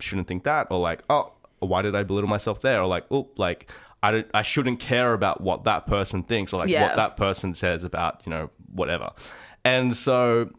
shouldn't 0.00 0.26
think 0.26 0.42
that. 0.42 0.66
Or 0.68 0.80
like, 0.80 1.04
oh, 1.08 1.32
why 1.60 1.80
did 1.80 1.94
I 1.94 2.02
belittle 2.02 2.28
myself 2.28 2.60
there? 2.60 2.80
Or 2.80 2.88
like, 2.88 3.04
oh, 3.12 3.30
like, 3.36 3.70
I, 4.02 4.10
don't, 4.10 4.26
I 4.34 4.42
shouldn't 4.42 4.80
care 4.80 5.12
about 5.12 5.40
what 5.40 5.62
that 5.62 5.86
person 5.86 6.24
thinks 6.24 6.52
or 6.52 6.56
like 6.58 6.68
Yeah. 6.68 6.88
what 6.88 6.96
that 6.96 7.16
person 7.16 7.54
says 7.54 7.84
about, 7.84 8.20
you 8.26 8.30
know, 8.30 8.50
whatever. 8.72 9.12
And 9.64 9.96
so 9.96 10.50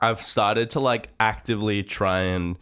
I've 0.00 0.22
started 0.22 0.70
to 0.70 0.80
like 0.80 1.10
actively 1.20 1.82
try 1.82 2.20
and 2.20 2.58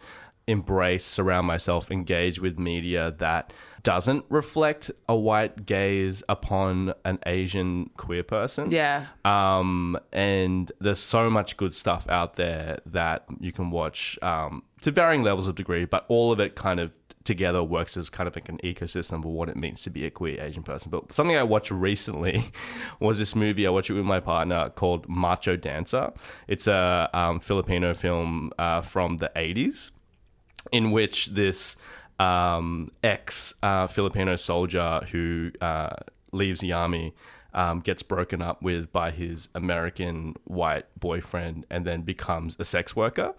embrace, 0.47 1.05
surround 1.05 1.47
myself, 1.47 1.89
engage 1.89 2.37
with 2.41 2.59
media 2.59 3.15
that 3.19 3.53
doesn't 3.83 4.23
reflect 4.29 4.91
a 5.09 5.15
white 5.15 5.65
gaze 5.65 6.23
upon 6.29 6.93
an 7.03 7.19
Asian 7.25 7.89
queer 7.97 8.23
person. 8.23 8.71
Yeah. 8.71 9.07
Um, 9.25 9.97
and 10.11 10.71
there's 10.79 10.99
so 10.99 11.29
much 11.29 11.57
good 11.57 11.73
stuff 11.73 12.07
out 12.09 12.37
there 12.37 12.79
that 12.87 13.25
you 13.39 13.51
can 13.51 13.71
watch 13.71 14.17
um, 14.21 14.63
to 14.81 14.91
varying 14.91 15.23
levels 15.23 15.47
of 15.47 15.55
degree, 15.55 15.85
but 15.85 16.05
all 16.07 16.31
of 16.31 16.39
it 16.39 16.55
kind 16.55 16.79
of 16.79 16.95
together 17.25 17.63
works 17.63 17.95
as 17.95 18.09
kind 18.09 18.27
of 18.27 18.35
like 18.35 18.49
an 18.49 18.57
ecosystem 18.63 19.19
of 19.19 19.25
what 19.25 19.49
it 19.49 19.55
means 19.55 19.83
to 19.83 19.89
be 19.89 20.05
a 20.05 20.11
queer 20.11 20.41
Asian 20.41 20.63
person. 20.63 20.89
But 20.89 21.11
something 21.11 21.35
I 21.35 21.43
watched 21.43 21.71
recently 21.71 22.51
was 22.99 23.19
this 23.19 23.35
movie. 23.35 23.67
I 23.67 23.69
watched 23.69 23.89
it 23.89 23.93
with 23.93 24.05
my 24.05 24.19
partner 24.19 24.69
called 24.69 25.07
Macho 25.09 25.55
Dancer. 25.55 26.11
It's 26.47 26.67
a 26.67 27.09
um, 27.13 27.39
Filipino 27.39 27.93
film 27.93 28.51
uh, 28.57 28.81
from 28.81 29.17
the 29.17 29.31
80s 29.35 29.91
in 30.71 30.91
which 30.91 31.27
this 31.27 31.75
um, 32.23 32.91
ex 33.03 33.53
uh, 33.63 33.87
Filipino 33.87 34.35
soldier 34.35 35.01
who 35.11 35.51
uh, 35.59 35.95
leaves 36.31 36.61
the 36.61 36.71
army 36.71 37.13
um, 37.53 37.81
gets 37.81 38.01
broken 38.01 38.41
up 38.41 38.61
with 38.61 38.91
by 38.91 39.11
his 39.11 39.49
American 39.53 40.35
white 40.45 40.85
boyfriend 40.99 41.65
and 41.69 41.85
then 41.85 42.01
becomes 42.01 42.55
a 42.59 42.65
sex 42.65 42.95
worker. 42.95 43.33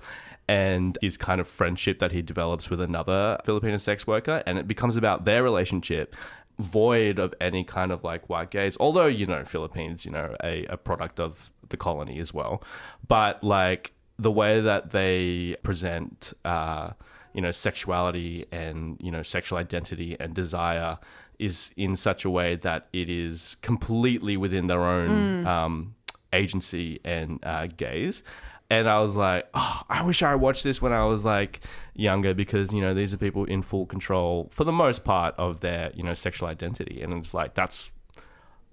And 0.47 0.99
his 1.01 1.16
kind 1.16 1.40
of 1.40 1.49
friendship 1.49 1.99
that 2.01 2.12
he 2.12 2.20
develops 2.20 2.68
with 2.68 2.81
another 2.83 3.38
Filipino 3.44 3.79
sex 3.79 4.07
worker, 4.07 4.42
and 4.47 4.59
it 4.59 4.68
becomes 4.68 4.99
about 4.99 5.25
their 5.25 5.42
relationship 5.42 6.14
void 6.59 7.18
of 7.18 7.35
any 7.40 7.64
kind 7.64 7.90
of 7.90 8.05
like 8.05 8.29
white 8.29 8.51
gaze. 8.51 8.77
Although 8.79 9.07
you 9.07 9.27
know 9.27 9.44
philippines 9.44 10.05
you 10.05 10.12
know 10.12 10.37
a, 10.44 10.66
a 10.66 10.77
product 10.77 11.18
of 11.18 11.51
the 11.70 11.77
colony 11.77 12.20
as 12.20 12.33
well. 12.33 12.62
But 13.09 13.43
like 13.43 13.93
the 14.18 14.30
way 14.30 14.61
that 14.61 14.91
they 14.91 15.57
present 15.64 16.35
uh 16.45 16.91
you 17.35 17.43
know 17.43 17.51
sexuality 17.51 18.47
and 18.53 18.97
you 19.01 19.11
know 19.11 19.22
sexual 19.22 19.59
identity 19.59 20.16
and 20.18 20.35
desire 20.35 20.99
is 21.39 21.70
in 21.76 21.97
such 21.97 22.24
a 22.24 22.30
way 22.30 22.55
that 22.57 22.87
it 22.93 23.11
is 23.11 23.57
completely 23.61 24.37
within 24.37 24.68
their 24.68 24.82
own 24.82 25.47
um 25.47 25.95
agency 26.35 27.01
and 27.05 27.39
uh, 27.45 27.68
gaze. 27.76 28.22
And 28.70 28.89
I 28.89 29.01
was 29.01 29.14
like, 29.14 29.49
oh, 29.55 29.82
I 29.89 30.03
wish 30.03 30.22
I 30.22 30.35
watched 30.35 30.64
this 30.64 30.82
when 30.82 30.93
I 30.93 31.05
was 31.05 31.24
like 31.24 31.61
younger 31.95 32.35
because 32.35 32.72
you 32.72 32.80
know 32.80 32.93
these 32.93 33.14
are 33.14 33.18
people 33.18 33.45
in 33.45 33.62
full 33.62 33.87
control 33.87 34.49
for 34.51 34.64
the 34.64 34.72
most 34.72 35.05
part 35.05 35.35
of 35.39 35.61
their 35.61 35.93
you 35.95 36.03
know 36.03 36.14
sexual 36.14 36.49
identity, 36.49 37.01
and 37.03 37.12
it's 37.12 37.35
like 37.35 37.55
that's 37.55 37.91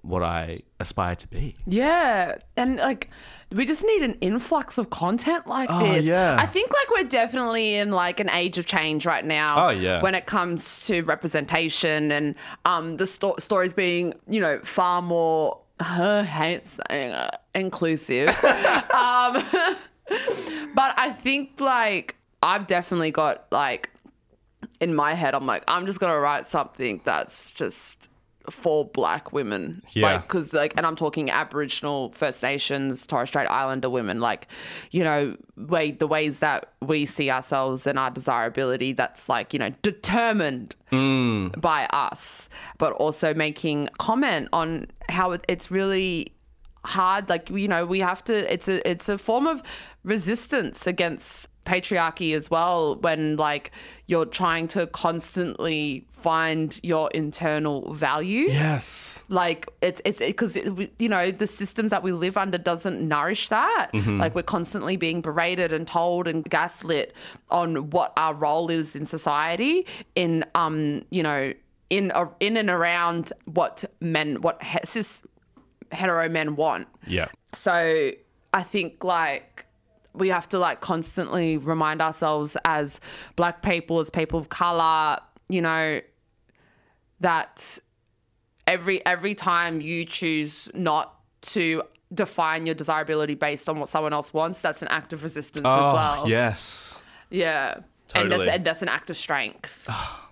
what 0.01 0.23
I 0.23 0.61
aspire 0.79 1.15
to 1.15 1.27
be. 1.27 1.55
Yeah, 1.65 2.37
and 2.57 2.77
like 2.77 3.09
we 3.51 3.65
just 3.65 3.83
need 3.83 4.01
an 4.01 4.13
influx 4.21 4.77
of 4.77 4.89
content 4.89 5.45
like 5.45 5.69
Oh, 5.71 5.93
this. 5.93 6.05
yeah. 6.05 6.37
I 6.39 6.45
think 6.45 6.71
like 6.71 6.89
we're 6.89 7.09
definitely 7.09 7.75
in 7.75 7.91
like 7.91 8.19
an 8.19 8.29
age 8.29 8.57
of 8.57 8.65
change 8.65 9.05
right 9.05 9.25
now. 9.25 9.67
Oh, 9.67 9.69
yeah. 9.71 10.01
when 10.01 10.15
it 10.15 10.25
comes 10.25 10.85
to 10.87 11.01
representation 11.03 12.11
and 12.11 12.35
um 12.65 12.97
the 12.97 13.05
sto- 13.07 13.35
stories 13.39 13.73
being 13.73 14.13
you 14.27 14.39
know 14.39 14.59
far 14.63 15.01
more. 15.01 15.59
I 15.79 16.23
hate 16.23 16.63
saying 16.89 17.11
it, 17.11 17.35
inclusive. 17.55 18.29
um, 18.93 19.43
but 20.75 20.93
I 20.97 21.15
think 21.23 21.59
like 21.59 22.15
I've 22.43 22.67
definitely 22.67 23.11
got 23.11 23.45
like 23.51 23.89
in 24.79 24.93
my 24.95 25.13
head, 25.13 25.33
I'm 25.35 25.45
like, 25.45 25.63
I'm 25.67 25.85
just 25.85 25.99
gonna 25.99 26.19
write 26.19 26.47
something 26.47 27.01
that's 27.03 27.53
just 27.53 28.09
for 28.49 28.85
black 28.85 29.31
women. 29.31 29.81
Yeah. 29.91 30.13
Like, 30.13 30.27
cause 30.27 30.53
like, 30.53 30.73
and 30.77 30.85
I'm 30.85 30.95
talking 30.95 31.29
Aboriginal, 31.29 32.11
First 32.11 32.43
Nations, 32.43 33.05
Torres 33.05 33.29
Strait 33.29 33.47
Islander 33.47 33.89
women, 33.89 34.19
like, 34.19 34.47
you 34.91 35.03
know, 35.03 35.35
way, 35.57 35.91
the 35.91 36.07
ways 36.07 36.39
that 36.39 36.73
we 36.81 37.05
see 37.05 37.29
ourselves 37.29 37.85
and 37.85 37.99
our 37.99 38.09
desirability 38.09 38.93
that's 38.93 39.29
like, 39.29 39.53
you 39.53 39.59
know, 39.59 39.69
determined 39.81 40.75
mm. 40.91 41.59
by 41.59 41.85
us, 41.87 42.49
but 42.77 42.93
also 42.93 43.33
making 43.33 43.89
comment 43.97 44.49
on 44.53 44.87
how 45.09 45.31
it's 45.47 45.69
really 45.69 46.33
hard 46.83 47.29
like 47.29 47.49
you 47.51 47.67
know 47.67 47.85
we 47.85 47.99
have 47.99 48.23
to 48.23 48.51
it's 48.51 48.67
a 48.67 48.89
it's 48.89 49.07
a 49.07 49.15
form 49.15 49.45
of 49.45 49.61
resistance 50.03 50.87
against 50.87 51.47
patriarchy 51.65 52.35
as 52.35 52.49
well 52.49 52.95
when 53.01 53.35
like 53.37 53.71
you're 54.07 54.25
trying 54.25 54.67
to 54.67 54.87
constantly 54.87 56.05
find 56.11 56.79
your 56.83 57.09
internal 57.11 57.93
value 57.93 58.45
Yes. 58.49 59.19
like 59.29 59.67
it's 59.81 60.01
it's 60.05 60.19
because 60.19 60.55
it, 60.55 60.91
you 60.99 61.07
know 61.09 61.31
the 61.31 61.47
systems 61.47 61.91
that 61.91 62.03
we 62.03 62.11
live 62.11 62.35
under 62.37 62.57
doesn't 62.57 63.01
nourish 63.07 63.49
that 63.49 63.89
like 63.93 64.35
we're 64.35 64.43
constantly 64.43 64.97
being 64.97 65.21
berated 65.21 65.71
and 65.71 65.87
told 65.87 66.27
and 66.27 66.43
gaslit 66.49 67.13
on 67.49 67.89
what 67.91 68.11
our 68.17 68.33
role 68.33 68.69
is 68.69 68.95
in 68.95 69.05
society 69.05 69.85
in 70.15 70.43
um 70.55 71.03
you 71.11 71.23
know 71.23 71.53
in 71.89 72.11
a, 72.15 72.27
in 72.39 72.57
and 72.57 72.69
around 72.69 73.31
what 73.45 73.83
men 73.99 74.41
what 74.41 74.59
cis 74.83 75.23
hetero 75.91 76.27
men 76.29 76.55
want 76.55 76.87
Yeah. 77.07 77.27
so 77.53 78.11
I 78.53 78.63
think 78.63 79.03
like 79.03 79.65
we 80.13 80.29
have 80.29 80.47
to 80.49 80.59
like 80.59 80.81
constantly 80.81 81.57
remind 81.57 82.01
ourselves 82.01 82.57
as 82.65 82.99
black 83.35 83.61
people, 83.61 83.99
as 83.99 84.09
people 84.09 84.39
of 84.39 84.49
color, 84.49 85.17
you 85.49 85.61
know, 85.61 86.01
that 87.19 87.77
every 88.67 89.05
every 89.05 89.35
time 89.35 89.81
you 89.81 90.05
choose 90.05 90.69
not 90.73 91.15
to 91.41 91.83
define 92.13 92.65
your 92.65 92.75
desirability 92.75 93.35
based 93.35 93.69
on 93.69 93.79
what 93.79 93.89
someone 93.89 94.13
else 94.13 94.33
wants, 94.33 94.59
that's 94.61 94.81
an 94.81 94.87
act 94.89 95.13
of 95.13 95.23
resistance 95.23 95.65
as 95.65 95.71
Oh, 95.83 95.93
well. 95.93 96.29
yes. 96.29 97.01
Yeah. 97.29 97.75
And 97.75 98.29
Totally. 98.29 98.45
that's 98.45 98.57
and 98.57 98.65
that's 98.65 98.81
an 98.81 98.89
act 98.89 99.09
of 99.09 99.15
strength. 99.17 99.85
Ah. 99.87 100.29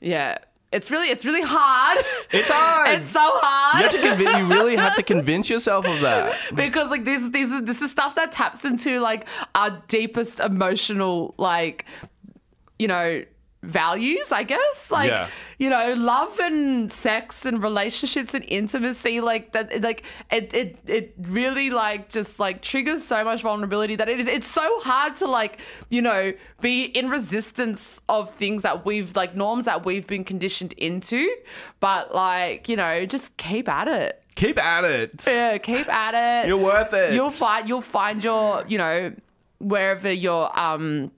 yeah. 0.00 0.38
It's 0.72 0.90
really 0.90 1.08
it's 1.10 1.24
really 1.24 1.42
hard. 1.42 2.04
It's 2.30 2.48
hard. 2.52 2.96
it's 2.98 3.08
so 3.10 3.20
hard. 3.20 3.78
You 3.84 3.88
have 3.90 4.00
to 4.00 4.08
convince. 4.08 4.38
You 4.38 4.46
really 4.46 4.76
have 4.76 4.94
to 4.96 5.02
convince 5.02 5.50
yourself 5.50 5.84
of 5.86 6.00
that. 6.00 6.36
because 6.54 6.90
like 6.90 7.04
this 7.04 7.28
these 7.30 7.50
are- 7.50 7.60
this 7.60 7.82
is 7.82 7.90
stuff 7.90 8.14
that 8.14 8.30
taps 8.32 8.64
into 8.64 9.00
like 9.00 9.26
our 9.54 9.82
deepest 9.88 10.38
emotional 10.38 11.34
like 11.38 11.86
you 12.78 12.86
know 12.88 13.24
values 13.62 14.32
i 14.32 14.42
guess 14.42 14.90
like 14.90 15.10
Yeah. 15.10 15.28
you 15.58 15.68
know 15.68 15.92
love 15.92 16.38
and 16.38 16.90
sex 16.90 17.44
and 17.44 17.62
relationships 17.62 18.32
and 18.32 18.42
intimacy 18.48 19.20
like 19.20 19.52
that 19.52 19.82
like 19.82 20.02
it 20.30 20.54
it, 20.54 20.78
it 20.86 21.14
really 21.18 21.68
like 21.68 22.08
just 22.08 22.40
like 22.40 22.62
triggers 22.62 23.04
so 23.04 23.22
much 23.22 23.42
vulnerability 23.42 23.96
that 23.96 24.08
it 24.08 24.18
is 24.18 24.26
it's 24.28 24.46
so 24.46 24.80
hard 24.80 25.14
to 25.16 25.26
like 25.26 25.58
you 25.90 26.00
know 26.00 26.32
be 26.62 26.84
in 26.84 27.10
resistance 27.10 28.00
of 28.08 28.30
things 28.30 28.62
that 28.62 28.86
we've 28.86 29.14
like 29.14 29.36
norms 29.36 29.66
that 29.66 29.84
we've 29.84 30.06
been 30.06 30.24
conditioned 30.24 30.72
into 30.78 31.28
but 31.80 32.14
like 32.14 32.66
you 32.66 32.76
know 32.76 33.04
just 33.04 33.36
keep 33.36 33.68
at 33.68 33.88
it 33.88 34.16
Keep 34.36 34.58
at 34.64 34.84
it. 34.84 35.20
yeah, 35.26 35.58
keep 35.58 35.86
at 35.88 36.14
it. 36.14 36.48
You're 36.48 36.56
worth 36.56 36.94
it. 36.94 37.12
You'll 37.12 37.30
find 37.30 37.68
you'll 37.68 37.82
find 37.82 38.24
your, 38.24 38.64
you 38.68 38.78
know, 38.78 39.12
wherever 39.58 40.10
your 40.10 40.58
um 40.58 41.10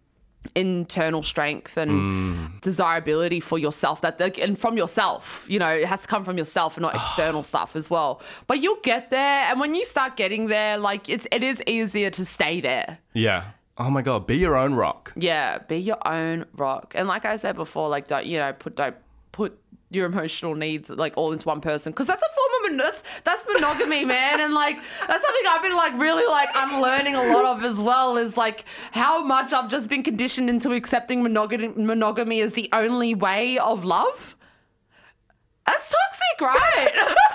internal 0.54 1.22
strength 1.22 1.76
and 1.76 1.90
Mm. 1.90 2.60
desirability 2.60 3.40
for 3.40 3.58
yourself 3.58 4.00
that 4.02 4.20
and 4.38 4.58
from 4.58 4.76
yourself 4.76 5.46
you 5.48 5.58
know 5.58 5.68
it 5.68 5.86
has 5.86 6.00
to 6.00 6.08
come 6.08 6.24
from 6.24 6.36
yourself 6.38 6.76
and 6.76 6.82
not 6.82 6.94
external 6.94 7.42
stuff 7.42 7.74
as 7.76 7.88
well 7.88 8.20
but 8.46 8.60
you'll 8.60 8.80
get 8.82 9.10
there 9.10 9.44
and 9.50 9.60
when 9.60 9.74
you 9.74 9.84
start 9.84 10.16
getting 10.16 10.46
there 10.48 10.76
like 10.78 11.08
it's 11.08 11.26
it 11.30 11.42
is 11.42 11.62
easier 11.66 12.10
to 12.10 12.24
stay 12.24 12.60
there 12.60 12.98
Yeah. 13.14 13.44
Oh 13.78 13.88
my 13.90 14.02
god. 14.02 14.26
Be 14.26 14.36
your 14.36 14.56
own 14.56 14.74
rock. 14.74 15.12
yeah 15.16 15.58
be 15.58 15.78
your 15.78 16.06
own 16.06 16.44
rock 16.56 16.92
and 16.96 17.08
like 17.08 17.24
i 17.24 17.36
said 17.36 17.56
before 17.56 17.88
like 17.88 18.06
don't 18.08 18.26
you 18.26 18.38
know 18.38 18.52
put 18.52 18.76
don't 18.76 18.96
put 19.32 19.58
your 19.90 20.06
emotional 20.06 20.54
needs 20.54 20.90
like 20.90 21.14
all 21.16 21.32
into 21.32 21.46
one 21.48 21.60
person 21.60 21.92
because 21.92 22.06
that's 22.06 22.22
a 22.22 22.32
that's 22.82 23.02
that's 23.24 23.46
monogamy 23.52 24.04
man. 24.04 24.40
And 24.40 24.54
like 24.54 24.76
that's 25.06 25.22
something 25.22 25.42
i've 25.48 25.62
been 25.62 25.76
like 25.76 25.98
really 25.98 26.26
like 26.26 26.48
unlearning 26.54 27.14
a 27.14 27.22
lot 27.32 27.44
of 27.44 27.64
as 27.64 27.78
well 27.78 28.16
is 28.16 28.36
like 28.36 28.64
how 28.92 29.22
much 29.24 29.52
i've 29.52 29.70
just 29.70 29.88
been 29.88 30.02
conditioned 30.02 30.48
into 30.48 30.72
accepting 30.72 31.22
monogamy 31.22 31.68
monogamy 31.68 32.40
as 32.40 32.52
the 32.52 32.68
only 32.72 33.14
way 33.14 33.58
of 33.58 33.84
love. 33.84 34.36
That's 35.66 35.94
toxic 35.94 36.40
right 36.40 37.16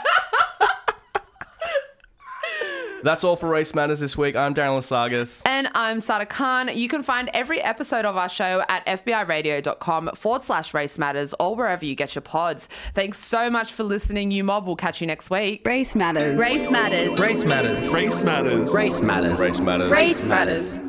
That's 3.03 3.23
all 3.23 3.35
for 3.35 3.49
Race 3.49 3.73
Matters 3.75 3.99
this 3.99 4.17
week. 4.17 4.35
I'm 4.35 4.53
Darren 4.53 4.77
Lasagas. 4.77 5.41
And 5.45 5.69
I'm 5.75 5.99
Sarah 5.99 6.25
Khan. 6.25 6.69
You 6.75 6.87
can 6.87 7.03
find 7.03 7.29
every 7.33 7.61
episode 7.61 8.05
of 8.05 8.17
our 8.17 8.29
show 8.29 8.63
at 8.67 8.85
fbiradio.com 8.85 10.11
forward 10.15 10.43
slash 10.43 10.73
race 10.73 10.97
matters 10.97 11.33
or 11.39 11.55
wherever 11.55 11.85
you 11.85 11.95
get 11.95 12.15
your 12.15 12.21
pods. 12.21 12.67
Thanks 12.93 13.19
so 13.19 13.49
much 13.49 13.71
for 13.73 13.83
listening, 13.83 14.31
you 14.31 14.43
mob. 14.43 14.65
We'll 14.65 14.75
catch 14.75 15.01
you 15.01 15.07
next 15.07 15.29
week. 15.29 15.65
Race 15.65 15.95
matters. 15.95 16.39
Race 16.39 16.71
matters. 16.71 17.19
Race 17.19 17.43
matters. 17.43 17.93
Race 17.93 18.23
matters. 18.23 18.73
Race 18.73 19.01
matters. 19.01 19.39
Race 19.39 19.59
Matters. 19.59 19.91
Race 19.91 20.25
matters. 20.25 20.79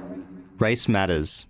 Race 0.59 0.89
matters. 0.89 1.47